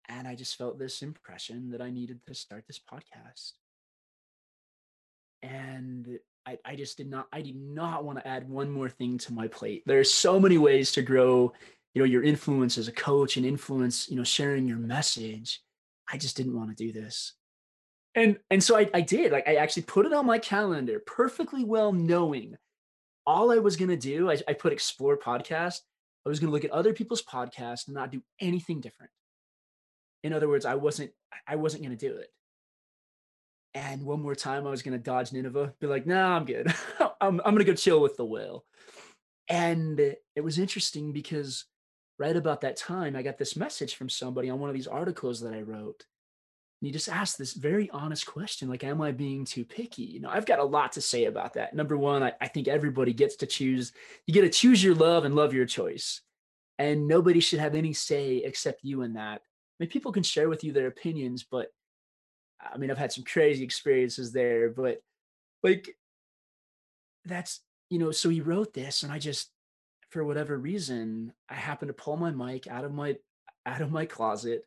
And 0.09 0.27
I 0.27 0.35
just 0.35 0.57
felt 0.57 0.77
this 0.77 1.01
impression 1.01 1.71
that 1.71 1.81
I 1.81 1.89
needed 1.89 2.19
to 2.27 2.33
start 2.33 2.65
this 2.67 2.79
podcast. 2.79 3.53
And 5.41 6.19
I, 6.45 6.57
I 6.65 6.75
just 6.75 6.97
did 6.97 7.09
not 7.09 7.27
I 7.31 7.41
did 7.41 7.55
not 7.55 8.03
want 8.03 8.19
to 8.19 8.27
add 8.27 8.49
one 8.49 8.69
more 8.69 8.89
thing 8.89 9.17
to 9.19 9.33
my 9.33 9.47
plate. 9.47 9.83
There 9.85 9.99
are 9.99 10.03
so 10.03 10.39
many 10.39 10.57
ways 10.57 10.91
to 10.93 11.01
grow, 11.01 11.53
you 11.93 12.01
know, 12.01 12.05
your 12.05 12.23
influence 12.23 12.77
as 12.77 12.87
a 12.87 12.91
coach 12.91 13.37
and 13.37 13.45
influence, 13.45 14.09
you 14.09 14.15
know, 14.15 14.23
sharing 14.23 14.67
your 14.67 14.77
message. 14.77 15.61
I 16.11 16.17
just 16.17 16.35
didn't 16.35 16.57
want 16.57 16.75
to 16.75 16.83
do 16.83 16.91
this. 16.91 17.33
And 18.15 18.39
and 18.49 18.63
so 18.63 18.77
I, 18.77 18.89
I 18.93 19.01
did. 19.01 19.31
Like 19.31 19.47
I 19.47 19.55
actually 19.55 19.83
put 19.83 20.05
it 20.05 20.13
on 20.13 20.25
my 20.25 20.39
calendar, 20.39 21.01
perfectly 21.05 21.63
well 21.63 21.93
knowing 21.93 22.57
all 23.25 23.51
I 23.51 23.59
was 23.59 23.77
gonna 23.77 23.97
do. 23.97 24.29
I, 24.29 24.37
I 24.47 24.53
put 24.53 24.73
explore 24.73 25.17
podcast. 25.17 25.79
I 26.25 26.29
was 26.29 26.39
gonna 26.39 26.51
look 26.51 26.65
at 26.65 26.71
other 26.71 26.93
people's 26.93 27.23
podcasts 27.23 27.87
and 27.87 27.95
not 27.95 28.11
do 28.11 28.21
anything 28.39 28.81
different. 28.81 29.11
In 30.23 30.33
other 30.33 30.49
words, 30.49 30.65
I 30.65 30.75
wasn't 30.75 31.11
I 31.47 31.55
wasn't 31.55 31.83
gonna 31.83 31.95
do 31.95 32.15
it. 32.15 32.29
And 33.73 34.03
one 34.03 34.21
more 34.21 34.35
time, 34.35 34.67
I 34.67 34.69
was 34.69 34.81
gonna 34.81 34.97
dodge 34.97 35.31
Nineveh, 35.31 35.73
be 35.79 35.87
like, 35.87 36.05
"Nah, 36.05 36.35
I'm 36.35 36.45
good. 36.45 36.67
I'm 37.21 37.39
I'm 37.45 37.53
gonna 37.53 37.63
go 37.63 37.73
chill 37.73 38.01
with 38.01 38.17
the 38.17 38.25
whale." 38.25 38.65
And 39.47 39.99
it 39.99 40.41
was 40.41 40.59
interesting 40.59 41.11
because 41.13 41.65
right 42.19 42.35
about 42.35 42.61
that 42.61 42.77
time, 42.77 43.15
I 43.15 43.21
got 43.21 43.37
this 43.37 43.55
message 43.55 43.95
from 43.95 44.09
somebody 44.09 44.49
on 44.49 44.59
one 44.59 44.69
of 44.69 44.75
these 44.75 44.87
articles 44.87 45.41
that 45.41 45.53
I 45.53 45.61
wrote. 45.61 46.05
And 46.81 46.87
he 46.87 46.91
just 46.91 47.09
asked 47.09 47.37
this 47.37 47.53
very 47.53 47.89
honest 47.91 48.25
question, 48.25 48.67
like, 48.67 48.83
"Am 48.83 49.01
I 49.01 49.13
being 49.13 49.45
too 49.45 49.63
picky?" 49.63 50.03
You 50.03 50.19
know, 50.19 50.29
I've 50.29 50.45
got 50.45 50.59
a 50.59 50.63
lot 50.63 50.91
to 50.93 51.01
say 51.01 51.25
about 51.25 51.53
that. 51.53 51.73
Number 51.73 51.97
one, 51.97 52.23
I, 52.23 52.33
I 52.41 52.47
think 52.49 52.67
everybody 52.67 53.13
gets 53.13 53.37
to 53.37 53.45
choose. 53.45 53.93
You 54.27 54.33
get 54.33 54.41
to 54.41 54.49
choose 54.49 54.83
your 54.83 54.95
love 54.95 55.23
and 55.23 55.33
love 55.35 55.53
your 55.53 55.65
choice, 55.65 56.21
and 56.77 57.07
nobody 57.07 57.39
should 57.39 57.59
have 57.59 57.75
any 57.75 57.93
say 57.93 58.37
except 58.37 58.83
you 58.83 59.03
in 59.03 59.13
that. 59.13 59.41
I 59.41 59.83
mean, 59.83 59.89
people 59.89 60.11
can 60.11 60.23
share 60.23 60.49
with 60.49 60.63
you 60.63 60.73
their 60.73 60.87
opinions, 60.87 61.45
but 61.49 61.69
I 62.73 62.77
mean, 62.77 62.91
I've 62.91 62.97
had 62.97 63.11
some 63.11 63.23
crazy 63.23 63.63
experiences 63.63 64.31
there, 64.31 64.69
but 64.69 65.01
like 65.63 65.95
that's 67.25 67.61
you 67.89 67.99
know, 67.99 68.11
so 68.11 68.29
he 68.29 68.41
wrote 68.41 68.73
this 68.73 69.03
and 69.03 69.11
I 69.11 69.19
just 69.19 69.51
for 70.09 70.23
whatever 70.23 70.57
reason, 70.57 71.33
I 71.49 71.55
happened 71.55 71.89
to 71.89 71.93
pull 71.93 72.17
my 72.17 72.31
mic 72.31 72.67
out 72.67 72.83
of 72.83 72.93
my 72.93 73.17
out 73.65 73.81
of 73.81 73.91
my 73.91 74.05
closet 74.05 74.65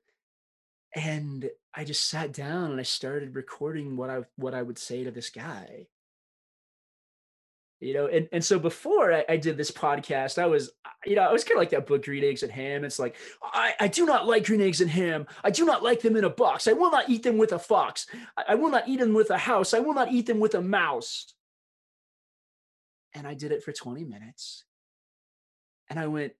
and 0.94 1.50
I 1.74 1.84
just 1.84 2.08
sat 2.08 2.32
down 2.32 2.70
and 2.70 2.80
I 2.80 2.84
started 2.84 3.34
recording 3.34 3.96
what 3.96 4.10
I 4.10 4.22
what 4.36 4.54
I 4.54 4.62
would 4.62 4.78
say 4.78 5.04
to 5.04 5.10
this 5.10 5.30
guy 5.30 5.86
you 7.84 7.92
know 7.92 8.06
and, 8.06 8.28
and 8.32 8.42
so 8.42 8.58
before 8.58 9.12
I, 9.12 9.24
I, 9.28 9.36
did 9.36 9.58
this 9.58 9.70
podcast 9.70 10.38
i 10.38 10.46
was 10.46 10.70
you 11.04 11.14
know 11.16 11.22
i 11.22 11.32
was 11.32 11.44
kind 11.44 11.56
of 11.56 11.60
like 11.60 11.70
that 11.70 11.86
book 11.86 12.04
green 12.04 12.24
eggs 12.24 12.42
and 12.42 12.50
ham 12.50 12.82
it's 12.82 12.98
like 12.98 13.16
I, 13.42 13.74
I 13.78 13.88
do 13.88 14.06
not 14.06 14.26
like 14.26 14.46
green 14.46 14.62
eggs 14.62 14.80
and 14.80 14.90
ham 14.90 15.26
i 15.44 15.50
do 15.50 15.66
not 15.66 15.82
like 15.82 16.00
them 16.00 16.16
in 16.16 16.24
a 16.24 16.30
box 16.30 16.66
i 16.66 16.72
will 16.72 16.90
not 16.90 17.10
eat 17.10 17.22
them 17.22 17.36
with 17.36 17.52
a 17.52 17.58
fox 17.58 18.06
I, 18.38 18.44
I 18.50 18.54
will 18.54 18.70
not 18.70 18.88
eat 18.88 19.00
them 19.00 19.12
with 19.12 19.30
a 19.30 19.36
house 19.36 19.74
i 19.74 19.80
will 19.80 19.92
not 19.92 20.10
eat 20.10 20.26
them 20.26 20.40
with 20.40 20.54
a 20.54 20.62
mouse 20.62 21.34
and 23.12 23.26
i 23.26 23.34
did 23.34 23.52
it 23.52 23.62
for 23.62 23.72
20 23.72 24.04
minutes 24.04 24.64
and 25.90 26.00
i 26.00 26.06
went 26.06 26.32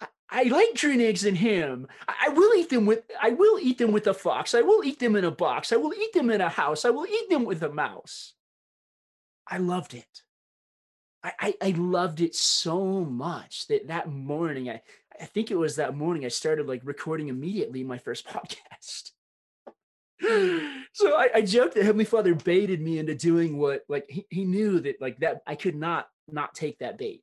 I, 0.00 0.06
I 0.28 0.42
like 0.44 0.80
green 0.80 1.00
eggs 1.00 1.24
and 1.24 1.36
ham. 1.36 1.88
I, 2.08 2.26
I 2.26 2.28
will 2.30 2.54
eat 2.54 2.70
them 2.70 2.86
with 2.86 3.02
I 3.20 3.30
will 3.30 3.58
eat 3.58 3.78
them 3.78 3.90
with 3.90 4.06
a 4.06 4.14
fox. 4.14 4.54
I 4.54 4.62
will 4.62 4.84
eat 4.84 5.00
them 5.00 5.16
in 5.16 5.24
a 5.24 5.30
box. 5.30 5.72
I 5.72 5.76
will 5.76 5.92
eat 5.92 6.12
them 6.12 6.30
in 6.30 6.40
a 6.40 6.48
house. 6.48 6.84
I 6.84 6.90
will 6.90 7.06
eat 7.06 7.28
them 7.28 7.44
with 7.44 7.62
a 7.62 7.68
mouse. 7.68 8.34
I 9.46 9.58
loved 9.58 9.92
it. 9.92 10.22
I, 11.22 11.32
I, 11.38 11.54
I 11.60 11.70
loved 11.76 12.20
it 12.20 12.34
so 12.34 13.04
much 13.04 13.66
that 13.68 13.88
that 13.88 14.08
morning, 14.08 14.70
I, 14.70 14.80
I 15.20 15.26
think 15.26 15.50
it 15.50 15.58
was 15.58 15.76
that 15.76 15.96
morning 15.96 16.24
I 16.24 16.28
started 16.28 16.66
like 16.66 16.80
recording 16.84 17.28
immediately 17.28 17.84
my 17.84 17.98
first 17.98 18.26
podcast. 18.28 19.10
so 20.92 21.16
I, 21.16 21.30
I 21.36 21.42
joked 21.42 21.74
that 21.74 21.84
Heavenly 21.84 22.04
Father 22.04 22.34
baited 22.34 22.80
me 22.80 22.98
into 22.98 23.14
doing 23.14 23.58
what 23.58 23.84
like 23.88 24.06
he, 24.08 24.26
he 24.30 24.44
knew 24.44 24.80
that 24.80 25.00
like 25.00 25.18
that 25.20 25.42
I 25.46 25.54
could 25.54 25.76
not 25.76 26.08
not 26.28 26.54
take 26.54 26.78
that 26.78 26.98
bait. 26.98 27.22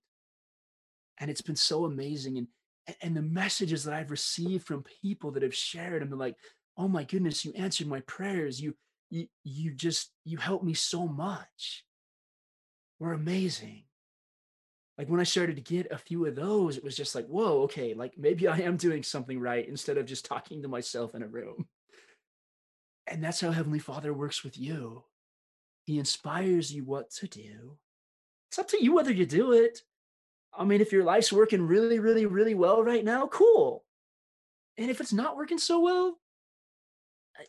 And 1.20 1.32
it's 1.32 1.42
been 1.42 1.56
so 1.56 1.86
amazing. 1.86 2.38
And 2.38 2.48
and 3.02 3.18
the 3.18 3.22
messages 3.22 3.84
that 3.84 3.94
I've 3.94 4.12
received 4.12 4.66
from 4.66 4.86
people 5.02 5.32
that 5.32 5.44
have 5.44 5.56
shared 5.56 6.02
and 6.02 6.10
been 6.10 6.20
like, 6.20 6.36
oh 6.78 6.88
my 6.88 7.04
goodness, 7.04 7.44
you 7.44 7.52
answered 7.54 7.88
my 7.88 8.02
prayers. 8.02 8.62
You 8.62 8.76
you 9.10 9.28
you 9.44 9.74
just 9.74 10.12
you 10.24 10.38
helped 10.38 10.66
me 10.66 10.76
so 10.76 11.08
much. 11.08 11.84
We're 13.00 13.14
amazing 13.14 13.84
like 14.98 15.10
when 15.10 15.20
I 15.20 15.24
started 15.24 15.56
to 15.58 15.62
get 15.62 15.92
a 15.92 15.98
few 15.98 16.26
of 16.26 16.36
those, 16.36 16.76
it 16.76 16.84
was 16.84 16.98
just 16.98 17.14
like, 17.14 17.28
whoa, 17.28 17.62
okay, 17.64 17.94
like 17.94 18.18
maybe 18.18 18.48
I 18.48 18.58
am 18.58 18.78
doing 18.78 19.04
something 19.04 19.40
right 19.40 19.68
instead 19.68 19.98
of 19.98 20.08
just 20.08 20.26
talking 20.26 20.62
to 20.64 20.68
myself 20.68 21.14
in 21.14 21.22
a 21.22 21.28
room. 21.28 21.68
And 23.06 23.24
that's 23.24 23.40
how 23.40 23.52
Heavenly 23.52 23.80
Father 23.80 24.14
works 24.14 24.44
with 24.44 24.58
you. 24.58 25.04
He 25.86 26.00
inspires 26.00 26.74
you 26.74 26.84
what 26.84 27.12
to 27.12 27.28
do. 27.28 27.78
It's 28.50 28.60
up 28.60 28.68
to 28.70 28.84
you 28.84 28.94
whether 28.94 29.12
you 29.12 29.26
do 29.26 29.54
it. 29.54 29.82
I 30.58 30.66
mean, 30.66 30.82
if 30.82 30.92
your 30.92 31.04
life's 31.04 31.32
working 31.32 31.62
really, 31.62 32.00
really, 32.00 32.26
really 32.26 32.56
well 32.56 32.84
right 32.84 33.06
now, 33.06 33.28
cool. 33.28 33.86
And 34.78 34.90
if 34.90 35.00
it's 35.00 35.14
not 35.14 35.38
working 35.38 35.60
so 35.60 35.80
well, 35.80 36.18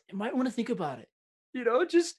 you 0.09 0.17
might 0.17 0.35
want 0.35 0.47
to 0.47 0.53
think 0.53 0.69
about 0.69 0.99
it. 0.99 1.09
You 1.53 1.63
know, 1.63 1.83
just 1.83 2.15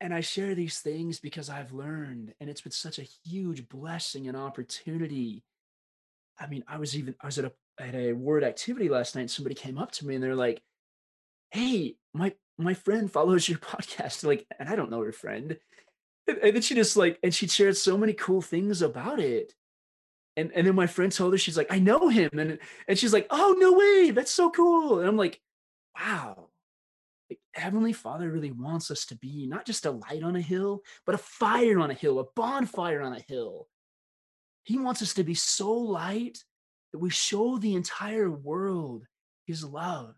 and 0.00 0.14
I 0.14 0.20
share 0.20 0.54
these 0.54 0.80
things 0.80 1.20
because 1.20 1.50
I've 1.50 1.72
learned, 1.72 2.34
and 2.40 2.48
it's 2.48 2.60
been 2.60 2.72
such 2.72 2.98
a 2.98 3.08
huge 3.24 3.68
blessing 3.68 4.28
and 4.28 4.36
opportunity. 4.36 5.44
I 6.38 6.46
mean, 6.46 6.64
I 6.66 6.78
was 6.78 6.96
even 6.96 7.14
I 7.20 7.26
was 7.26 7.38
at 7.38 7.44
a 7.44 7.52
at 7.78 7.94
a 7.94 8.12
ward 8.12 8.44
activity 8.44 8.88
last 8.88 9.16
night. 9.16 9.30
somebody 9.30 9.54
came 9.54 9.78
up 9.78 9.92
to 9.92 10.06
me 10.06 10.14
and 10.14 10.24
they're 10.24 10.34
like, 10.34 10.62
"Hey, 11.50 11.96
my 12.14 12.34
my 12.58 12.74
friend 12.74 13.10
follows 13.10 13.48
your 13.48 13.58
podcast." 13.58 14.24
Like, 14.24 14.46
and 14.58 14.68
I 14.68 14.76
don't 14.76 14.90
know 14.90 15.02
her 15.02 15.12
friend, 15.12 15.58
and, 16.26 16.38
and 16.38 16.54
then 16.54 16.62
she 16.62 16.74
just 16.74 16.96
like, 16.96 17.18
and 17.22 17.34
she 17.34 17.46
shared 17.48 17.76
so 17.76 17.96
many 17.98 18.12
cool 18.14 18.42
things 18.42 18.82
about 18.82 19.20
it. 19.20 19.54
And 20.36 20.50
and 20.54 20.66
then 20.66 20.74
my 20.74 20.86
friend 20.86 21.12
told 21.12 21.32
her 21.32 21.38
she's 21.38 21.58
like, 21.58 21.72
"I 21.72 21.78
know 21.78 22.08
him," 22.08 22.30
and 22.38 22.58
and 22.88 22.98
she's 22.98 23.12
like, 23.12 23.26
"Oh 23.30 23.54
no 23.58 23.72
way, 23.74 24.10
that's 24.12 24.30
so 24.30 24.50
cool." 24.50 25.00
And 25.00 25.08
I'm 25.08 25.16
like, 25.16 25.40
"Wow." 25.98 26.48
Heavenly 27.54 27.92
Father 27.92 28.30
really 28.30 28.52
wants 28.52 28.90
us 28.90 29.04
to 29.06 29.16
be 29.16 29.46
not 29.46 29.66
just 29.66 29.86
a 29.86 29.90
light 29.90 30.22
on 30.22 30.36
a 30.36 30.40
hill, 30.40 30.82
but 31.06 31.14
a 31.14 31.18
fire 31.18 31.78
on 31.78 31.90
a 31.90 31.94
hill, 31.94 32.18
a 32.18 32.24
bonfire 32.36 33.02
on 33.02 33.12
a 33.12 33.20
hill. 33.20 33.68
He 34.64 34.78
wants 34.78 35.02
us 35.02 35.14
to 35.14 35.24
be 35.24 35.34
so 35.34 35.72
light 35.72 36.44
that 36.92 36.98
we 36.98 37.10
show 37.10 37.58
the 37.58 37.74
entire 37.74 38.30
world 38.30 39.06
His 39.46 39.64
love. 39.64 40.14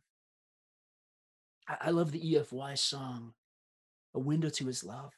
I, 1.69 1.77
I 1.83 1.91
love 1.91 2.13
the 2.13 2.35
EFY 2.35 2.77
song, 2.79 3.33
A 4.15 4.19
Window 4.19 4.51
to 4.51 4.67
His 4.67 4.85
Love. 4.85 5.13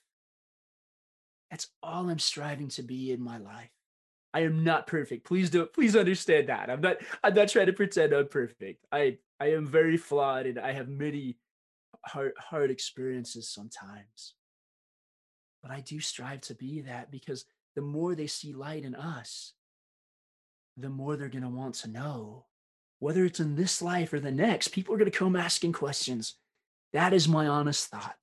That's 1.51 1.69
all 1.83 2.09
I'm 2.09 2.19
striving 2.19 2.69
to 2.71 2.83
be 2.83 3.13
in 3.13 3.23
my 3.23 3.39
life. 3.39 3.71
I 4.35 4.41
am 4.41 4.65
not 4.65 4.87
perfect. 4.87 5.25
Please 5.25 5.49
do 5.49 5.65
please 5.65 5.97
understand 5.97 6.49
that. 6.49 6.69
I'm 6.69 6.83
not 6.83 6.99
I'm 7.25 7.33
not 7.33 7.49
trying 7.49 7.67
to 7.67 7.73
pretend 7.73 8.13
I'm 8.13 8.29
perfect. 8.29 8.85
I 8.93 9.17
I 9.41 9.53
am 9.53 9.67
very 9.67 9.97
flawed 9.97 10.45
and 10.45 10.59
I 10.59 10.73
have 10.73 10.89
many 10.89 11.39
hard 12.07 12.33
hard 12.39 12.71
experiences 12.71 13.49
sometimes. 13.49 14.35
But 15.63 15.71
i 15.73 15.81
do 15.81 16.01
strive 16.01 16.43
to 16.43 16.55
be 16.55 16.83
that 16.83 17.11
because 17.11 17.45
the 17.75 17.83
more 17.83 18.15
they 18.15 18.29
see 18.29 18.53
light 18.53 18.85
in 18.85 18.95
us 18.95 19.53
the 20.77 20.89
more 20.89 21.17
they're 21.17 21.29
going 21.29 21.43
to 21.43 21.49
want 21.49 21.75
to 21.77 21.91
know. 21.91 22.45
Whether 22.99 23.25
it's 23.25 23.41
in 23.41 23.57
this 23.57 23.83
life 23.83 24.13
or 24.13 24.21
the 24.21 24.31
next 24.31 24.69
people 24.69 24.95
are 24.95 24.99
going 24.99 25.11
to 25.11 25.19
come 25.19 25.37
asking 25.37 25.73
questions. 25.73 26.35
That 26.93 27.13
is 27.13 27.29
my 27.29 27.47
honest 27.47 27.89
thought. 27.89 28.17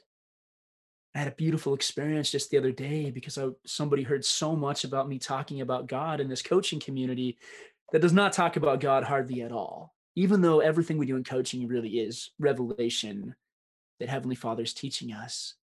I 1.16 1.20
had 1.20 1.28
a 1.28 1.32
beautiful 1.36 1.76
experience 1.76 2.32
just 2.32 2.50
the 2.50 2.58
other 2.58 2.72
day 2.72 3.12
because 3.12 3.38
I, 3.38 3.50
somebody 3.66 4.02
heard 4.02 4.26
so 4.26 4.56
much 4.56 4.84
about 4.84 5.08
me 5.08 5.20
talking 5.20 5.62
about 5.62 5.88
god 5.88 6.20
in 6.20 6.28
this 6.28 6.42
coaching 6.42 6.80
community 6.80 7.38
that 7.92 8.02
does 8.02 8.14
not 8.14 8.34
talk 8.34 8.56
about 8.56 8.80
god 8.80 9.04
hardly 9.04 9.44
at 9.44 9.52
all 9.52 9.94
even 10.16 10.42
though 10.42 10.60
everything 10.60 10.98
we 10.98 11.06
do 11.06 11.16
in 11.16 11.24
coaching 11.24 11.68
really 11.68 12.00
is 12.00 12.32
revelation 12.40 13.36
that 14.00 14.10
Heavenly 14.10 14.36
Father 14.36 14.64
is 14.64 14.74
teaching 14.74 15.12
us. 15.12 15.56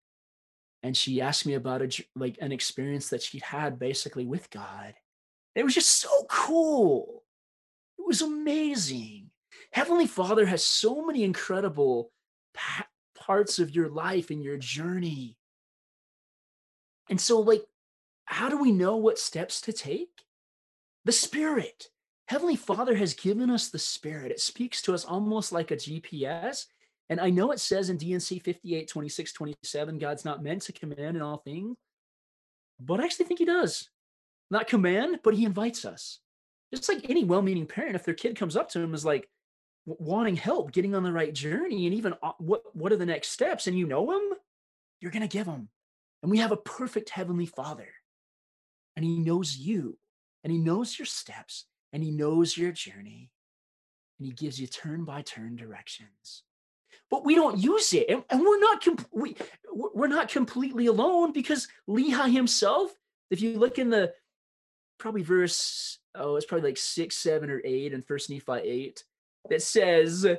And 0.82 0.96
she 0.96 1.20
asked 1.20 1.46
me 1.46 1.54
about 1.54 1.82
a, 1.82 2.04
like 2.16 2.38
an 2.40 2.52
experience 2.52 3.10
that 3.10 3.22
she'd 3.22 3.42
had 3.42 3.78
basically 3.78 4.24
with 4.24 4.50
God. 4.50 4.94
It 5.54 5.64
was 5.64 5.74
just 5.74 6.00
so 6.00 6.08
cool. 6.28 7.24
It 7.98 8.06
was 8.06 8.22
amazing. 8.22 9.30
Heavenly 9.72 10.06
Father 10.06 10.46
has 10.46 10.64
so 10.64 11.04
many 11.04 11.22
incredible 11.22 12.10
pa- 12.54 12.86
parts 13.16 13.58
of 13.58 13.74
your 13.74 13.88
life 13.88 14.30
and 14.30 14.42
your 14.42 14.56
journey. 14.56 15.36
And 17.08 17.20
so, 17.20 17.40
like, 17.40 17.64
how 18.24 18.48
do 18.48 18.56
we 18.56 18.72
know 18.72 18.96
what 18.96 19.18
steps 19.18 19.60
to 19.62 19.72
take? 19.72 20.24
The 21.04 21.12
Spirit. 21.12 21.88
Heavenly 22.28 22.56
Father 22.56 22.94
has 22.94 23.14
given 23.14 23.50
us 23.50 23.68
the 23.68 23.78
Spirit. 23.78 24.30
It 24.30 24.40
speaks 24.40 24.80
to 24.82 24.94
us 24.94 25.04
almost 25.04 25.50
like 25.50 25.72
a 25.72 25.76
GPS. 25.76 26.66
And 27.10 27.20
I 27.20 27.28
know 27.28 27.50
it 27.50 27.60
says 27.60 27.90
in 27.90 27.98
D&C 27.98 28.38
58, 28.38 28.88
26, 28.88 29.32
27, 29.32 29.98
God's 29.98 30.24
not 30.24 30.42
meant 30.42 30.62
to 30.62 30.72
command 30.72 31.16
in 31.16 31.22
all 31.22 31.38
things, 31.38 31.76
but 32.78 33.00
I 33.00 33.04
actually 33.04 33.26
think 33.26 33.40
He 33.40 33.44
does. 33.44 33.90
Not 34.50 34.68
command, 34.68 35.18
but 35.22 35.34
He 35.34 35.44
invites 35.44 35.84
us. 35.84 36.20
Just 36.72 36.88
like 36.88 37.10
any 37.10 37.24
well 37.24 37.42
meaning 37.42 37.66
parent, 37.66 37.96
if 37.96 38.04
their 38.04 38.14
kid 38.14 38.38
comes 38.38 38.56
up 38.56 38.70
to 38.70 38.80
him 38.80 38.94
is 38.94 39.04
like 39.04 39.28
wanting 39.84 40.36
help, 40.36 40.72
getting 40.72 40.94
on 40.94 41.02
the 41.02 41.12
right 41.12 41.34
journey, 41.34 41.86
and 41.86 41.94
even 41.94 42.14
uh, 42.22 42.32
what, 42.38 42.62
what 42.74 42.92
are 42.92 42.96
the 42.96 43.04
next 43.04 43.30
steps, 43.30 43.66
and 43.66 43.76
you 43.76 43.86
know 43.86 44.10
Him, 44.12 44.22
you're 45.00 45.10
going 45.10 45.28
to 45.28 45.36
give 45.36 45.46
Him. 45.46 45.68
And 46.22 46.30
we 46.30 46.38
have 46.38 46.52
a 46.52 46.56
perfect 46.56 47.10
Heavenly 47.10 47.46
Father, 47.46 47.88
and 48.94 49.04
He 49.04 49.18
knows 49.18 49.56
you, 49.56 49.98
and 50.44 50.52
He 50.52 50.58
knows 50.58 50.96
your 50.96 51.06
steps, 51.06 51.66
and 51.92 52.02
he 52.02 52.10
knows 52.10 52.56
your 52.56 52.72
journey 52.72 53.30
and 54.18 54.26
he 54.26 54.32
gives 54.32 54.60
you 54.60 54.66
turn 54.66 55.04
by 55.04 55.22
turn 55.22 55.56
directions 55.56 56.44
but 57.10 57.24
we 57.24 57.34
don't 57.34 57.58
use 57.58 57.92
it. 57.92 58.06
And, 58.08 58.22
and 58.30 58.40
we're 58.40 58.60
not 58.60 58.84
com- 58.84 59.06
we, 59.12 59.36
we're 59.72 60.06
not 60.06 60.28
completely 60.28 60.86
alone 60.86 61.32
because 61.32 61.68
lehi 61.88 62.32
himself 62.32 62.92
if 63.30 63.40
you 63.40 63.58
look 63.58 63.78
in 63.78 63.90
the 63.90 64.12
probably 64.98 65.22
verse 65.22 65.98
oh 66.14 66.36
it's 66.36 66.46
probably 66.46 66.68
like 66.68 66.76
six 66.76 67.16
seven 67.16 67.50
or 67.50 67.60
eight 67.64 67.92
in 67.92 68.02
first 68.02 68.28
nephi 68.28 68.52
8 68.52 69.04
that 69.48 69.62
says 69.62 70.26
uh, 70.26 70.36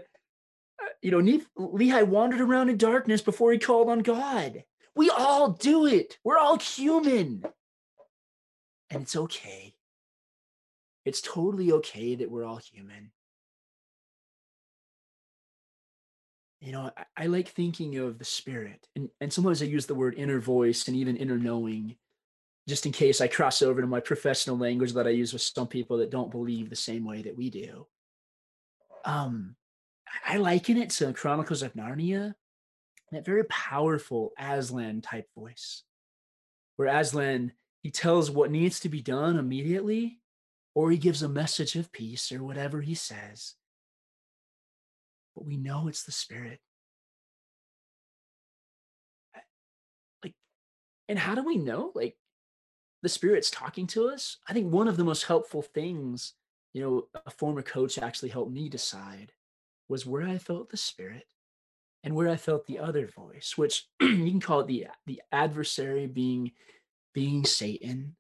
you 1.02 1.12
know 1.12 1.40
lehi 1.58 2.08
wandered 2.08 2.42
around 2.42 2.70
in 2.70 2.78
darkness 2.78 3.22
before 3.22 3.52
he 3.52 3.58
called 3.58 3.90
on 3.90 4.00
god. 4.00 4.64
We 4.94 5.10
all 5.10 5.52
do 5.52 5.86
it. 5.86 6.18
We're 6.24 6.38
all 6.38 6.60
human. 6.60 7.46
And 8.90 9.04
it's 9.04 9.16
okay. 9.16 9.74
It's 11.06 11.22
totally 11.22 11.72
okay 11.72 12.16
that 12.16 12.30
we're 12.30 12.44
all 12.44 12.58
human. 12.58 13.12
You 16.62 16.72
know, 16.72 16.92
I, 16.96 17.24
I 17.24 17.26
like 17.26 17.50
thinking 17.50 17.98
of 17.98 18.20
the 18.20 18.26
spirit, 18.26 18.88
and, 18.96 19.10
and 19.20 19.34
sometimes 19.34 19.62
I 19.62 19.66
use 19.66 19.88
the 19.88 19.96
word 19.96 20.14
inner 20.16 20.40
voice 20.40 20.88
and 20.88 20.96
even 20.96 21.18
inner 21.18 21.38
knowing, 21.38 21.96
just 22.68 22.86
in 22.86 22.92
case 22.92 23.20
I 23.20 23.28
cross 23.28 23.62
over 23.62 23.82
to 23.82 23.88
my 23.88 24.00
professional 24.00 24.58
language 24.58 24.94
that 24.94 25.08
I 25.08 25.10
use 25.12 25.34
with 25.34 25.42
some 25.42 25.68
people 25.68 25.98
that 25.98 26.12
don't 26.12 26.32
believe 26.32 26.70
the 26.70 26.76
same 26.76 27.04
way 27.04 27.24
that 27.24 27.36
we 27.36 27.50
do. 27.50 27.88
Um, 29.04 29.56
I 30.26 30.38
liken 30.38 30.78
it 30.78 30.92
to 30.92 31.14
Chronicles 31.14 31.64
of 31.64 31.74
Narnia, 31.74 32.36
that 33.12 33.26
very 33.26 33.44
powerful 33.46 34.32
Aslan 34.40 35.02
type 35.02 35.28
voice, 35.36 35.84
where 36.78 36.88
Aslan 36.88 37.54
he 37.82 37.90
tells 37.90 38.30
what 38.30 38.52
needs 38.52 38.80
to 38.82 38.90
be 38.90 39.02
done 39.02 39.38
immediately, 39.38 40.20
or 40.76 40.92
he 40.92 40.98
gives 40.98 41.24
a 41.24 41.30
message 41.30 41.76
of 41.76 41.92
peace 41.92 42.32
or 42.32 42.44
whatever 42.44 42.82
he 42.82 42.94
says. 42.94 43.56
But 45.36 45.46
we 45.46 45.58
know 45.58 45.88
it's 45.88 46.04
the 46.04 46.12
Spirit. 46.12 46.60
Like, 50.24 50.34
and 51.08 51.18
how 51.18 51.36
do 51.36 51.44
we 51.44 51.58
know? 51.58 51.92
Like, 51.96 52.18
the 53.02 53.10
Spirit's 53.10 53.50
talking 53.50 53.88
to 53.88 54.10
us? 54.10 54.38
I 54.48 54.54
think 54.54 54.72
one 54.72 54.88
of 54.88 54.98
the 54.98 55.04
most 55.04 55.24
helpful 55.24 55.62
things, 55.62 56.34
you 56.74 56.82
know, 56.82 57.08
a 57.26 57.32
former 57.32 57.62
coach 57.62 57.98
actually 57.98 58.30
helped 58.30 58.52
me 58.52 58.70
decide 58.70 59.32
was 59.90 60.06
where 60.06 60.28
I 60.28 60.38
felt 60.38 60.70
the 60.70 60.78
Spirit 60.78 61.26
and 62.04 62.16
where 62.16 62.30
I 62.30 62.38
felt 62.38 62.66
the 62.66 62.80
other 62.80 63.08
voice, 63.08 63.54
which 63.58 63.88
you 64.02 64.30
can 64.30 64.40
call 64.40 64.62
it 64.62 64.68
the 64.68 64.88
the 65.06 65.22
adversary 65.32 66.08
being 66.08 66.52
being 67.14 67.46
Satan 67.46 68.16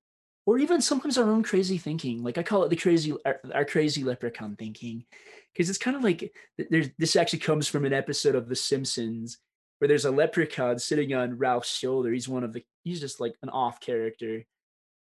or 0.45 0.57
even 0.57 0.81
sometimes 0.81 1.17
our 1.17 1.29
own 1.29 1.43
crazy 1.43 1.77
thinking. 1.77 2.23
Like 2.23 2.37
I 2.37 2.43
call 2.43 2.63
it 2.63 2.69
the 2.69 2.75
crazy, 2.75 3.13
our, 3.25 3.39
our 3.53 3.65
crazy 3.65 4.03
leprechaun 4.03 4.55
thinking, 4.55 5.05
because 5.53 5.69
it's 5.69 5.77
kind 5.77 5.95
of 5.95 6.03
like 6.03 6.33
there's 6.69 6.89
this 6.97 7.15
actually 7.15 7.39
comes 7.39 7.67
from 7.67 7.85
an 7.85 7.93
episode 7.93 8.35
of 8.35 8.47
The 8.47 8.55
Simpsons 8.55 9.37
where 9.79 9.87
there's 9.87 10.05
a 10.05 10.11
leprechaun 10.11 10.77
sitting 10.77 11.13
on 11.13 11.39
Ralph's 11.39 11.75
shoulder. 11.75 12.11
He's 12.11 12.29
one 12.29 12.43
of 12.43 12.53
the, 12.53 12.63
he's 12.83 12.99
just 12.99 13.19
like 13.19 13.35
an 13.41 13.49
off 13.49 13.79
character, 13.79 14.43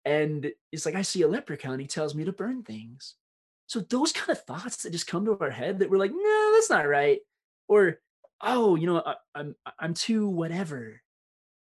and 0.04 0.50
it's 0.72 0.86
like 0.86 0.94
I 0.94 1.02
see 1.02 1.22
a 1.22 1.28
leprechaun. 1.28 1.78
He 1.78 1.86
tells 1.86 2.14
me 2.14 2.24
to 2.24 2.32
burn 2.32 2.62
things. 2.62 3.14
So 3.66 3.80
those 3.80 4.12
kind 4.12 4.30
of 4.30 4.44
thoughts 4.44 4.82
that 4.82 4.92
just 4.92 5.06
come 5.06 5.26
to 5.26 5.38
our 5.38 5.50
head 5.50 5.78
that 5.78 5.90
we're 5.90 5.98
like, 5.98 6.12
no, 6.12 6.52
that's 6.54 6.70
not 6.70 6.88
right, 6.88 7.20
or 7.68 8.00
oh, 8.42 8.74
you 8.76 8.86
know, 8.86 9.02
I, 9.04 9.14
I'm 9.34 9.54
I'm 9.78 9.94
too 9.94 10.26
whatever. 10.28 11.00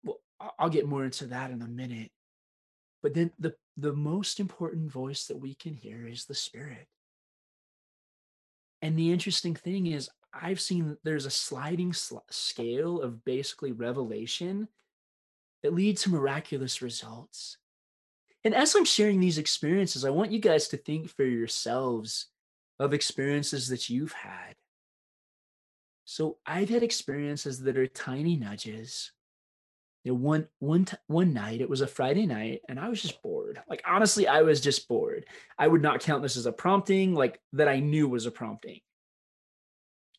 Well, 0.04 0.20
I'll 0.60 0.70
get 0.70 0.88
more 0.88 1.06
into 1.06 1.28
that 1.28 1.52
in 1.52 1.62
a 1.62 1.68
minute. 1.68 2.12
But 3.02 3.14
then 3.14 3.32
the 3.40 3.54
the 3.78 3.94
most 3.94 4.40
important 4.40 4.92
voice 4.92 5.28
that 5.28 5.40
we 5.40 5.56
can 5.56 5.74
hear 5.74 6.08
is 6.08 6.26
the 6.26 6.36
spirit. 6.36 6.88
And 8.84 9.00
the 9.00 9.14
interesting 9.14 9.56
thing 9.56 9.88
is, 9.88 10.10
I've 10.34 10.60
seen 10.60 10.98
there's 11.04 11.26
a 11.26 11.32
sliding 11.32 11.94
sl- 11.94 12.18
scale 12.30 13.02
of 13.02 13.24
basically 13.24 13.72
revelation 13.72 14.68
that 15.64 15.74
leads 15.74 16.04
to 16.04 16.10
miraculous 16.10 16.82
results. 16.82 17.58
And 18.44 18.54
as 18.54 18.76
I'm 18.76 18.84
sharing 18.84 19.22
these 19.22 19.38
experiences, 19.38 20.04
I 20.04 20.10
want 20.10 20.34
you 20.34 20.40
guys 20.40 20.68
to 20.68 20.78
think 20.78 21.08
for 21.08 21.24
yourselves 21.24 22.28
of 22.78 22.94
experiences 22.94 23.70
that 23.70 23.90
you've 23.90 24.12
had. 24.12 24.56
So 26.04 26.40
I've 26.46 26.68
had 26.68 26.84
experiences 26.84 27.62
that 27.62 27.78
are 27.78 27.88
tiny 27.88 28.36
nudges 28.36 29.14
you 30.04 30.12
know, 30.12 30.18
one 30.18 30.48
one 30.60 30.86
t- 30.86 30.98
one 31.08 31.34
night 31.34 31.62
it 31.62 31.70
was 31.70 31.82
a 31.82 31.88
friday 31.88 32.26
night 32.26 32.62
and 32.68 32.80
i 32.80 32.90
was 32.90 33.02
just 33.02 33.22
bored. 33.22 33.62
Like 33.70 33.82
honestly 33.88 34.28
i 34.28 34.42
was 34.42 34.60
just 34.60 34.88
bored. 34.88 35.26
I 35.58 35.68
would 35.68 35.82
not 35.82 36.02
count 36.02 36.22
this 36.22 36.38
as 36.38 36.46
a 36.46 36.52
prompting 36.52 37.14
like 37.14 37.40
that 37.54 37.68
i 37.68 37.80
knew 37.80 38.08
was 38.08 38.26
a 38.26 38.32
prompting. 38.32 38.82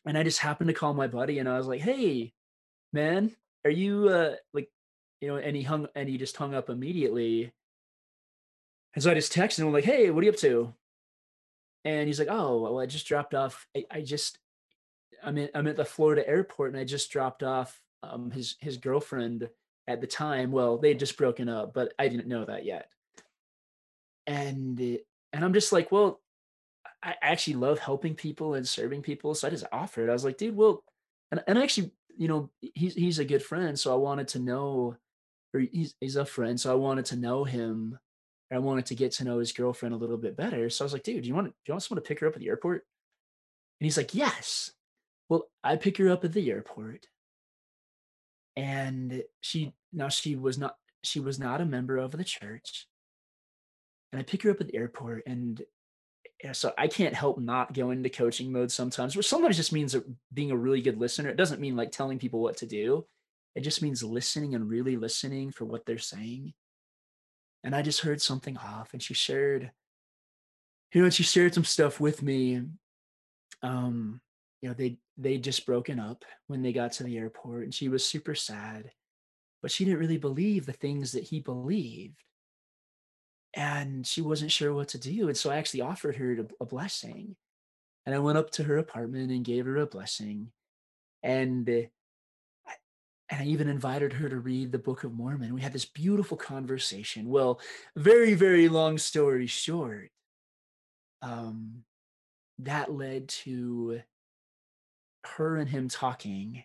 And 0.06 0.16
i 0.16 0.22
just 0.22 0.38
happened 0.38 0.68
to 0.68 0.74
call 0.74 0.94
my 0.94 1.06
buddy 1.06 1.38
and 1.38 1.48
i 1.48 1.58
was 1.58 1.66
like 1.66 1.80
hey 1.80 2.32
man 2.92 3.32
are 3.64 3.70
you 3.70 4.08
uh 4.08 4.34
like 4.52 4.70
you 5.20 5.28
know 5.28 5.36
and 5.36 5.56
he 5.56 5.62
hung 5.62 5.88
and 5.94 6.08
he 6.08 6.16
just 6.16 6.36
hung 6.36 6.54
up 6.54 6.70
immediately. 6.70 7.52
And 8.94 9.02
so 9.02 9.10
i 9.10 9.14
just 9.14 9.34
texted 9.34 9.58
him 9.58 9.72
like 9.72 9.84
hey 9.84 10.10
what 10.10 10.22
are 10.22 10.24
you 10.24 10.32
up 10.32 10.38
to? 10.38 10.72
And 11.84 12.06
he's 12.06 12.18
like 12.18 12.28
oh 12.30 12.62
well 12.62 12.80
i 12.80 12.86
just 12.86 13.06
dropped 13.06 13.34
off 13.34 13.66
i, 13.76 13.84
I 13.90 14.00
just 14.00 14.38
i'm 15.22 15.36
in, 15.36 15.50
i'm 15.54 15.66
at 15.66 15.76
the 15.76 15.84
florida 15.84 16.26
airport 16.26 16.72
and 16.72 16.80
i 16.80 16.84
just 16.84 17.10
dropped 17.10 17.42
off 17.42 17.78
um, 18.02 18.30
his 18.30 18.56
his 18.60 18.78
girlfriend 18.78 19.50
at 19.86 20.00
the 20.00 20.06
time. 20.06 20.50
Well, 20.50 20.78
they 20.78 20.88
had 20.88 20.98
just 20.98 21.16
broken 21.16 21.48
up, 21.48 21.74
but 21.74 21.92
I 21.98 22.08
didn't 22.08 22.28
know 22.28 22.44
that 22.44 22.64
yet. 22.64 22.88
And 24.26 24.80
eh, 24.80 24.98
and 25.32 25.44
I'm 25.44 25.52
just 25.52 25.72
like, 25.72 25.90
well, 25.92 26.20
I 27.02 27.14
actually 27.20 27.54
love 27.54 27.78
helping 27.78 28.14
people 28.14 28.54
and 28.54 28.66
serving 28.66 29.02
people, 29.02 29.34
so 29.34 29.46
I 29.46 29.50
just 29.50 29.66
offered. 29.72 30.08
I 30.08 30.12
was 30.12 30.24
like, 30.24 30.38
dude, 30.38 30.56
well, 30.56 30.82
and 31.30 31.42
and 31.46 31.58
actually, 31.58 31.92
you 32.16 32.28
know, 32.28 32.50
he's 32.60 32.94
he's 32.94 33.18
a 33.18 33.24
good 33.24 33.42
friend, 33.42 33.78
so 33.78 33.92
I 33.92 33.96
wanted 33.96 34.28
to 34.28 34.38
know, 34.38 34.96
or 35.52 35.60
he's 35.60 35.94
he's 36.00 36.16
a 36.16 36.24
friend, 36.24 36.58
so 36.58 36.72
I 36.72 36.76
wanted 36.76 37.04
to 37.06 37.16
know 37.16 37.44
him. 37.44 37.98
I 38.52 38.58
wanted 38.58 38.86
to 38.86 38.94
get 38.94 39.12
to 39.12 39.24
know 39.24 39.38
his 39.38 39.52
girlfriend 39.52 39.94
a 39.94 39.98
little 39.98 40.16
bit 40.16 40.36
better. 40.36 40.70
So 40.70 40.84
I 40.84 40.86
was 40.86 40.92
like, 40.92 41.02
dude, 41.02 41.22
do 41.22 41.28
you 41.28 41.34
want 41.34 41.48
do 41.48 41.54
you 41.66 41.74
want 41.74 41.82
someone 41.82 42.02
to 42.02 42.08
pick 42.08 42.20
her 42.20 42.28
up 42.28 42.34
at 42.34 42.40
the 42.40 42.48
airport? 42.48 42.84
And 43.80 43.86
he's 43.86 43.96
like, 43.96 44.14
yes. 44.14 44.70
Well, 45.28 45.48
I 45.64 45.76
pick 45.76 45.98
her 45.98 46.10
up 46.10 46.24
at 46.24 46.32
the 46.32 46.50
airport 46.50 47.06
and 48.56 49.22
she 49.40 49.72
now 49.92 50.08
she 50.08 50.36
was 50.36 50.58
not 50.58 50.76
she 51.02 51.20
was 51.20 51.38
not 51.38 51.60
a 51.60 51.66
member 51.66 51.98
of 51.98 52.12
the 52.12 52.24
church. 52.24 52.86
And 54.12 54.20
i 54.20 54.22
pick 54.22 54.42
her 54.42 54.50
up 54.50 54.60
at 54.60 54.68
the 54.68 54.76
airport 54.76 55.24
and 55.26 55.60
so 56.52 56.72
i 56.76 56.86
can't 56.86 57.14
help 57.14 57.38
not 57.38 57.72
go 57.72 57.90
into 57.90 58.10
coaching 58.10 58.52
mode 58.52 58.70
sometimes 58.70 59.16
which 59.16 59.28
sometimes 59.28 59.56
just 59.56 59.72
means 59.72 59.96
being 60.32 60.50
a 60.50 60.56
really 60.56 60.82
good 60.82 60.98
listener. 60.98 61.30
It 61.30 61.36
doesn't 61.36 61.60
mean 61.60 61.76
like 61.76 61.90
telling 61.90 62.18
people 62.18 62.40
what 62.40 62.58
to 62.58 62.66
do. 62.66 63.06
It 63.54 63.60
just 63.60 63.82
means 63.82 64.02
listening 64.02 64.54
and 64.54 64.68
really 64.68 64.96
listening 64.96 65.52
for 65.52 65.64
what 65.64 65.86
they're 65.86 65.98
saying. 65.98 66.52
And 67.64 67.74
i 67.74 67.82
just 67.82 68.00
heard 68.00 68.20
something 68.20 68.56
off 68.58 68.92
and 68.92 69.02
she 69.02 69.14
shared 69.14 69.70
you 70.92 71.00
know 71.00 71.06
and 71.06 71.14
she 71.14 71.22
shared 71.22 71.54
some 71.54 71.64
stuff 71.64 71.98
with 71.98 72.22
me 72.22 72.62
um 73.62 74.20
you 74.64 74.70
know 74.70 74.74
they 74.74 74.96
they 75.18 75.36
just 75.36 75.66
broken 75.66 76.00
up 76.00 76.24
when 76.46 76.62
they 76.62 76.72
got 76.72 76.90
to 76.90 77.04
the 77.04 77.18
airport 77.18 77.64
and 77.64 77.74
she 77.74 77.90
was 77.90 78.02
super 78.02 78.34
sad 78.34 78.90
but 79.60 79.70
she 79.70 79.84
didn't 79.84 80.00
really 80.00 80.16
believe 80.16 80.64
the 80.64 80.72
things 80.72 81.12
that 81.12 81.22
he 81.22 81.38
believed 81.38 82.16
and 83.52 84.06
she 84.06 84.22
wasn't 84.22 84.50
sure 84.50 84.72
what 84.72 84.88
to 84.88 84.98
do 84.98 85.28
and 85.28 85.36
so 85.36 85.50
i 85.50 85.56
actually 85.56 85.82
offered 85.82 86.16
her 86.16 86.38
a 86.62 86.64
blessing 86.64 87.36
and 88.06 88.14
i 88.14 88.18
went 88.18 88.38
up 88.38 88.50
to 88.50 88.64
her 88.64 88.78
apartment 88.78 89.30
and 89.30 89.44
gave 89.44 89.66
her 89.66 89.76
a 89.76 89.86
blessing 89.86 90.50
and 91.22 91.68
and 93.30 93.40
I 93.40 93.44
even 93.44 93.68
invited 93.68 94.12
her 94.12 94.28
to 94.28 94.38
read 94.38 94.70
the 94.70 94.78
Book 94.78 95.02
of 95.02 95.14
Mormon. 95.14 95.54
We 95.54 95.62
had 95.62 95.72
this 95.72 95.86
beautiful 95.86 96.36
conversation. 96.36 97.26
Well, 97.26 97.58
very, 97.96 98.34
very 98.34 98.68
long 98.68 98.98
story 98.98 99.46
short, 99.46 100.10
um, 101.22 101.84
that 102.58 102.92
led 102.92 103.28
to 103.28 104.02
her 105.36 105.56
and 105.56 105.68
him 105.70 105.88
talking, 105.88 106.64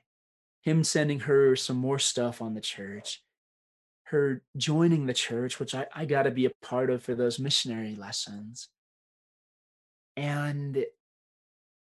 him 0.62 0.84
sending 0.84 1.22
her 1.22 1.56
some 1.56 1.78
more 1.78 2.00
stuff 2.00 2.42
on 2.42 2.54
the 2.54 2.62
church, 2.62 3.24
her 4.06 4.42
joining 4.58 5.06
the 5.06 5.14
church, 5.14 5.60
which 5.60 5.76
I, 5.76 5.88
I 5.94 6.06
got 6.06 6.24
to 6.24 6.32
be 6.32 6.46
a 6.46 6.52
part 6.62 6.90
of 6.90 7.04
for 7.04 7.16
those 7.16 7.40
missionary 7.40 7.96
lessons. 7.96 8.70
and 10.16 10.86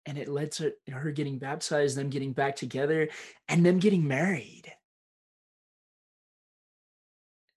and 0.07 0.17
it 0.19 0.27
led 0.27 0.51
to 0.51 0.73
her 0.91 1.11
getting 1.11 1.39
baptized, 1.39 1.97
them 1.97 2.09
getting 2.09 2.33
back 2.33 2.55
together, 2.55 3.09
and 3.47 3.65
them 3.65 3.79
getting 3.79 4.07
married. 4.07 4.71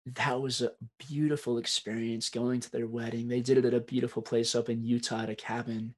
That 0.07 0.41
was 0.41 0.63
a 0.63 0.73
beautiful 1.09 1.59
experience 1.59 2.31
going 2.31 2.61
to 2.61 2.71
their 2.71 2.87
wedding. 2.87 3.29
They 3.29 3.43
did 3.43 3.59
it 3.59 3.67
at 3.67 3.75
a 3.75 3.81
beautiful 3.81 4.23
place 4.23 4.55
up 4.55 4.71
in 4.71 4.83
Utah 4.83 5.23
at 5.23 5.29
a 5.31 5.35
cabin, 5.35 5.95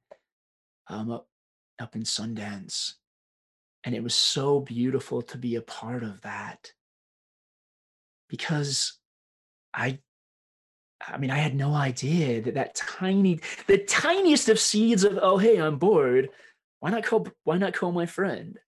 um, 0.87 1.09
up 1.11 1.27
up 1.79 1.95
in 1.95 2.03
Sundance, 2.03 2.95
and 3.83 3.95
it 3.95 4.03
was 4.03 4.15
so 4.15 4.59
beautiful 4.59 5.21
to 5.21 5.37
be 5.37 5.55
a 5.55 5.61
part 5.61 6.03
of 6.03 6.21
that 6.21 6.71
because 8.29 8.99
I 9.73 9.99
I 11.07 11.17
mean, 11.17 11.31
I 11.31 11.37
had 11.37 11.55
no 11.55 11.73
idea 11.73 12.41
that 12.41 12.53
that 12.55 12.75
tiny, 12.75 13.39
the 13.67 13.79
tiniest 13.79 14.49
of 14.49 14.59
seeds 14.59 15.03
of, 15.03 15.17
oh, 15.21 15.37
hey, 15.37 15.57
I'm 15.57 15.77
bored. 15.77 16.29
Why 16.79 16.91
not 16.91 17.03
call, 17.03 17.27
why 17.43 17.57
not 17.57 17.73
call 17.73 17.91
my 17.91 18.05
friend? 18.05 18.59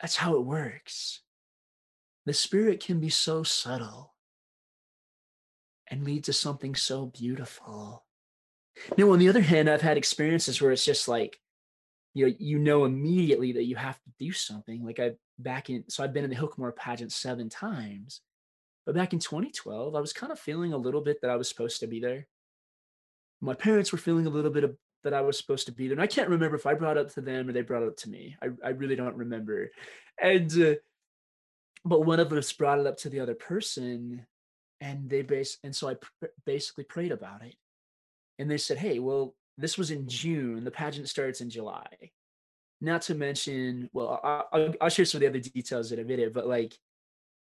That's 0.00 0.16
how 0.16 0.36
it 0.36 0.44
works. 0.44 1.22
The 2.26 2.32
spirit 2.32 2.84
can 2.84 3.00
be 3.00 3.10
so 3.10 3.42
subtle 3.42 4.14
and 5.88 6.04
lead 6.04 6.24
to 6.24 6.32
something 6.32 6.74
so 6.74 7.06
beautiful. 7.06 8.04
Now, 8.96 9.10
on 9.12 9.18
the 9.18 9.28
other 9.28 9.40
hand, 9.40 9.68
I've 9.68 9.82
had 9.82 9.96
experiences 9.96 10.60
where 10.60 10.72
it's 10.72 10.84
just 10.84 11.06
like, 11.06 11.38
you 12.14 12.26
know, 12.26 12.34
you 12.38 12.58
know 12.58 12.84
immediately 12.84 13.52
that 13.52 13.64
you 13.64 13.76
have 13.76 14.00
to 14.02 14.10
do 14.18 14.32
something. 14.32 14.84
Like 14.84 15.00
I 15.00 15.12
back 15.38 15.68
in, 15.68 15.84
so 15.88 16.02
I've 16.02 16.12
been 16.12 16.24
in 16.24 16.30
the 16.30 16.36
Hill 16.36 16.48
Cumorah 16.48 16.76
pageant 16.76 17.12
seven 17.12 17.48
times 17.48 18.20
but 18.86 18.94
back 18.94 19.12
in 19.12 19.18
2012, 19.18 19.94
I 19.94 20.00
was 20.00 20.12
kind 20.12 20.32
of 20.32 20.38
feeling 20.38 20.72
a 20.72 20.78
little 20.78 21.00
bit 21.00 21.20
that 21.22 21.30
I 21.30 21.36
was 21.36 21.48
supposed 21.48 21.80
to 21.80 21.86
be 21.86 22.00
there. 22.00 22.26
My 23.40 23.54
parents 23.54 23.92
were 23.92 23.98
feeling 23.98 24.26
a 24.26 24.30
little 24.30 24.50
bit 24.50 24.64
of 24.64 24.76
that 25.04 25.14
I 25.14 25.20
was 25.20 25.36
supposed 25.36 25.66
to 25.66 25.72
be 25.72 25.86
there. 25.86 25.94
And 25.94 26.02
I 26.02 26.06
can't 26.06 26.30
remember 26.30 26.56
if 26.56 26.66
I 26.66 26.74
brought 26.74 26.96
it 26.96 27.06
up 27.06 27.14
to 27.14 27.20
them 27.20 27.48
or 27.48 27.52
they 27.52 27.60
brought 27.60 27.82
it 27.82 27.88
up 27.88 27.96
to 27.98 28.10
me. 28.10 28.36
I, 28.42 28.48
I 28.64 28.70
really 28.70 28.96
don't 28.96 29.16
remember. 29.16 29.70
And, 30.20 30.50
uh, 30.62 30.74
but 31.84 32.06
one 32.06 32.20
of 32.20 32.32
us 32.32 32.52
brought 32.52 32.78
it 32.78 32.86
up 32.86 32.96
to 32.98 33.10
the 33.10 33.20
other 33.20 33.34
person 33.34 34.24
and 34.80 35.10
they 35.10 35.20
base, 35.20 35.58
and 35.62 35.76
so 35.76 35.88
I 35.88 35.94
pr- 35.94 36.26
basically 36.46 36.84
prayed 36.84 37.12
about 37.12 37.42
it. 37.42 37.54
And 38.38 38.50
they 38.50 38.56
said, 38.56 38.78
Hey, 38.78 38.98
well, 38.98 39.34
this 39.56 39.78
was 39.78 39.90
in 39.90 40.08
June. 40.08 40.64
The 40.64 40.70
pageant 40.70 41.08
starts 41.08 41.40
in 41.40 41.50
July. 41.50 41.86
Not 42.80 43.02
to 43.02 43.14
mention, 43.14 43.88
well, 43.92 44.20
I, 44.22 44.42
I'll, 44.52 44.74
I'll 44.80 44.88
share 44.88 45.04
some 45.04 45.18
of 45.18 45.20
the 45.20 45.28
other 45.28 45.38
details 45.38 45.92
in 45.92 46.00
a 46.00 46.04
minute, 46.04 46.34
but 46.34 46.46
like 46.46 46.76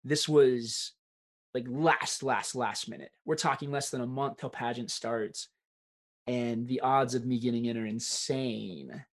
this 0.04 0.28
was 0.28 0.94
like 1.54 1.66
last, 1.68 2.24
last, 2.24 2.56
last 2.56 2.90
minute. 2.90 3.12
We're 3.26 3.36
talking 3.36 3.72
less 3.72 3.90
than 3.90 4.02
a 4.02 4.08
month 4.08 4.38
till 4.38 4.50
pageant 4.50 4.92
starts. 4.92 5.50
And 6.28 6.68
the 6.68 6.82
odds 6.82 7.16
of 7.16 7.26
me 7.26 7.40
getting 7.40 7.66
in 7.66 7.78
are 7.78 7.86
insane. 7.86 9.04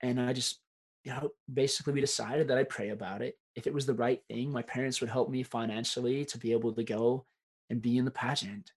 And 0.00 0.20
I 0.20 0.32
just, 0.32 0.60
you 1.04 1.12
know, 1.12 1.30
basically 1.52 1.92
we 1.92 2.00
decided 2.00 2.48
that 2.48 2.58
I'd 2.58 2.68
pray 2.68 2.90
about 2.90 3.22
it. 3.22 3.36
If 3.54 3.66
it 3.66 3.74
was 3.74 3.86
the 3.86 3.94
right 3.94 4.20
thing, 4.28 4.50
my 4.50 4.62
parents 4.62 5.00
would 5.00 5.10
help 5.10 5.30
me 5.30 5.42
financially 5.42 6.24
to 6.26 6.38
be 6.38 6.52
able 6.52 6.72
to 6.72 6.82
go 6.82 7.26
and 7.70 7.82
be 7.82 7.98
in 7.98 8.04
the 8.04 8.10
pageant. 8.10 8.72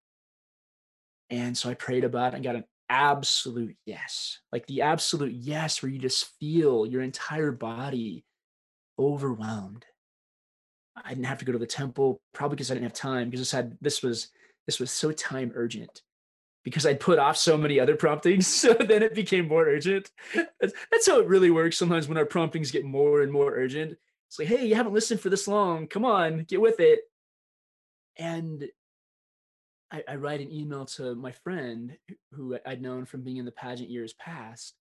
And 1.30 1.58
so 1.58 1.70
I 1.70 1.74
prayed 1.74 2.04
about 2.04 2.34
it 2.34 2.36
and 2.36 2.44
got 2.44 2.56
an 2.56 2.66
absolute 2.90 3.76
yes. 3.86 4.40
Like 4.52 4.66
the 4.68 4.82
absolute 4.82 5.34
yes, 5.34 5.82
where 5.82 5.92
you 5.92 6.00
just 6.00 6.32
feel 6.40 6.86
your 6.86 7.02
entire 7.02 7.52
body 7.52 8.26
overwhelmed 9.00 9.86
I 11.06 11.10
didn't 11.10 11.26
have 11.26 11.40
to 11.40 11.46
go 11.46 11.52
to 11.52 11.60
the 11.60 11.66
temple, 11.66 12.22
probably 12.34 12.56
because 12.56 12.72
I 12.72 12.76
didn't 12.76 12.86
have 12.86 12.94
time 12.94 13.30
because 13.30 13.42
this 13.42 13.52
had 13.52 13.78
this 13.82 14.02
was 14.02 14.30
this 14.66 14.80
was 14.80 14.92
so 14.92 15.12
time 15.12 15.52
urgent 15.56 16.02
because 16.64 16.86
I'd 16.86 17.00
put 17.00 17.20
off 17.20 17.38
so 17.38 17.58
many 17.58 17.80
other 17.80 17.96
promptings. 17.96 18.48
So 18.68 18.74
then 18.74 19.04
it 19.04 19.16
became 19.16 19.48
more 19.48 19.66
urgent. 19.66 20.10
That's, 20.36 20.74
that's 20.92 21.08
how 21.08 21.20
it 21.20 21.28
really 21.28 21.52
works. 21.52 21.78
Sometimes 21.78 22.08
when 22.08 22.18
our 22.18 22.26
promptings 22.26 22.72
get 22.72 22.84
more 22.84 23.22
and 23.22 23.32
more 23.32 23.54
urgent, 23.54 23.98
it's 24.28 24.40
like, 24.40 24.48
hey, 24.48 24.66
you 24.66 24.76
haven't 24.76 24.94
listened 24.94 25.22
for 25.22 25.30
this 25.30 25.48
long. 25.48 25.88
Come 25.88 26.04
on, 26.04 26.44
get 26.44 26.60
with 26.60 26.80
it. 26.80 27.00
And 28.18 28.66
I, 29.92 30.04
I 30.08 30.16
write 30.16 30.42
an 30.42 30.52
email 30.52 30.86
to 30.86 31.16
my 31.16 31.32
friend 31.32 31.98
who 32.34 32.58
I'd 32.66 32.82
known 32.82 33.06
from 33.06 33.22
being 33.22 33.38
in 33.38 33.46
the 33.46 33.52
pageant 33.52 33.90
years 33.90 34.14
past. 34.14 34.76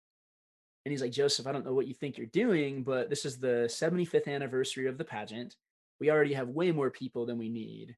And 0.84 0.92
he's 0.92 1.00
like, 1.00 1.12
Joseph, 1.12 1.46
I 1.46 1.52
don't 1.52 1.64
know 1.64 1.74
what 1.74 1.88
you 1.88 1.94
think 1.94 2.16
you're 2.16 2.26
doing, 2.26 2.82
but 2.82 3.10
this 3.10 3.24
is 3.24 3.38
the 3.38 3.66
75th 3.68 4.28
anniversary 4.28 4.86
of 4.86 4.98
the 4.98 5.04
pageant 5.04 5.54
we 6.00 6.10
already 6.10 6.34
have 6.34 6.48
way 6.48 6.72
more 6.72 6.90
people 6.90 7.26
than 7.26 7.38
we 7.38 7.48
need. 7.48 7.96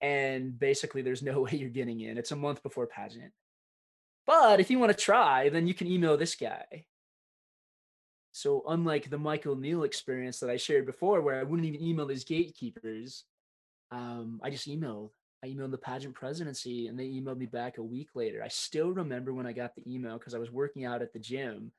And 0.00 0.58
basically, 0.58 1.02
there's 1.02 1.22
no 1.22 1.40
way 1.42 1.52
you're 1.52 1.70
getting 1.70 2.00
in. 2.00 2.18
It's 2.18 2.32
a 2.32 2.36
month 2.36 2.62
before 2.62 2.86
pageant. 2.86 3.32
But 4.26 4.60
if 4.60 4.70
you 4.70 4.78
want 4.78 4.96
to 4.96 5.04
try, 5.04 5.48
then 5.48 5.66
you 5.66 5.74
can 5.74 5.88
email 5.88 6.16
this 6.16 6.36
guy. 6.36 6.86
So, 8.30 8.62
unlike 8.66 9.10
the 9.10 9.18
Michael 9.18 9.56
Neill 9.56 9.82
experience 9.82 10.40
that 10.40 10.48
I 10.48 10.56
shared 10.56 10.86
before, 10.86 11.20
where 11.20 11.38
I 11.38 11.42
wouldn't 11.42 11.66
even 11.66 11.82
email 11.82 12.06
these 12.06 12.24
gatekeepers, 12.24 13.24
um, 13.90 14.40
I 14.42 14.50
just 14.50 14.68
emailed. 14.68 15.10
I 15.44 15.48
emailed 15.48 15.72
the 15.72 15.78
pageant 15.78 16.14
presidency 16.14 16.86
and 16.86 16.98
they 16.98 17.08
emailed 17.08 17.38
me 17.38 17.46
back 17.46 17.78
a 17.78 17.82
week 17.82 18.10
later. 18.14 18.42
I 18.44 18.48
still 18.48 18.92
remember 18.92 19.34
when 19.34 19.46
I 19.46 19.52
got 19.52 19.74
the 19.74 19.82
email 19.92 20.18
because 20.18 20.34
I 20.34 20.38
was 20.38 20.52
working 20.52 20.84
out 20.84 21.02
at 21.02 21.12
the 21.12 21.18
gym 21.18 21.72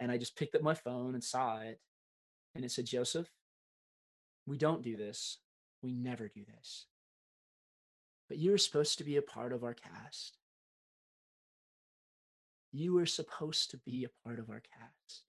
and 0.00 0.12
I 0.12 0.18
just 0.18 0.36
picked 0.36 0.54
up 0.54 0.62
my 0.62 0.74
phone 0.74 1.14
and 1.14 1.24
saw 1.24 1.58
it. 1.60 1.80
And 2.54 2.64
it 2.64 2.70
said, 2.70 2.86
Joseph, 2.86 3.28
we 4.46 4.58
don't 4.58 4.82
do 4.82 4.96
this. 4.96 5.38
We 5.82 5.92
never 5.92 6.28
do 6.28 6.42
this. 6.44 6.86
But 8.28 8.38
you 8.38 8.52
are 8.52 8.58
supposed 8.58 8.98
to 8.98 9.04
be 9.04 9.16
a 9.16 9.22
part 9.22 9.52
of 9.52 9.64
our 9.64 9.74
cast. 9.74 10.36
You 12.72 12.92
were 12.92 13.06
supposed 13.06 13.70
to 13.70 13.78
be 13.78 14.04
a 14.04 14.28
part 14.28 14.38
of 14.38 14.50
our 14.50 14.60
cast. 14.60 15.22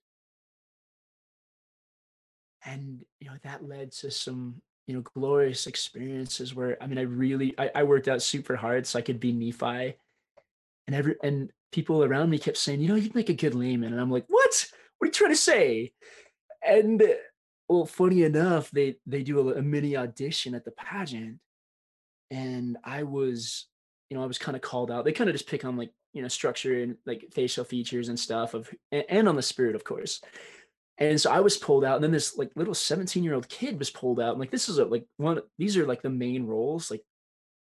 And 2.64 3.04
you 3.20 3.28
know, 3.28 3.36
that 3.42 3.66
led 3.66 3.92
to 3.92 4.10
some, 4.10 4.60
you 4.86 4.94
know, 4.94 5.02
glorious 5.02 5.66
experiences 5.66 6.54
where 6.54 6.76
I 6.82 6.86
mean 6.86 6.98
I 6.98 7.02
really 7.02 7.54
I, 7.58 7.70
I 7.76 7.82
worked 7.84 8.08
out 8.08 8.22
super 8.22 8.56
hard 8.56 8.86
so 8.86 8.98
I 8.98 9.02
could 9.02 9.20
be 9.20 9.32
Nephi. 9.32 9.94
And 10.86 10.96
every 10.96 11.16
and 11.22 11.50
people 11.72 12.02
around 12.02 12.30
me 12.30 12.38
kept 12.38 12.56
saying, 12.56 12.80
you 12.80 12.88
know, 12.88 12.96
you'd 12.96 13.14
make 13.14 13.28
a 13.28 13.34
good 13.34 13.54
Laman. 13.54 13.92
And 13.92 14.00
I'm 14.00 14.10
like, 14.10 14.24
what? 14.28 14.66
What 14.98 15.06
are 15.06 15.08
you 15.08 15.12
trying 15.12 15.30
to 15.30 15.36
say? 15.36 15.92
And 16.66 17.00
uh, 17.00 17.06
well, 17.68 17.86
funny 17.86 18.24
enough, 18.24 18.70
they 18.70 18.96
they 19.06 19.22
do 19.22 19.48
a, 19.48 19.54
a 19.54 19.62
mini 19.62 19.96
audition 19.96 20.54
at 20.54 20.64
the 20.64 20.72
pageant, 20.72 21.38
and 22.30 22.76
I 22.82 23.04
was, 23.04 23.66
you 24.10 24.16
know, 24.16 24.22
I 24.22 24.26
was 24.26 24.38
kind 24.38 24.56
of 24.56 24.62
called 24.62 24.90
out. 24.90 25.04
They 25.04 25.12
kind 25.12 25.30
of 25.30 25.34
just 25.34 25.48
pick 25.48 25.64
on 25.64 25.76
like 25.76 25.92
you 26.12 26.20
know 26.20 26.28
structure 26.28 26.82
and 26.82 26.96
like 27.06 27.28
facial 27.32 27.64
features 27.64 28.08
and 28.08 28.18
stuff 28.18 28.54
of 28.54 28.68
and, 28.90 29.04
and 29.08 29.28
on 29.28 29.36
the 29.36 29.42
spirit, 29.42 29.76
of 29.76 29.84
course. 29.84 30.20
And 31.00 31.18
so 31.18 31.32
I 31.32 31.40
was 31.40 31.56
pulled 31.56 31.82
out, 31.82 31.94
and 31.96 32.04
then 32.04 32.12
this 32.12 32.36
like 32.36 32.50
little 32.54 32.74
17 32.74 33.24
year 33.24 33.34
old 33.34 33.48
kid 33.48 33.78
was 33.78 33.90
pulled 33.90 34.20
out. 34.20 34.32
And 34.32 34.38
like 34.38 34.50
this 34.50 34.68
is 34.68 34.78
a, 34.78 34.84
like 34.84 35.06
one 35.16 35.40
these 35.58 35.76
are 35.78 35.86
like 35.86 36.02
the 36.02 36.10
main 36.10 36.46
roles. 36.46 36.90
Like 36.90 37.02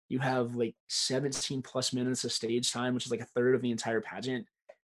you 0.09 0.21
have 0.21 0.55
like 0.55 0.77
17 0.89 1.61
plus 1.63 1.93
minutes 1.93 2.25
of 2.25 2.31
stage 2.31 2.73
time, 2.73 2.95
which 2.95 3.05
is 3.05 3.11
like 3.11 3.21
a 3.21 3.27
third 3.35 3.57
of 3.57 3.63
the 3.63 3.73
entire 3.73 4.01
pageant, 4.01 4.47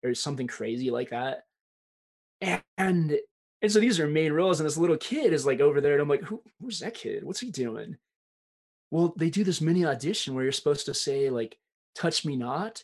or 0.04 0.14
something 0.14 0.48
crazy 0.48 0.90
like 0.90 1.10
that. 1.10 1.44
And 2.40 3.16
and 3.62 3.72
so 3.72 3.80
these 3.80 4.00
are 4.00 4.08
main 4.08 4.32
roles, 4.32 4.60
and 4.60 4.66
this 4.66 4.76
little 4.76 4.98
kid 4.98 5.32
is 5.32 5.46
like 5.46 5.60
over 5.60 5.80
there, 5.80 5.92
and 5.92 6.02
I'm 6.02 6.08
like, 6.08 6.24
Who, 6.24 6.42
who's 6.60 6.80
that 6.80 6.94
kid? 6.94 7.24
What's 7.24 7.40
he 7.40 7.50
doing? 7.50 7.96
Well, 8.90 9.14
they 9.16 9.30
do 9.30 9.44
this 9.44 9.60
mini 9.60 9.86
audition 9.86 10.34
where 10.34 10.42
you're 10.42 10.52
supposed 10.52 10.86
to 10.86 10.94
say 10.94 11.30
like, 11.30 11.56
"Touch 11.94 12.26
me 12.26 12.36
not," 12.36 12.82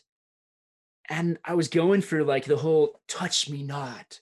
and 1.09 1.37
I 1.43 1.55
was 1.55 1.67
going 1.67 2.01
for 2.01 2.23
like 2.23 2.45
the 2.45 2.57
whole 2.57 2.99
"touch 3.07 3.49
me 3.49 3.63
not," 3.63 4.21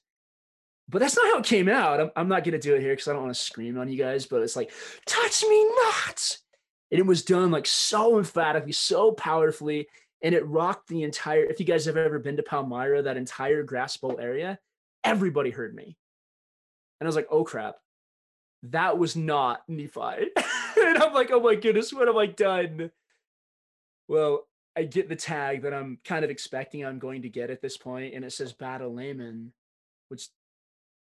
but 0.89 0.99
that's 0.99 1.15
not 1.15 1.27
how 1.27 1.39
it 1.39 1.45
came 1.45 1.69
out. 1.69 2.01
I'm, 2.01 2.11
I'm 2.15 2.27
not 2.27 2.43
gonna 2.43 2.59
do 2.59 2.75
it 2.75 2.81
here 2.81 2.93
because 2.93 3.07
I 3.07 3.13
don't 3.13 3.23
want 3.23 3.35
to 3.35 3.41
scream 3.41 3.77
on 3.77 3.89
you 3.89 3.97
guys, 3.97 4.25
but 4.25 4.41
it's 4.41 4.55
like, 4.55 4.71
"Touch 5.05 5.43
me 5.43 5.63
not," 5.83 6.37
and 6.91 6.99
it 6.99 7.05
was 7.05 7.23
done 7.23 7.51
like 7.51 7.67
so 7.67 8.17
emphatically, 8.17 8.71
so 8.71 9.11
powerfully, 9.11 9.87
and 10.21 10.35
it 10.35 10.47
rocked 10.47 10.87
the 10.87 11.03
entire. 11.03 11.45
If 11.45 11.59
you 11.59 11.65
guys 11.65 11.85
have 11.85 11.97
ever 11.97 12.19
been 12.19 12.37
to 12.37 12.43
Palmyra, 12.43 13.03
that 13.03 13.17
entire 13.17 13.63
grass 13.63 13.97
bowl 13.97 14.19
area, 14.19 14.59
everybody 15.03 15.51
heard 15.51 15.75
me 15.75 15.97
and 16.99 17.07
I 17.07 17.09
was 17.09 17.15
like, 17.15 17.27
oh 17.31 17.43
crap, 17.43 17.75
that 18.63 18.97
was 18.97 19.15
not 19.15 19.61
Nephi. 19.67 19.99
and 20.81 20.97
I'm 20.97 21.13
like, 21.13 21.31
oh 21.31 21.39
my 21.39 21.55
goodness, 21.55 21.93
what 21.93 22.07
have 22.07 22.17
I 22.17 22.25
done? 22.25 22.91
Well, 24.07 24.47
I 24.75 24.83
get 24.83 25.09
the 25.09 25.15
tag 25.15 25.63
that 25.63 25.73
I'm 25.73 25.99
kind 26.03 26.23
of 26.23 26.31
expecting 26.31 26.85
I'm 26.85 26.99
going 26.99 27.23
to 27.23 27.29
get 27.29 27.49
at 27.49 27.61
this 27.61 27.77
point, 27.77 28.13
and 28.13 28.25
it 28.25 28.31
says 28.31 28.53
Battle 28.53 28.93
Laman, 28.93 29.53
which 30.09 30.27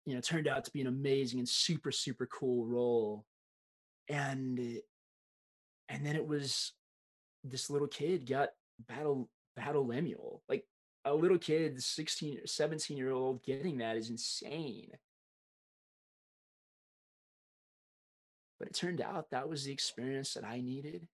you 0.09 0.15
know 0.15 0.21
turned 0.21 0.47
out 0.47 0.65
to 0.65 0.71
be 0.71 0.81
an 0.81 0.87
amazing 0.87 1.39
and 1.39 1.47
super 1.47 1.91
super 1.91 2.25
cool 2.27 2.65
role. 2.65 3.25
And 4.09 4.59
and 5.87 6.05
then 6.05 6.15
it 6.15 6.25
was 6.25 6.73
this 7.43 7.69
little 7.69 7.87
kid 7.87 8.27
got 8.27 8.49
battle 8.87 9.29
battle 9.55 9.85
Lemuel. 9.85 10.41
Like 10.49 10.65
a 11.05 11.13
little 11.13 11.37
kid, 11.37 11.81
16 11.81 12.39
or 12.39 12.47
17 12.47 12.97
year 12.97 13.11
old 13.11 13.43
getting 13.43 13.77
that 13.77 13.97
is 13.97 14.09
insane. 14.09 14.89
But 18.59 18.67
it 18.67 18.73
turned 18.73 18.99
out 18.99 19.29
that 19.31 19.47
was 19.47 19.63
the 19.63 19.71
experience 19.71 20.33
that 20.33 20.43
I 20.43 20.59
needed. 20.59 21.07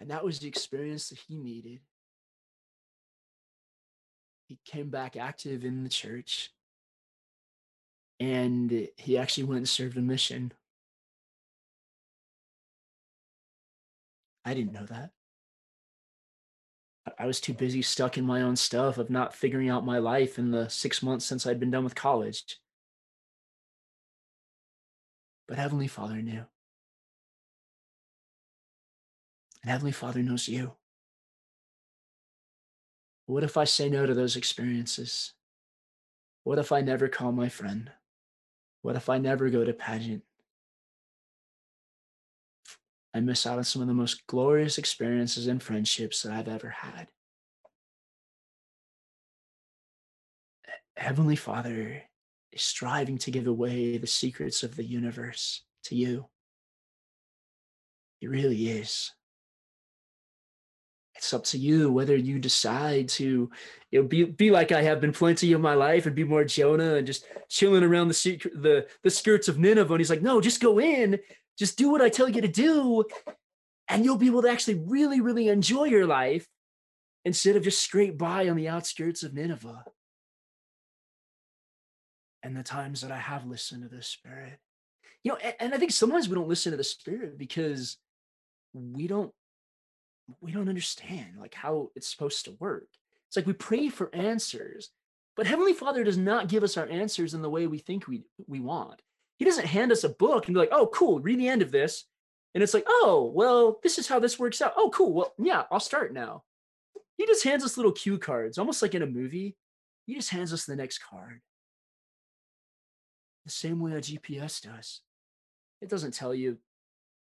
And 0.00 0.10
that 0.10 0.24
was 0.24 0.40
the 0.40 0.48
experience 0.48 1.08
that 1.10 1.18
he 1.28 1.38
needed. 1.38 1.80
he 4.46 4.58
came 4.64 4.90
back 4.90 5.16
active 5.16 5.64
in 5.64 5.82
the 5.82 5.88
church 5.88 6.50
and 8.18 8.88
he 8.96 9.18
actually 9.18 9.44
went 9.44 9.58
and 9.58 9.68
served 9.68 9.96
a 9.96 10.00
mission. 10.00 10.52
I 14.44 14.54
didn't 14.54 14.72
know 14.72 14.86
that. 14.86 15.10
I 17.18 17.26
was 17.26 17.40
too 17.40 17.54
busy 17.54 17.82
stuck 17.82 18.18
in 18.18 18.24
my 18.24 18.42
own 18.42 18.56
stuff 18.56 18.98
of 18.98 19.10
not 19.10 19.34
figuring 19.34 19.68
out 19.68 19.86
my 19.86 19.98
life 19.98 20.38
in 20.38 20.50
the 20.50 20.68
six 20.68 21.02
months 21.02 21.24
since 21.24 21.46
I'd 21.46 21.60
been 21.60 21.70
done 21.70 21.84
with 21.84 21.94
college. 21.94 22.58
But 25.46 25.58
Heavenly 25.58 25.86
Father 25.86 26.16
knew. 26.16 26.44
And 29.62 29.70
Heavenly 29.70 29.92
Father 29.92 30.22
knows 30.22 30.48
you. 30.48 30.72
What 33.26 33.44
if 33.44 33.56
I 33.56 33.64
say 33.64 33.88
no 33.88 34.06
to 34.06 34.14
those 34.14 34.36
experiences? 34.36 35.32
What 36.44 36.58
if 36.58 36.70
I 36.70 36.80
never 36.80 37.08
call 37.08 37.32
my 37.32 37.48
friend? 37.48 37.90
What 38.86 38.94
if 38.94 39.08
I 39.08 39.18
never 39.18 39.50
go 39.50 39.64
to 39.64 39.72
pageant? 39.72 40.22
I 43.12 43.18
miss 43.18 43.44
out 43.44 43.58
on 43.58 43.64
some 43.64 43.82
of 43.82 43.88
the 43.88 43.94
most 43.94 44.24
glorious 44.28 44.78
experiences 44.78 45.48
and 45.48 45.60
friendships 45.60 46.22
that 46.22 46.30
I've 46.30 46.46
ever 46.46 46.68
had. 46.68 47.08
Heavenly 50.96 51.34
Father 51.34 52.04
is 52.52 52.62
striving 52.62 53.18
to 53.18 53.32
give 53.32 53.48
away 53.48 53.98
the 53.98 54.06
secrets 54.06 54.62
of 54.62 54.76
the 54.76 54.84
universe 54.84 55.62
to 55.86 55.96
you. 55.96 56.28
He 58.20 58.28
really 58.28 58.68
is 58.68 59.10
it's 61.16 61.32
up 61.32 61.44
to 61.44 61.58
you 61.58 61.90
whether 61.90 62.14
you 62.14 62.38
decide 62.38 63.08
to 63.08 63.50
you 63.90 64.02
know 64.02 64.06
be 64.06 64.24
be 64.24 64.50
like 64.50 64.72
I 64.72 64.82
have 64.82 65.00
been 65.00 65.12
plenty 65.12 65.52
of 65.52 65.60
my 65.60 65.74
life 65.74 66.06
and 66.06 66.14
be 66.14 66.24
more 66.24 66.44
Jonah 66.44 66.96
and 66.96 67.06
just 67.06 67.24
chilling 67.48 67.82
around 67.82 68.08
the 68.08 68.14
secret 68.14 68.60
the 68.60 68.86
the 69.02 69.10
skirts 69.10 69.48
of 69.48 69.58
Nineveh. 69.58 69.94
And 69.94 70.00
he's 70.00 70.10
like, 70.10 70.22
no, 70.22 70.40
just 70.40 70.60
go 70.60 70.78
in, 70.78 71.18
just 71.58 71.78
do 71.78 71.90
what 71.90 72.02
I 72.02 72.08
tell 72.08 72.28
you 72.28 72.42
to 72.42 72.48
do, 72.48 73.04
and 73.88 74.04
you'll 74.04 74.16
be 74.16 74.26
able 74.26 74.42
to 74.42 74.50
actually 74.50 74.82
really, 74.86 75.20
really 75.20 75.48
enjoy 75.48 75.84
your 75.84 76.06
life 76.06 76.46
instead 77.24 77.56
of 77.56 77.64
just 77.64 77.82
scrape 77.82 78.18
by 78.18 78.48
on 78.48 78.56
the 78.56 78.68
outskirts 78.68 79.22
of 79.22 79.34
Nineveh. 79.34 79.84
And 82.42 82.56
the 82.56 82.62
times 82.62 83.00
that 83.00 83.10
I 83.10 83.18
have 83.18 83.46
listened 83.46 83.82
to 83.82 83.88
the 83.88 84.02
Spirit. 84.02 84.58
You 85.24 85.32
know, 85.32 85.38
and, 85.38 85.54
and 85.58 85.74
I 85.74 85.78
think 85.78 85.90
sometimes 85.90 86.28
we 86.28 86.36
don't 86.36 86.48
listen 86.48 86.70
to 86.70 86.76
the 86.76 86.84
Spirit 86.84 87.36
because 87.36 87.96
we 88.72 89.08
don't 89.08 89.32
we 90.40 90.52
don't 90.52 90.68
understand 90.68 91.38
like 91.38 91.54
how 91.54 91.90
it's 91.94 92.08
supposed 92.08 92.44
to 92.44 92.56
work. 92.58 92.88
It's 93.28 93.36
like 93.36 93.46
we 93.46 93.52
pray 93.52 93.88
for 93.88 94.14
answers, 94.14 94.90
but 95.36 95.46
Heavenly 95.46 95.72
Father 95.72 96.04
does 96.04 96.18
not 96.18 96.48
give 96.48 96.62
us 96.62 96.76
our 96.76 96.88
answers 96.88 97.34
in 97.34 97.42
the 97.42 97.50
way 97.50 97.66
we 97.66 97.78
think 97.78 98.06
we 98.06 98.24
we 98.46 98.60
want. 98.60 99.02
He 99.38 99.44
doesn't 99.44 99.66
hand 99.66 99.92
us 99.92 100.04
a 100.04 100.08
book 100.08 100.46
and 100.46 100.54
be 100.54 100.60
like, 100.60 100.70
"Oh, 100.72 100.86
cool, 100.88 101.20
read 101.20 101.38
the 101.38 101.48
end 101.48 101.62
of 101.62 101.70
this." 101.70 102.04
And 102.54 102.62
it's 102.62 102.74
like, 102.74 102.84
"Oh, 102.88 103.30
well, 103.34 103.78
this 103.82 103.98
is 103.98 104.08
how 104.08 104.18
this 104.18 104.38
works 104.38 104.62
out." 104.62 104.74
Oh, 104.76 104.90
cool. 104.90 105.12
Well, 105.12 105.34
yeah, 105.38 105.64
I'll 105.70 105.80
start 105.80 106.12
now. 106.12 106.44
He 107.18 107.26
just 107.26 107.44
hands 107.44 107.64
us 107.64 107.76
little 107.76 107.92
cue 107.92 108.18
cards, 108.18 108.58
almost 108.58 108.82
like 108.82 108.94
in 108.94 109.02
a 109.02 109.06
movie. 109.06 109.56
He 110.06 110.14
just 110.14 110.30
hands 110.30 110.52
us 110.52 110.64
the 110.64 110.76
next 110.76 110.98
card. 110.98 111.40
The 113.44 113.50
same 113.50 113.80
way 113.80 113.92
a 113.92 114.00
GPS 114.00 114.60
does. 114.62 115.00
It 115.80 115.88
doesn't 115.88 116.14
tell 116.14 116.34
you 116.34 116.58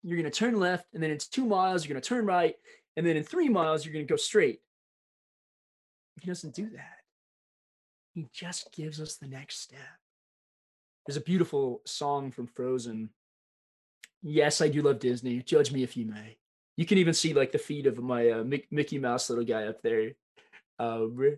you're 0.03 0.19
going 0.19 0.31
to 0.31 0.39
turn 0.39 0.61
left 0.61 0.87
and 0.93 1.03
then 1.03 1.11
it's 1.11 1.27
two 1.27 1.47
miles, 1.47 1.85
you're 1.85 1.95
going 1.95 2.03
to 2.03 2.09
turn 2.09 2.27
right 2.27 2.55
and 2.97 3.07
then 3.07 3.17
in 3.17 3.25
three 3.25 3.49
miles, 3.49 3.85
you're 3.85 3.93
going 3.93 4.07
to 4.07 4.13
go 4.13 4.17
straight. 4.17 4.61
He 6.21 6.27
doesn't 6.27 6.55
do 6.55 6.71
that. 6.71 6.99
He 8.15 8.29
just 8.33 8.73
gives 8.73 9.01
us 9.01 9.17
the 9.17 9.27
next 9.27 9.61
step. 9.61 9.79
There's 11.05 11.17
a 11.17 11.21
beautiful 11.21 11.83
song 11.85 12.31
from 12.31 12.47
Frozen. 12.47 13.11
Yes, 14.23 14.61
I 14.61 14.69
do 14.69 14.83
love 14.83 15.01
Disney. 15.01 15.41
Judge 15.41 15.73
me 15.73 15.83
if 15.83 15.97
you 15.97 16.07
may. 16.07 16.39
You 16.77 16.87
can 16.87 16.99
even 16.99 17.15
see 17.15 17.35
like 17.35 17.53
the 17.53 17.59
feet 17.59 17.87
of 17.87 18.03
my 18.03 18.31
uh, 18.31 18.45
Mickey 18.71 18.99
Mouse 18.99 19.29
little 19.29 19.45
guy 19.45 19.65
up 19.65 19.83
there. 19.83 20.13
Um, 20.79 21.37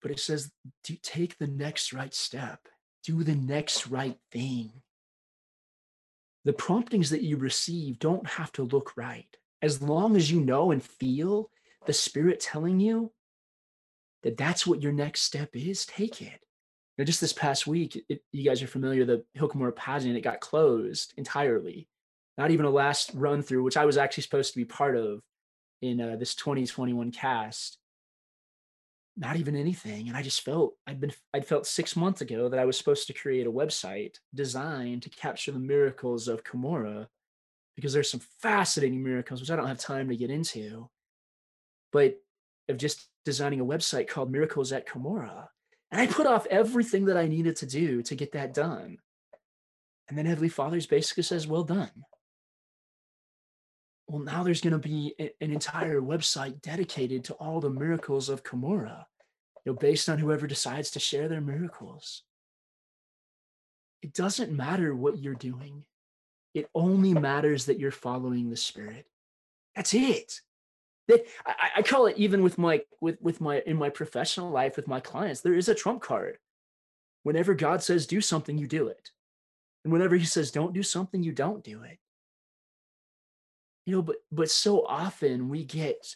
but 0.00 0.10
it 0.10 0.20
says, 0.20 0.50
do 0.84 0.94
take 1.02 1.38
the 1.38 1.46
next 1.46 1.92
right 1.92 2.14
step. 2.14 2.60
Do 3.04 3.24
the 3.24 3.34
next 3.34 3.88
right 3.88 4.18
thing 4.30 4.70
the 6.48 6.54
promptings 6.54 7.10
that 7.10 7.20
you 7.20 7.36
receive 7.36 7.98
don't 7.98 8.26
have 8.26 8.50
to 8.50 8.62
look 8.62 8.96
right. 8.96 9.36
As 9.60 9.82
long 9.82 10.16
as 10.16 10.30
you 10.30 10.40
know 10.40 10.70
and 10.70 10.82
feel 10.82 11.50
the 11.84 11.92
spirit 11.92 12.40
telling 12.40 12.80
you 12.80 13.12
that 14.22 14.38
that's 14.38 14.66
what 14.66 14.82
your 14.82 14.92
next 14.92 15.20
step 15.24 15.50
is, 15.52 15.84
take 15.84 16.22
it. 16.22 16.40
Now, 16.96 17.04
just 17.04 17.20
this 17.20 17.34
past 17.34 17.66
week, 17.66 18.02
it, 18.08 18.22
you 18.32 18.44
guys 18.44 18.62
are 18.62 18.66
familiar, 18.66 19.04
the 19.04 19.26
Hill 19.34 19.50
Cumorah 19.50 19.76
pageant, 19.76 20.16
it 20.16 20.22
got 20.22 20.40
closed 20.40 21.12
entirely. 21.18 21.86
Not 22.38 22.50
even 22.50 22.64
a 22.64 22.70
last 22.70 23.10
run 23.12 23.42
through, 23.42 23.62
which 23.62 23.76
I 23.76 23.84
was 23.84 23.98
actually 23.98 24.22
supposed 24.22 24.54
to 24.54 24.58
be 24.58 24.64
part 24.64 24.96
of 24.96 25.20
in 25.82 26.00
uh, 26.00 26.16
this 26.16 26.34
2021 26.34 27.12
cast 27.12 27.76
not 29.18 29.36
even 29.36 29.56
anything 29.56 30.08
and 30.08 30.16
i 30.16 30.22
just 30.22 30.42
felt 30.42 30.74
i'd 30.86 31.00
been 31.00 31.12
i'd 31.34 31.44
felt 31.44 31.66
six 31.66 31.96
months 31.96 32.20
ago 32.20 32.48
that 32.48 32.60
i 32.60 32.64
was 32.64 32.78
supposed 32.78 33.06
to 33.06 33.12
create 33.12 33.46
a 33.46 33.52
website 33.52 34.16
designed 34.34 35.02
to 35.02 35.10
capture 35.10 35.52
the 35.52 35.58
miracles 35.58 36.28
of 36.28 36.44
Cumorah 36.44 37.06
because 37.74 37.92
there's 37.92 38.10
some 38.10 38.22
fascinating 38.40 39.02
miracles 39.02 39.40
which 39.40 39.50
i 39.50 39.56
don't 39.56 39.66
have 39.66 39.78
time 39.78 40.08
to 40.08 40.16
get 40.16 40.30
into 40.30 40.88
but 41.92 42.16
of 42.68 42.76
just 42.76 43.08
designing 43.24 43.60
a 43.60 43.64
website 43.64 44.08
called 44.08 44.30
miracles 44.30 44.72
at 44.72 44.86
Cumorah 44.86 45.48
and 45.90 46.00
i 46.00 46.06
put 46.06 46.26
off 46.26 46.46
everything 46.46 47.06
that 47.06 47.16
i 47.16 47.26
needed 47.26 47.56
to 47.56 47.66
do 47.66 48.02
to 48.02 48.14
get 48.14 48.32
that 48.32 48.54
done. 48.54 48.98
And 50.08 50.16
then 50.16 50.24
heavenly 50.24 50.48
fathers 50.48 50.86
basically 50.86 51.22
says 51.24 51.46
well 51.46 51.64
done 51.64 51.90
well, 54.08 54.22
now 54.22 54.42
there's 54.42 54.62
going 54.62 54.72
to 54.72 54.78
be 54.78 55.14
an 55.18 55.52
entire 55.52 56.00
website 56.00 56.62
dedicated 56.62 57.24
to 57.24 57.34
all 57.34 57.60
the 57.60 57.68
miracles 57.68 58.30
of 58.30 58.42
Cumorah, 58.42 59.04
you 59.64 59.72
know, 59.72 59.78
based 59.78 60.08
on 60.08 60.18
whoever 60.18 60.46
decides 60.46 60.90
to 60.92 60.98
share 60.98 61.28
their 61.28 61.42
miracles. 61.42 62.22
It 64.00 64.14
doesn't 64.14 64.50
matter 64.50 64.94
what 64.94 65.18
you're 65.18 65.34
doing. 65.34 65.84
It 66.54 66.70
only 66.74 67.12
matters 67.12 67.66
that 67.66 67.78
you're 67.78 67.90
following 67.90 68.48
the 68.48 68.56
Spirit. 68.56 69.06
That's 69.76 69.92
it. 69.92 70.40
That 71.08 71.26
I, 71.46 71.70
I 71.76 71.82
call 71.82 72.06
it 72.06 72.16
even 72.16 72.42
with 72.42 72.56
my 72.56 72.82
with 73.00 73.20
with 73.20 73.40
my 73.40 73.60
in 73.66 73.76
my 73.76 73.90
professional 73.90 74.50
life 74.50 74.76
with 74.76 74.88
my 74.88 75.00
clients. 75.00 75.42
There 75.42 75.54
is 75.54 75.68
a 75.68 75.74
trump 75.74 76.00
card. 76.02 76.38
Whenever 77.24 77.54
God 77.54 77.82
says 77.82 78.06
do 78.06 78.20
something, 78.20 78.56
you 78.56 78.66
do 78.66 78.88
it, 78.88 79.10
and 79.84 79.92
whenever 79.92 80.16
He 80.16 80.24
says 80.24 80.50
don't 80.50 80.74
do 80.74 80.82
something, 80.82 81.22
you 81.22 81.32
don't 81.32 81.64
do 81.64 81.82
it 81.82 81.98
you 83.88 83.94
know 83.94 84.02
but 84.02 84.16
but 84.30 84.50
so 84.50 84.84
often 84.84 85.48
we 85.48 85.64
get 85.64 86.14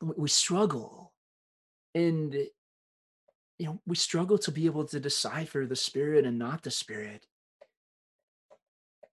we 0.00 0.28
struggle 0.28 1.12
and 1.94 2.34
you 2.34 3.66
know 3.66 3.80
we 3.86 3.94
struggle 3.94 4.36
to 4.38 4.50
be 4.50 4.66
able 4.66 4.84
to 4.84 4.98
decipher 4.98 5.66
the 5.66 5.76
spirit 5.76 6.26
and 6.26 6.36
not 6.36 6.64
the 6.64 6.72
spirit 6.72 7.28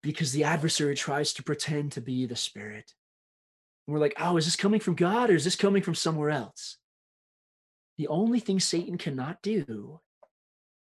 because 0.02 0.32
the 0.32 0.44
adversary 0.44 0.96
tries 0.96 1.34
to 1.34 1.44
pretend 1.44 1.92
to 1.92 2.02
be 2.02 2.26
the 2.26 2.36
spirit. 2.36 2.96
And 3.86 3.94
we're 3.94 4.00
like 4.00 4.16
oh 4.20 4.38
is 4.38 4.46
this 4.46 4.56
coming 4.56 4.80
from 4.80 4.96
god 4.96 5.30
or 5.30 5.36
is 5.36 5.44
this 5.44 5.56
coming 5.56 5.84
from 5.84 5.94
somewhere 5.94 6.32
else? 6.32 6.78
The 8.00 8.08
only 8.08 8.40
thing 8.40 8.60
satan 8.60 8.98
cannot 8.98 9.44
do 9.44 10.00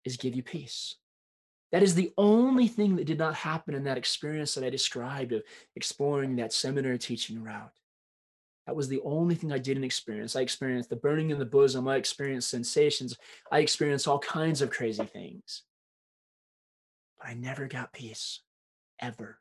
is 0.04 0.18
give 0.18 0.36
you 0.36 0.44
peace 0.44 0.98
that 1.72 1.84
is 1.84 1.96
the 1.96 2.14
only 2.18 2.68
thing 2.68 2.96
that 2.96 3.06
did 3.06 3.18
not 3.18 3.36
happen 3.36 3.74
in 3.74 3.84
that 3.84 3.98
experience 3.98 4.56
that 4.56 4.64
I 4.64 4.70
described 4.70 5.34
of 5.34 5.44
exploring 5.76 6.38
that 6.38 6.54
seminary 6.54 6.98
teaching 6.98 7.44
route. 7.44 7.74
That 8.66 8.76
was 8.76 8.88
the 8.88 9.02
only 9.04 9.36
thing 9.36 9.52
I 9.52 9.58
didn't 9.58 9.84
experience. 9.84 10.36
I 10.36 10.42
experienced 10.42 10.90
the 10.90 10.96
burning 10.96 11.30
in 11.30 11.40
the 11.40 11.46
bosom. 11.46 11.88
I 11.88 11.96
experienced 11.96 12.50
sensations. 12.50 13.18
I 13.52 13.60
experienced 13.60 14.08
all 14.08 14.20
kinds 14.20 14.62
of 14.62 14.70
crazy 14.70 15.06
things. 15.06 15.64
But 17.18 17.30
I 17.30 17.34
never 17.34 17.68
got 17.68 17.94
peace, 17.94 18.42
ever. 19.00 19.40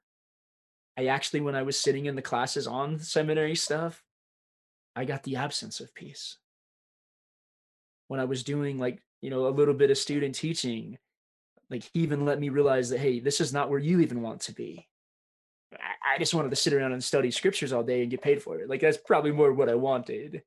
I 0.96 1.06
actually, 1.06 1.40
when 1.40 1.56
I 1.56 1.62
was 1.62 1.78
sitting 1.78 2.06
in 2.06 2.16
the 2.16 2.22
classes 2.22 2.66
on 2.66 2.98
seminary 3.00 3.56
stuff, 3.56 4.02
I 4.94 5.04
got 5.04 5.24
the 5.24 5.36
absence 5.36 5.80
of 5.80 5.94
peace. 5.94 6.38
When 8.08 8.20
I 8.20 8.24
was 8.24 8.44
doing 8.44 8.78
like, 8.78 9.02
you 9.20 9.30
know, 9.30 9.46
a 9.46 9.48
little 9.48 9.74
bit 9.74 9.90
of 9.90 9.98
student 9.98 10.36
teaching, 10.36 10.98
like 11.70 11.88
he 11.92 12.00
even 12.00 12.24
let 12.24 12.38
me 12.38 12.48
realize 12.48 12.90
that 12.90 13.00
hey 13.00 13.20
this 13.20 13.40
is 13.40 13.52
not 13.52 13.70
where 13.70 13.78
you 13.78 14.00
even 14.00 14.22
want 14.22 14.40
to 14.42 14.52
be. 14.52 14.86
I, 15.72 16.18
just 16.18 16.32
wanted 16.32 16.50
to 16.50 16.56
sit 16.56 16.72
around 16.72 16.92
and 16.92 17.02
study 17.02 17.30
scriptures 17.30 17.72
all 17.72 17.82
day 17.82 18.00
and 18.00 18.10
get 18.10 18.22
paid 18.22 18.40
for 18.40 18.58
it. 18.58 18.70
Like 18.70 18.80
that's 18.80 18.96
probably 18.96 19.32
more 19.32 19.52
what 19.52 19.68
i 19.68 19.74
wanted. 19.74 20.42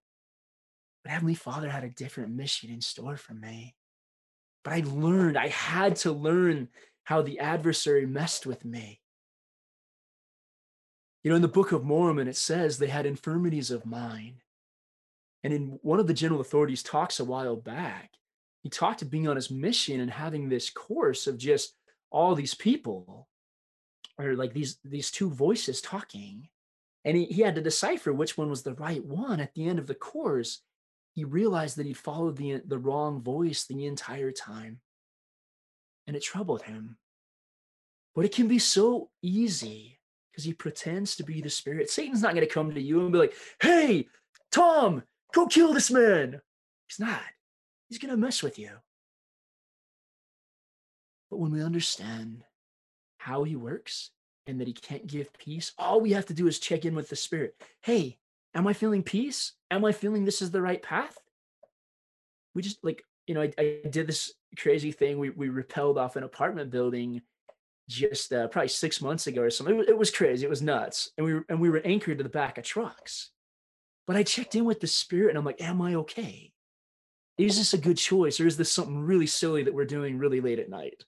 But 1.03 1.11
heavenly 1.11 1.36
father 1.36 1.70
had 1.70 1.84
a 1.84 1.89
different 1.89 2.34
mission 2.34 2.70
in 2.70 2.82
store 2.82 3.17
for 3.17 3.34
me. 3.34 3.76
But 4.63 4.74
i 4.74 4.84
learned 4.86 5.38
i 5.38 5.47
had 5.47 5.97
to 5.97 6.11
learn 6.11 6.70
how 7.03 7.22
the 7.22 7.39
adversary 7.39 8.05
messed 8.05 8.45
with 8.45 8.63
me. 8.65 9.01
You 11.24 11.32
know 11.32 11.36
in 11.36 11.41
the 11.41 11.47
book 11.47 11.72
of 11.72 11.84
mormon 11.84 12.28
it 12.28 12.38
says 12.38 12.78
they 12.78 12.88
had 12.88 13.05
infirmities 13.05 13.72
of 13.72 13.86
mind. 13.86 14.41
And 15.43 15.53
in 15.53 15.80
one 15.82 15.99
of 15.99 16.07
the 16.07 16.13
general 16.13 16.41
authorities 16.41 16.84
talks 16.84 17.20
a 17.20 17.26
while 17.26 17.55
back, 17.55 18.11
he 18.64 18.70
talked 18.70 18.99
to 18.99 19.05
being 19.05 19.28
on 19.28 19.36
his 19.36 19.49
mission 19.49 19.99
and 19.99 20.12
having 20.12 20.49
this 20.49 20.70
course 20.70 21.28
of 21.28 21.38
just 21.38 21.74
all 22.12 22.36
these 22.36 22.53
people 22.53 23.28
or 24.18 24.36
like 24.36 24.53
these 24.53 24.78
these 24.84 25.12
two 25.12 25.30
voices 25.30 25.82
talking. 25.82 26.49
And 27.05 27.16
he, 27.16 27.26
he 27.26 27.41
had 27.41 27.55
to 27.55 27.62
decipher 27.62 28.12
which 28.12 28.38
one 28.38 28.49
was 28.49 28.64
the 28.64 28.74
right 28.74 29.03
one. 29.03 29.39
At 29.39 29.53
the 29.53 29.68
end 29.68 29.80
of 29.80 29.88
the 29.88 29.95
course 29.95 30.62
he 31.16 31.24
realized 31.24 31.78
that 31.78 31.86
he'd 31.86 31.97
followed 31.97 32.38
the, 32.38 32.62
the 32.66 32.78
wrong 32.78 33.22
voice 33.22 33.66
the 33.66 33.86
entire 33.86 34.32
time. 34.32 34.80
And 36.07 36.16
it 36.16 36.24
troubled 36.24 36.64
him. 36.64 36.97
But 38.16 38.26
it 38.26 38.34
can 38.34 38.47
be 38.47 38.60
so 38.60 39.10
easy 39.22 39.99
because 40.32 40.43
he 40.43 40.53
pretends 40.53 41.16
to 41.16 41.24
be 41.24 41.41
the 41.41 41.49
spirit. 41.49 41.89
Satan's 41.89 42.22
not 42.22 42.36
going 42.36 42.45
to 42.45 42.53
come 42.53 42.74
to 42.74 42.82
you 42.82 43.01
and 43.01 43.12
be 43.12 43.20
like 43.20 43.34
hey 43.62 44.07
tom 44.51 45.03
go 45.34 45.47
kill 45.47 45.74
this 45.74 45.91
man. 45.91 46.41
He's 46.88 46.99
not 46.99 47.22
he's 47.90 48.00
going 48.00 48.12
to 48.12 48.18
mess 48.18 48.42
with 48.42 48.58
you 48.58 48.70
but 51.30 51.38
when 51.38 51.52
we 51.52 51.64
understand 51.64 52.44
how 53.18 53.44
he 53.44 53.56
works 53.56 54.12
and 54.48 54.60
that 54.60 54.68
he 54.68 54.74
can't 54.74 55.06
give 55.06 55.32
peace, 55.34 55.74
all 55.78 56.02
we 56.02 56.12
have 56.14 56.26
to 56.28 56.34
do 56.34 56.48
is 56.48 56.60
check 56.60 56.86
in 56.86 56.96
with 56.96 57.10
the 57.10 57.16
spirit. 57.16 57.56
Hey, 57.82 58.18
am 58.56 58.68
I 58.68 58.74
feeling 58.74 59.04
peace? 59.04 59.54
Am 59.70 59.86
I 59.86 59.92
feeling 59.92 60.26
this 60.26 60.42
is 60.42 60.52
the 60.52 60.62
right 60.62 60.82
path? 60.82 61.18
We 62.56 62.62
just 62.62 62.84
like, 62.84 63.04
you 63.28 63.36
know, 63.36 63.44
I, 63.44 63.54
I 63.60 63.80
did 63.90 64.08
this 64.08 64.34
crazy 64.58 64.92
thing. 64.92 65.20
We, 65.20 65.30
we 65.30 65.50
repelled 65.50 66.00
off 66.00 66.16
an 66.16 66.24
apartment 66.24 66.72
building 66.72 67.22
just 67.88 68.34
uh, 68.34 68.48
probably 68.48 68.70
six 68.70 69.02
months 69.02 69.28
ago 69.28 69.42
or 69.42 69.50
something. 69.50 69.80
It 69.80 69.90
it 69.90 69.98
was 69.98 70.12
crazy. 70.12 70.46
It 70.46 70.50
was 70.50 70.62
nuts. 70.62 71.12
And 71.18 71.26
we 71.26 71.34
were, 71.36 71.46
and 71.50 71.60
we 71.60 71.70
were 71.70 71.82
anchored 71.86 72.18
to 72.18 72.24
the 72.24 72.30
back 72.30 72.58
of 72.58 72.64
trucks. 72.64 73.30
But 74.08 74.16
I 74.16 74.24
checked 74.24 74.56
in 74.56 74.66
with 74.66 74.80
the 74.80 74.88
spirit 74.88 75.30
and 75.30 75.38
I'm 75.38 75.46
like, 75.46 75.62
am 75.62 75.82
I 75.82 75.96
okay? 75.96 76.54
Is 77.40 77.58
this 77.58 77.74
a 77.74 77.78
good 77.78 77.98
choice 77.98 78.42
or 78.42 78.48
is 78.48 78.58
this 78.58 78.70
something 78.72 79.00
really 79.00 79.26
silly 79.26 79.64
that 79.64 79.74
we're 79.74 79.86
doing 79.86 80.18
really 80.18 80.42
late 80.42 80.60
at 80.60 80.70
night? 80.70 81.06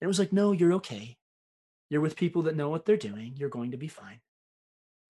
And 0.00 0.06
it 0.06 0.06
was 0.06 0.20
like, 0.20 0.32
no, 0.32 0.52
you're 0.52 0.74
okay. 0.74 1.16
You're 1.90 2.00
with 2.00 2.16
people 2.16 2.42
that 2.42 2.54
know 2.54 2.68
what 2.68 2.86
they're 2.86 2.96
doing. 2.96 3.34
You're 3.36 3.48
going 3.48 3.72
to 3.72 3.76
be 3.76 3.88
fine. 3.88 4.20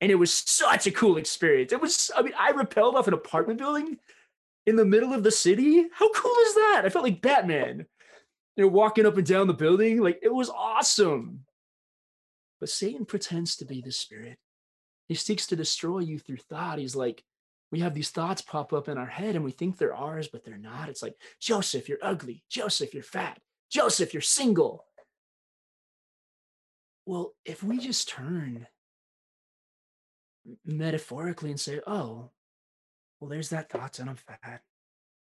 And 0.01 0.11
it 0.11 0.15
was 0.15 0.33
such 0.33 0.87
a 0.87 0.93
cool 0.93 1.19
experience. 1.19 1.73
It 1.73 1.81
was, 1.83 2.11
I 2.17 2.23
mean, 2.23 2.33
I 2.39 2.53
repelled 2.53 2.97
off 2.97 3.07
an 3.07 3.13
apartment 3.13 3.59
building 3.59 3.99
in 4.65 4.77
the 4.77 4.85
middle 4.85 5.13
of 5.13 5.23
the 5.23 5.31
city. 5.31 5.85
How 5.93 6.11
cool 6.13 6.35
is 6.47 6.55
that? 6.55 6.83
I 6.87 6.89
felt 6.89 7.05
like 7.05 7.21
Batman, 7.21 7.85
you 8.57 8.65
know, 8.65 8.69
walking 8.69 9.05
up 9.05 9.19
and 9.19 9.27
down 9.27 9.47
the 9.47 9.53
building. 9.53 10.01
Like 10.01 10.21
it 10.23 10.33
was 10.33 10.49
awesome. 10.49 11.41
But 12.61 12.71
Satan 12.71 13.05
pretends 13.05 13.57
to 13.57 13.67
be 13.67 13.83
the 13.83 13.93
spirit. 13.93 14.39
He 15.07 15.17
seeks 15.17 15.49
to 15.49 15.57
destroy 15.57 15.99
you 15.99 16.19
through 16.19 16.39
thought. 16.39 16.79
He's 16.79 16.97
like, 16.97 17.23
we 17.73 17.81
have 17.81 17.95
these 17.95 18.11
thoughts 18.11 18.43
pop 18.43 18.73
up 18.73 18.89
in 18.89 18.99
our 18.99 19.07
head 19.07 19.37
and 19.37 19.45
we 19.45 19.53
think 19.53 19.79
they're 19.79 19.95
ours, 19.95 20.29
but 20.29 20.45
they're 20.45 20.59
not. 20.59 20.89
It's 20.89 21.03
like, 21.03 21.15
Joseph, 21.41 21.89
you're 21.89 21.99
ugly. 22.03 22.43
Joseph, 22.51 22.95
you're 22.95 23.03
fat. 23.03 23.39
Joseph, 23.71 24.13
you're 24.13 24.21
single. 24.21 24.85
Well, 27.07 27.35
if 27.45 27.63
we 27.63 27.79
just 27.79 28.09
turn 28.09 28.67
metaphorically 30.65 31.51
and 31.51 31.61
say, 31.61 31.81
oh, 31.87 32.31
well, 33.21 33.31
there's 33.31 33.51
that 33.51 33.71
thought 33.71 33.93
that 33.95 34.09
I'm 34.09 34.17
fat. 34.17 34.63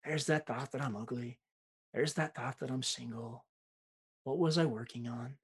There's 0.04 0.26
that 0.28 0.48
thought 0.48 0.72
that 0.72 0.82
I'm 0.82 0.96
ugly. 0.96 1.38
There's 1.94 2.14
that 2.14 2.36
thought 2.36 2.60
that 2.60 2.72
I'm 2.72 2.84
single. 2.84 3.46
What 4.24 4.40
was 4.40 4.58
I 4.58 4.66
working 4.66 5.08
on? 5.08 5.36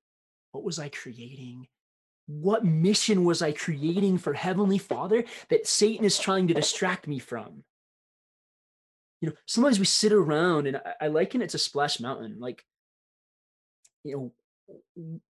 What 0.51 0.63
was 0.63 0.79
I 0.79 0.89
creating? 0.89 1.67
What 2.27 2.65
mission 2.65 3.23
was 3.23 3.41
I 3.41 3.51
creating 3.51 4.17
for 4.17 4.33
Heavenly 4.33 4.79
Father 4.79 5.23
that 5.49 5.67
Satan 5.67 6.05
is 6.05 6.17
trying 6.17 6.47
to 6.47 6.53
distract 6.53 7.07
me 7.07 7.19
from? 7.19 7.63
You 9.21 9.29
know, 9.29 9.35
sometimes 9.45 9.79
we 9.79 9.85
sit 9.85 10.11
around 10.11 10.67
and 10.67 10.81
I, 10.99 11.07
liken 11.07 11.41
it 11.41 11.49
to 11.51 11.57
Splash 11.57 11.99
Mountain. 11.99 12.37
Like 12.39 12.63
you 14.03 14.33
know, 14.95 15.21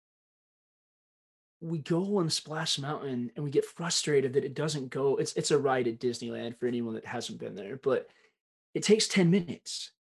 we 1.62 1.80
go 1.80 2.18
on 2.18 2.30
Splash 2.30 2.80
Mountain 2.80 3.32
and 3.36 3.44
we 3.44 3.52
get 3.52 3.66
frustrated 3.66 4.34
that 4.34 4.46
it 4.46 4.54
doesn't 4.54 4.90
go. 4.90 5.18
It's 5.18 5.34
it's 5.34 5.52
a 5.52 5.58
ride 5.58 5.88
at 5.88 6.00
Disneyland 6.00 6.58
for 6.60 6.68
anyone 6.68 6.94
that 6.96 7.06
hasn't 7.06 7.40
been 7.40 7.56
there, 7.56 7.80
but 7.82 8.08
it 8.74 8.84
takes 8.84 9.08
10 9.08 9.32
minutes. 9.32 9.92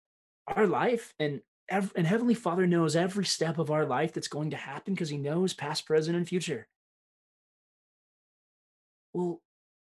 Our 0.46 0.66
life 0.66 1.14
and 1.18 1.40
and 1.70 2.06
Heavenly 2.06 2.34
Father 2.34 2.66
knows 2.66 2.94
every 2.94 3.24
step 3.24 3.58
of 3.58 3.70
our 3.70 3.86
life 3.86 4.12
that's 4.12 4.28
going 4.28 4.50
to 4.50 4.56
happen 4.56 4.92
because 4.92 5.08
He 5.08 5.16
knows 5.16 5.54
past, 5.54 5.86
present, 5.86 6.16
and 6.16 6.28
future. 6.28 6.68
Well, 9.14 9.40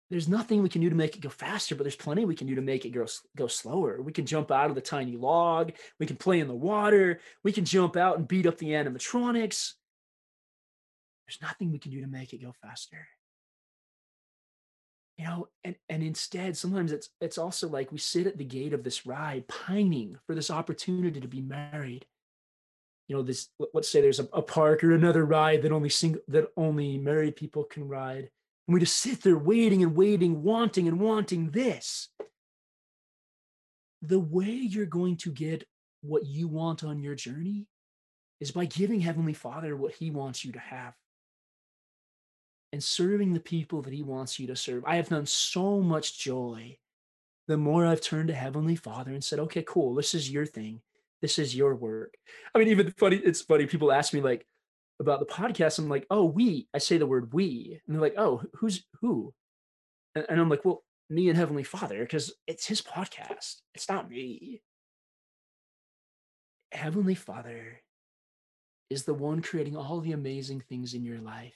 there's 0.09 0.29
nothing 0.29 0.61
we 0.61 0.69
can 0.69 0.81
do 0.81 0.91
to 0.91 0.95
make 0.95 1.15
it 1.15 1.21
go 1.21 1.29
faster, 1.29 1.75
but 1.75 1.83
there's 1.83 1.95
plenty 1.95 2.23
we 2.23 2.35
can 2.35 2.45
do 2.45 2.53
to 2.55 2.61
make 2.61 2.85
it 2.85 2.91
go, 2.91 3.05
go 3.35 3.47
slower. 3.47 3.99
We 3.99 4.11
can 4.11 4.27
jump 4.27 4.51
out 4.51 4.69
of 4.69 4.75
the 4.75 4.81
tiny 4.81 5.17
log. 5.17 5.73
We 5.99 6.05
can 6.05 6.17
play 6.17 6.39
in 6.39 6.47
the 6.47 6.53
water. 6.53 7.19
We 7.43 7.51
can 7.51 7.65
jump 7.65 7.97
out 7.97 8.19
and 8.19 8.27
beat 8.27 8.45
up 8.45 8.59
the 8.59 8.69
animatronics. 8.69 9.73
There's 11.25 11.41
nothing 11.41 11.71
we 11.71 11.79
can 11.79 11.91
do 11.91 12.01
to 12.01 12.07
make 12.07 12.31
it 12.31 12.43
go 12.43 12.53
faster. 12.61 13.07
You 15.17 15.25
know, 15.25 15.47
and, 15.63 15.75
and 15.89 16.03
instead, 16.03 16.57
sometimes 16.57 16.91
it's 16.91 17.09
it's 17.21 17.37
also 17.37 17.67
like 17.67 17.91
we 17.91 17.99
sit 17.99 18.27
at 18.27 18.37
the 18.37 18.43
gate 18.43 18.73
of 18.73 18.83
this 18.83 19.05
ride, 19.05 19.47
pining 19.47 20.17
for 20.27 20.35
this 20.35 20.51
opportunity 20.51 21.21
to 21.21 21.27
be 21.27 21.41
married. 21.41 22.05
You 23.07 23.15
know, 23.15 23.21
this 23.21 23.49
let's 23.73 23.89
say 23.89 24.01
there's 24.01 24.19
a, 24.19 24.27
a 24.33 24.41
park 24.41 24.83
or 24.83 24.91
another 24.91 25.25
ride 25.25 25.61
that 25.61 25.71
only 25.71 25.89
single 25.89 26.21
that 26.29 26.51
only 26.57 26.97
married 26.97 27.35
people 27.35 27.63
can 27.63 27.87
ride 27.87 28.29
and 28.67 28.73
we 28.73 28.79
just 28.79 28.97
sit 28.97 29.21
there 29.21 29.37
waiting 29.37 29.83
and 29.83 29.95
waiting, 29.95 30.43
wanting 30.43 30.87
and 30.87 30.99
wanting 30.99 31.51
this. 31.51 32.09
The 34.01 34.19
way 34.19 34.49
you're 34.49 34.85
going 34.85 35.17
to 35.17 35.31
get 35.31 35.65
what 36.01 36.25
you 36.25 36.47
want 36.47 36.83
on 36.83 37.01
your 37.01 37.15
journey 37.15 37.67
is 38.39 38.51
by 38.51 38.65
giving 38.65 38.99
Heavenly 38.99 39.33
Father 39.33 39.75
what 39.75 39.93
He 39.93 40.11
wants 40.11 40.43
you 40.43 40.51
to 40.53 40.59
have 40.59 40.93
and 42.71 42.83
serving 42.83 43.33
the 43.33 43.39
people 43.39 43.81
that 43.83 43.93
He 43.93 44.03
wants 44.03 44.39
you 44.39 44.47
to 44.47 44.55
serve. 44.55 44.83
I 44.85 44.97
have 44.97 45.07
found 45.07 45.29
so 45.29 45.79
much 45.79 46.19
joy 46.19 46.77
the 47.47 47.57
more 47.57 47.85
I've 47.85 48.01
turned 48.01 48.29
to 48.29 48.33
Heavenly 48.33 48.75
Father 48.75 49.11
and 49.11 49.23
said, 49.23 49.39
okay, 49.39 49.63
cool, 49.67 49.95
this 49.95 50.13
is 50.13 50.31
your 50.31 50.45
thing. 50.45 50.81
This 51.21 51.39
is 51.39 51.55
your 51.55 51.75
work. 51.75 52.15
I 52.53 52.59
mean, 52.59 52.69
even 52.69 52.91
funny, 52.91 53.17
it's 53.17 53.41
funny. 53.41 53.65
People 53.65 53.91
ask 53.91 54.13
me, 54.13 54.21
like, 54.21 54.45
about 55.03 55.19
the 55.19 55.33
podcast, 55.33 55.77
I'm 55.79 55.89
like, 55.89 56.07
oh, 56.09 56.25
we. 56.25 56.67
I 56.73 56.79
say 56.79 56.97
the 56.97 57.05
word 57.05 57.33
we, 57.33 57.79
and 57.85 57.95
they're 57.95 58.01
like, 58.01 58.15
oh, 58.17 58.41
who's 58.55 58.83
who? 59.01 59.33
And, 60.15 60.25
and 60.29 60.39
I'm 60.39 60.49
like, 60.49 60.65
well, 60.65 60.83
me 61.09 61.29
and 61.29 61.37
Heavenly 61.37 61.63
Father, 61.63 61.99
because 61.99 62.33
it's 62.47 62.65
His 62.65 62.81
podcast. 62.81 63.57
It's 63.75 63.89
not 63.89 64.09
me. 64.09 64.61
Heavenly 66.71 67.15
Father 67.15 67.81
is 68.89 69.03
the 69.03 69.13
one 69.13 69.41
creating 69.41 69.77
all 69.77 69.99
the 69.99 70.11
amazing 70.11 70.61
things 70.61 70.93
in 70.93 71.03
your 71.03 71.19
life. 71.19 71.55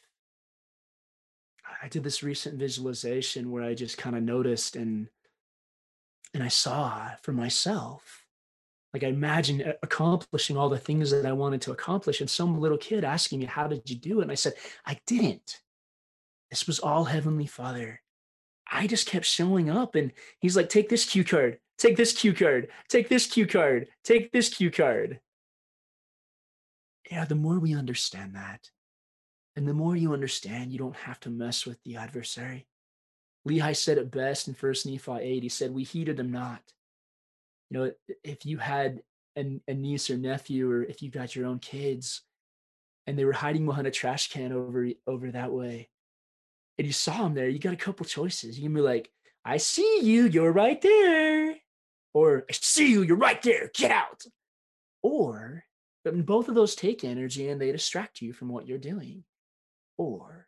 I 1.82 1.88
did 1.88 2.04
this 2.04 2.24
recent 2.24 2.60
visualization 2.60 3.52
where 3.52 3.64
I 3.64 3.74
just 3.74 3.98
kind 3.98 4.16
of 4.16 4.24
noticed 4.24 4.76
and 4.76 5.08
and 6.34 6.44
I 6.44 6.50
saw 6.50 7.12
for 7.24 7.32
myself 7.32 8.27
like 8.98 9.08
I 9.08 9.14
imagine 9.14 9.62
uh, 9.62 9.74
accomplishing 9.84 10.58
all 10.58 10.70
the 10.70 10.80
things 10.80 11.12
that 11.12 11.26
I 11.26 11.32
wanted 11.32 11.62
to 11.62 11.72
accomplish. 11.72 12.20
And 12.20 12.30
some 12.30 12.60
little 12.60 12.78
kid 12.78 13.04
asking 13.04 13.40
me, 13.40 13.46
How 13.46 13.68
did 13.68 13.88
you 13.90 13.96
do 13.96 14.20
it? 14.20 14.24
And 14.24 14.32
I 14.32 14.36
said, 14.36 14.54
I 14.86 15.00
didn't. 15.06 15.62
This 16.50 16.66
was 16.66 16.80
all 16.80 17.06
Heavenly 17.06 17.46
Father. 17.46 18.02
I 18.70 18.88
just 18.88 19.08
kept 19.08 19.26
showing 19.26 19.70
up. 19.70 19.94
And 19.94 20.12
he's 20.40 20.58
like, 20.58 20.70
Take 20.70 20.90
this 20.90 21.06
cue 21.06 21.24
card, 21.24 21.60
take 21.78 21.96
this 21.96 22.12
cue 22.12 22.34
card, 22.34 22.70
take 22.90 23.08
this 23.08 23.28
cue 23.28 23.46
card, 23.46 23.88
take 24.04 24.32
this 24.32 24.50
cue 24.50 24.72
card. 24.72 25.20
Yeah, 27.12 27.26
the 27.26 27.36
more 27.36 27.60
we 27.60 27.76
understand 27.76 28.36
that, 28.36 28.72
and 29.56 29.68
the 29.68 29.74
more 29.74 29.96
you 29.96 30.12
understand, 30.12 30.74
you 30.74 30.80
don't 30.80 30.96
have 30.96 31.20
to 31.22 31.30
mess 31.30 31.66
with 31.66 31.82
the 31.84 31.98
adversary. 31.98 32.68
Lehi 33.48 33.76
said 33.76 33.98
it 33.98 34.12
best 34.12 34.48
in 34.48 34.56
First 34.56 34.86
Nephi 34.86 35.12
8. 35.12 35.44
He 35.44 35.50
said, 35.50 35.74
We 35.74 35.84
heeded 35.84 36.20
him 36.20 36.32
not 36.32 36.62
you 37.70 37.78
know, 37.78 37.92
if 38.24 38.46
you 38.46 38.58
had 38.58 39.02
a, 39.38 39.60
a 39.68 39.74
niece 39.74 40.10
or 40.10 40.18
nephew, 40.18 40.70
or 40.70 40.84
if 40.84 41.02
you 41.02 41.10
got 41.10 41.36
your 41.36 41.48
own 41.48 41.60
kids, 41.60 42.22
and 43.06 43.18
they 43.18 43.26
were 43.26 43.34
hiding 43.34 43.66
behind 43.66 43.88
a 43.88 43.92
trash 43.92 44.30
can 44.30 44.52
over 44.52 44.88
over 45.06 45.32
that 45.32 45.52
way, 45.52 45.90
and 46.78 46.88
you 46.88 46.94
saw 46.94 47.24
them 47.24 47.34
there, 47.34 47.50
you 47.50 47.60
got 47.60 47.74
a 47.74 47.78
couple 47.78 48.06
choices. 48.06 48.58
You 48.58 48.66
can 48.66 48.74
be 48.74 48.82
like, 48.82 49.10
"I 49.46 49.58
see 49.58 50.02
you, 50.02 50.28
you're 50.28 50.52
right 50.52 50.82
there," 50.82 51.56
or 52.14 52.46
"I 52.50 52.54
see 52.54 52.92
you, 52.92 53.04
you're 53.04 53.18
right 53.18 53.42
there, 53.42 53.72
get 53.74 53.92
out," 53.92 54.24
or 55.02 55.64
but 56.04 56.26
both 56.26 56.48
of 56.48 56.56
those 56.56 56.74
take 56.74 57.04
energy 57.04 57.50
and 57.50 57.60
they 57.60 57.72
distract 57.72 58.22
you 58.22 58.32
from 58.32 58.48
what 58.48 58.66
you're 58.66 58.78
doing. 58.78 59.26
Or 59.98 60.48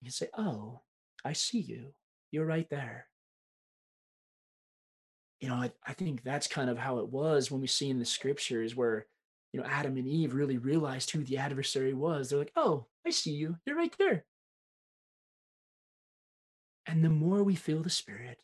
you 0.00 0.06
can 0.06 0.12
say, 0.12 0.28
Oh, 0.38 0.80
I 1.24 1.34
see 1.34 1.60
you. 1.60 1.92
You're 2.30 2.46
right 2.46 2.68
there 2.70 3.06
you 5.42 5.48
know, 5.48 5.56
I, 5.56 5.72
I 5.84 5.92
think 5.92 6.22
that's 6.22 6.46
kind 6.46 6.70
of 6.70 6.78
how 6.78 6.98
it 7.00 7.08
was 7.08 7.50
when 7.50 7.60
we 7.60 7.66
see 7.66 7.90
in 7.90 7.98
the 7.98 8.04
scriptures 8.04 8.76
where, 8.76 9.06
you 9.52 9.60
know, 9.60 9.66
Adam 9.68 9.96
and 9.96 10.06
Eve 10.06 10.34
really 10.34 10.56
realized 10.56 11.10
who 11.10 11.24
the 11.24 11.36
adversary 11.36 11.92
was. 11.92 12.30
They're 12.30 12.38
like, 12.38 12.52
oh, 12.54 12.86
I 13.04 13.10
see 13.10 13.32
you. 13.32 13.56
You're 13.66 13.76
right 13.76 13.94
there. 13.98 14.24
And 16.86 17.04
the 17.04 17.10
more 17.10 17.42
we 17.42 17.56
feel 17.56 17.82
the 17.82 17.90
Spirit, 17.90 18.40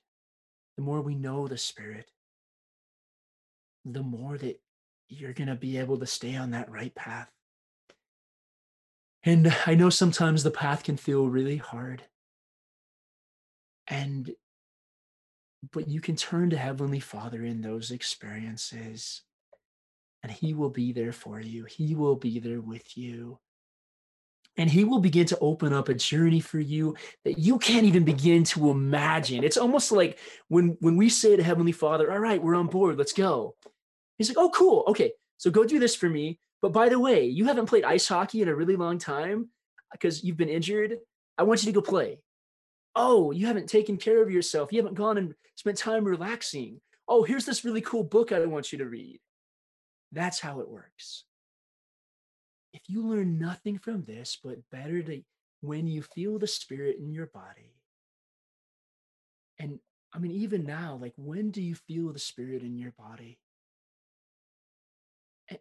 the 0.76 0.82
more 0.82 1.00
we 1.00 1.14
know 1.14 1.46
the 1.46 1.56
Spirit, 1.56 2.10
the 3.84 4.02
more 4.02 4.36
that 4.36 4.60
you're 5.08 5.32
going 5.32 5.48
to 5.48 5.54
be 5.54 5.78
able 5.78 5.98
to 5.98 6.06
stay 6.06 6.34
on 6.34 6.50
that 6.50 6.68
right 6.68 6.94
path. 6.96 7.30
And 9.22 9.54
I 9.66 9.76
know 9.76 9.88
sometimes 9.88 10.42
the 10.42 10.50
path 10.50 10.82
can 10.82 10.96
feel 10.96 11.28
really 11.28 11.58
hard. 11.58 12.02
And, 13.86 14.32
but 15.72 15.88
you 15.88 16.00
can 16.00 16.16
turn 16.16 16.50
to 16.50 16.56
Heavenly 16.56 17.00
Father 17.00 17.44
in 17.44 17.60
those 17.60 17.90
experiences, 17.90 19.22
and 20.22 20.30
He 20.30 20.54
will 20.54 20.70
be 20.70 20.92
there 20.92 21.12
for 21.12 21.40
you. 21.40 21.64
He 21.64 21.94
will 21.94 22.16
be 22.16 22.38
there 22.38 22.60
with 22.60 22.96
you. 22.96 23.38
And 24.56 24.68
he 24.68 24.82
will 24.82 24.98
begin 24.98 25.24
to 25.26 25.38
open 25.38 25.72
up 25.72 25.88
a 25.88 25.94
journey 25.94 26.40
for 26.40 26.58
you 26.58 26.96
that 27.24 27.38
you 27.38 27.60
can't 27.60 27.84
even 27.84 28.04
begin 28.04 28.42
to 28.44 28.70
imagine. 28.70 29.44
It's 29.44 29.56
almost 29.56 29.92
like 29.92 30.18
when 30.48 30.76
when 30.80 30.96
we 30.96 31.08
say 31.08 31.36
to 31.36 31.42
heavenly 31.44 31.70
father 31.70 32.10
all 32.10 32.18
right 32.18 32.42
we're 32.42 32.56
on 32.56 32.66
board 32.66 32.98
let's 32.98 33.12
go. 33.12 33.54
He's 34.18 34.28
like 34.28 34.36
oh 34.36 34.50
cool 34.50 34.82
okay 34.88 35.12
so 35.36 35.52
go 35.52 35.64
do 35.64 35.78
this 35.78 35.94
for 35.94 36.08
me 36.08 36.40
but 36.60 36.72
by 36.72 36.88
the 36.88 36.98
way 36.98 37.24
you 37.24 37.44
haven't 37.44 37.66
played 37.66 37.84
ice 37.84 38.08
hockey 38.08 38.42
in 38.42 38.48
a 38.48 38.54
really 38.54 38.74
long 38.74 38.98
time 38.98 39.48
because 39.92 40.24
you've 40.24 40.36
been 40.36 40.48
injured. 40.48 40.98
I 41.38 41.44
want 41.44 41.62
you 41.62 41.72
to 41.72 41.80
go 41.80 41.80
play 41.80 42.18
oh 42.98 43.30
you 43.30 43.46
haven't 43.46 43.68
taken 43.68 43.96
care 43.96 44.22
of 44.22 44.30
yourself 44.30 44.72
you 44.72 44.78
haven't 44.78 44.94
gone 44.94 45.16
and 45.16 45.34
spent 45.54 45.78
time 45.78 46.04
relaxing 46.04 46.80
oh 47.08 47.22
here's 47.22 47.46
this 47.46 47.64
really 47.64 47.80
cool 47.80 48.04
book 48.04 48.32
i 48.32 48.44
want 48.44 48.72
you 48.72 48.78
to 48.78 48.86
read 48.86 49.18
that's 50.12 50.40
how 50.40 50.60
it 50.60 50.68
works 50.68 51.24
if 52.72 52.82
you 52.88 53.02
learn 53.02 53.38
nothing 53.38 53.78
from 53.78 54.04
this, 54.04 54.38
but 54.42 54.70
better 54.70 55.02
to 55.02 55.22
when 55.60 55.86
you 55.86 56.02
feel 56.02 56.38
the 56.38 56.46
spirit 56.46 56.98
in 56.98 57.10
your 57.10 57.26
body, 57.26 57.74
and 59.58 59.80
I 60.12 60.18
mean, 60.18 60.32
even 60.32 60.64
now, 60.64 60.98
like 61.00 61.14
when 61.16 61.50
do 61.50 61.62
you 61.62 61.74
feel 61.74 62.12
the 62.12 62.18
spirit 62.18 62.62
in 62.62 62.78
your 62.78 62.92
body? 62.92 63.38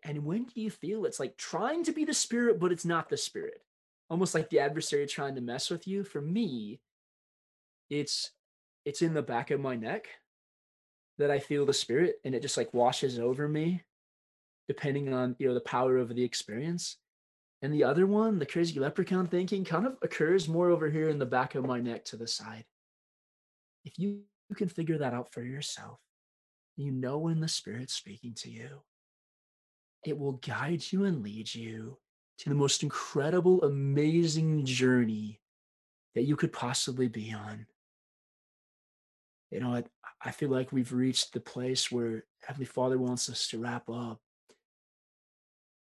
And 0.03 0.25
when 0.25 0.43
do 0.43 0.61
you 0.61 0.69
feel 0.69 1.05
it's 1.05 1.19
like 1.19 1.37
trying 1.37 1.83
to 1.85 1.93
be 1.93 2.05
the 2.05 2.13
spirit, 2.13 2.59
but 2.59 2.71
it's 2.71 2.85
not 2.85 3.09
the 3.09 3.17
spirit? 3.17 3.61
Almost 4.09 4.35
like 4.35 4.49
the 4.49 4.59
adversary 4.59 5.07
trying 5.07 5.35
to 5.35 5.41
mess 5.41 5.69
with 5.69 5.87
you. 5.87 6.03
For 6.03 6.21
me, 6.21 6.81
it's 7.89 8.31
it's 8.85 9.01
in 9.01 9.13
the 9.13 9.21
back 9.21 9.51
of 9.51 9.59
my 9.59 9.75
neck 9.75 10.07
that 11.17 11.31
I 11.31 11.39
feel 11.39 11.65
the 11.65 11.73
spirit 11.73 12.17
and 12.23 12.35
it 12.35 12.41
just 12.41 12.57
like 12.57 12.73
washes 12.73 13.19
over 13.19 13.47
me 13.47 13.83
depending 14.67 15.13
on 15.13 15.35
you 15.39 15.47
know 15.47 15.53
the 15.53 15.61
power 15.61 15.97
of 15.97 16.13
the 16.13 16.23
experience. 16.23 16.97
And 17.61 17.73
the 17.73 17.83
other 17.83 18.05
one, 18.05 18.37
the 18.37 18.45
crazy 18.45 18.79
leprechaun 18.79 19.27
thinking, 19.27 19.65
kind 19.65 19.87
of 19.87 19.97
occurs 20.03 20.47
more 20.47 20.69
over 20.69 20.89
here 20.89 21.09
in 21.09 21.17
the 21.17 21.25
back 21.25 21.55
of 21.55 21.65
my 21.65 21.79
neck 21.79 22.05
to 22.05 22.17
the 22.17 22.27
side. 22.27 22.65
If 23.83 23.97
you, 23.97 24.21
can 24.55 24.69
figure 24.69 24.97
that 24.99 25.13
out 25.13 25.33
for 25.33 25.41
yourself, 25.41 25.99
you 26.77 26.91
know 26.91 27.17
when 27.17 27.41
the 27.41 27.49
Spirit's 27.49 27.93
speaking 27.93 28.33
to 28.35 28.49
you. 28.49 28.81
It 30.05 30.17
will 30.17 30.33
guide 30.33 30.83
you 30.89 31.03
and 31.03 31.21
lead 31.21 31.53
you 31.53 31.97
to 32.37 32.49
the 32.49 32.55
most 32.55 32.81
incredible, 32.81 33.61
amazing 33.63 34.63
journey 34.63 35.41
that 36.15 36.23
you 36.23 36.37
could 36.37 36.53
possibly 36.53 37.09
be 37.09 37.33
on. 37.33 37.65
You 39.51 39.59
know, 39.59 39.73
I, 39.73 39.83
I 40.23 40.31
feel 40.31 40.49
like 40.49 40.71
we've 40.71 40.91
reached 40.91 41.33
the 41.33 41.39
place 41.39 41.91
where 41.91 42.25
Heavenly 42.45 42.65
Father 42.65 42.97
wants 42.97 43.29
us 43.29 43.47
to 43.49 43.59
wrap 43.59 43.89
up. 43.89 44.19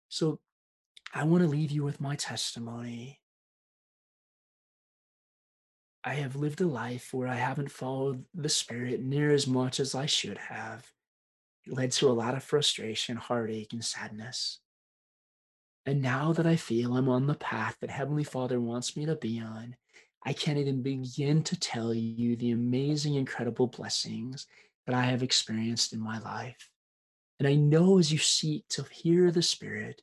So 0.09 0.39
I 1.13 1.23
want 1.23 1.43
to 1.43 1.49
leave 1.49 1.71
you 1.71 1.83
with 1.83 2.01
my 2.01 2.15
testimony. 2.15 3.19
I 6.03 6.15
have 6.15 6.35
lived 6.35 6.59
a 6.59 6.67
life 6.67 7.13
where 7.13 7.27
I 7.27 7.35
haven't 7.35 7.71
followed 7.71 8.25
the 8.33 8.49
Spirit 8.49 9.01
near 9.01 9.31
as 9.31 9.47
much 9.47 9.79
as 9.79 9.95
I 9.95 10.05
should 10.05 10.37
have. 10.37 10.91
It 11.65 11.73
led 11.73 11.91
to 11.93 12.09
a 12.09 12.11
lot 12.11 12.35
of 12.35 12.43
frustration, 12.43 13.15
heartache, 13.15 13.71
and 13.71 13.83
sadness. 13.83 14.59
And 15.85 16.01
now 16.01 16.33
that 16.33 16.45
I 16.45 16.57
feel 16.57 16.97
I'm 16.97 17.09
on 17.09 17.27
the 17.27 17.35
path 17.35 17.77
that 17.81 17.89
Heavenly 17.89 18.23
Father 18.23 18.59
wants 18.59 18.97
me 18.97 19.05
to 19.05 19.15
be 19.15 19.39
on, 19.39 19.75
I 20.25 20.33
can't 20.33 20.57
even 20.57 20.81
begin 20.81 21.43
to 21.43 21.59
tell 21.59 21.93
you 21.93 22.35
the 22.35 22.51
amazing, 22.51 23.15
incredible 23.15 23.67
blessings 23.67 24.47
that 24.85 24.95
I 24.95 25.03
have 25.03 25.23
experienced 25.23 25.93
in 25.93 25.99
my 25.99 26.19
life. 26.19 26.69
And 27.39 27.47
I 27.47 27.55
know 27.55 27.99
as 27.99 28.11
you 28.11 28.17
seek 28.17 28.67
to 28.69 28.83
hear 28.83 29.31
the 29.31 29.41
Spirit, 29.41 30.01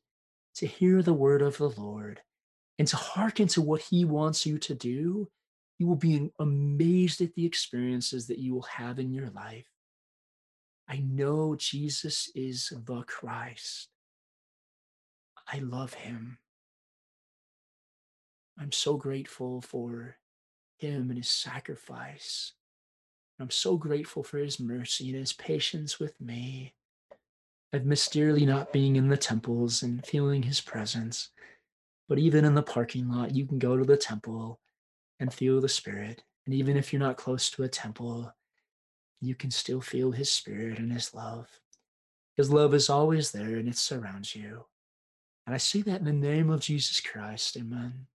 to 0.57 0.67
hear 0.67 1.03
the 1.03 1.15
word 1.15 1.41
of 1.41 1.57
the 1.57 1.71
Lord, 1.71 2.21
and 2.79 2.87
to 2.89 2.97
hearken 2.97 3.49
to 3.49 3.63
what 3.63 3.81
He 3.81 4.05
wants 4.05 4.45
you 4.45 4.59
to 4.59 4.75
do, 4.75 5.29
you 5.79 5.87
will 5.87 5.97
be 5.97 6.31
amazed 6.39 7.23
at 7.23 7.35
the 7.35 7.47
experiences 7.47 8.27
that 8.27 8.39
you 8.39 8.55
will 8.55 8.63
have 8.63 8.99
in 8.99 9.13
your 9.13 9.31
life. 9.31 9.67
I 10.87 10.99
know 10.99 11.55
Jesus 11.57 12.31
is 12.35 12.73
the 12.85 13.03
Christ. 13.03 13.89
I 15.49 15.59
love 15.61 15.95
Him. 15.95 16.39
I'm 18.61 18.73
so 18.73 18.97
grateful 18.97 19.61
for 19.61 20.17
Him 20.79 21.09
and 21.09 21.19
His 21.19 21.31
sacrifice. 21.31 22.53
I'm 23.41 23.51
so 23.51 23.77
grateful 23.77 24.23
for 24.23 24.39
His 24.39 24.61
mercy 24.61 25.09
and 25.09 25.19
His 25.19 25.33
patience 25.33 25.99
with 25.99 26.21
me. 26.21 26.75
I've 27.73 27.87
missed 27.87 28.13
dearly 28.13 28.45
not 28.45 28.73
being 28.73 28.97
in 28.97 29.09
the 29.09 29.17
temples 29.17 29.83
and 29.83 30.05
feeling 30.05 30.43
his 30.43 30.61
presence. 30.61 31.31
But 32.09 32.19
even 32.19 32.45
in 32.45 32.55
the 32.55 32.63
parking 32.63 33.09
lot, 33.09 33.35
you 33.35 33.47
can 33.47 33.61
go 33.61 33.77
to 33.77 33.85
the 33.85 33.97
temple 33.97 34.59
and 35.21 35.33
feel 35.33 35.61
the 35.61 35.69
spirit. 35.69 36.25
And 36.47 36.55
even 36.55 36.77
if 36.77 36.93
you're 36.93 37.01
not 37.01 37.17
close 37.17 37.49
to 37.51 37.63
a 37.63 37.69
temple, 37.69 38.35
you 39.21 39.37
can 39.37 39.53
still 39.53 39.81
feel 39.81 40.11
his 40.11 40.33
spirit 40.33 40.79
and 40.79 40.93
his 40.93 41.15
love. 41.15 41.49
His 42.37 42.51
love 42.51 42.75
is 42.75 42.91
always 42.91 43.31
there 43.31 43.57
and 43.57 43.69
it 43.69 43.77
surrounds 43.77 44.35
you. 44.35 44.65
And 45.47 45.55
I 45.55 45.59
say 45.59 45.83
that 45.83 46.01
in 46.01 46.07
the 46.07 46.13
name 46.13 46.51
of 46.51 46.61
Jesus 46.61 47.01
Christ. 47.01 47.57
Amen. 47.57 48.07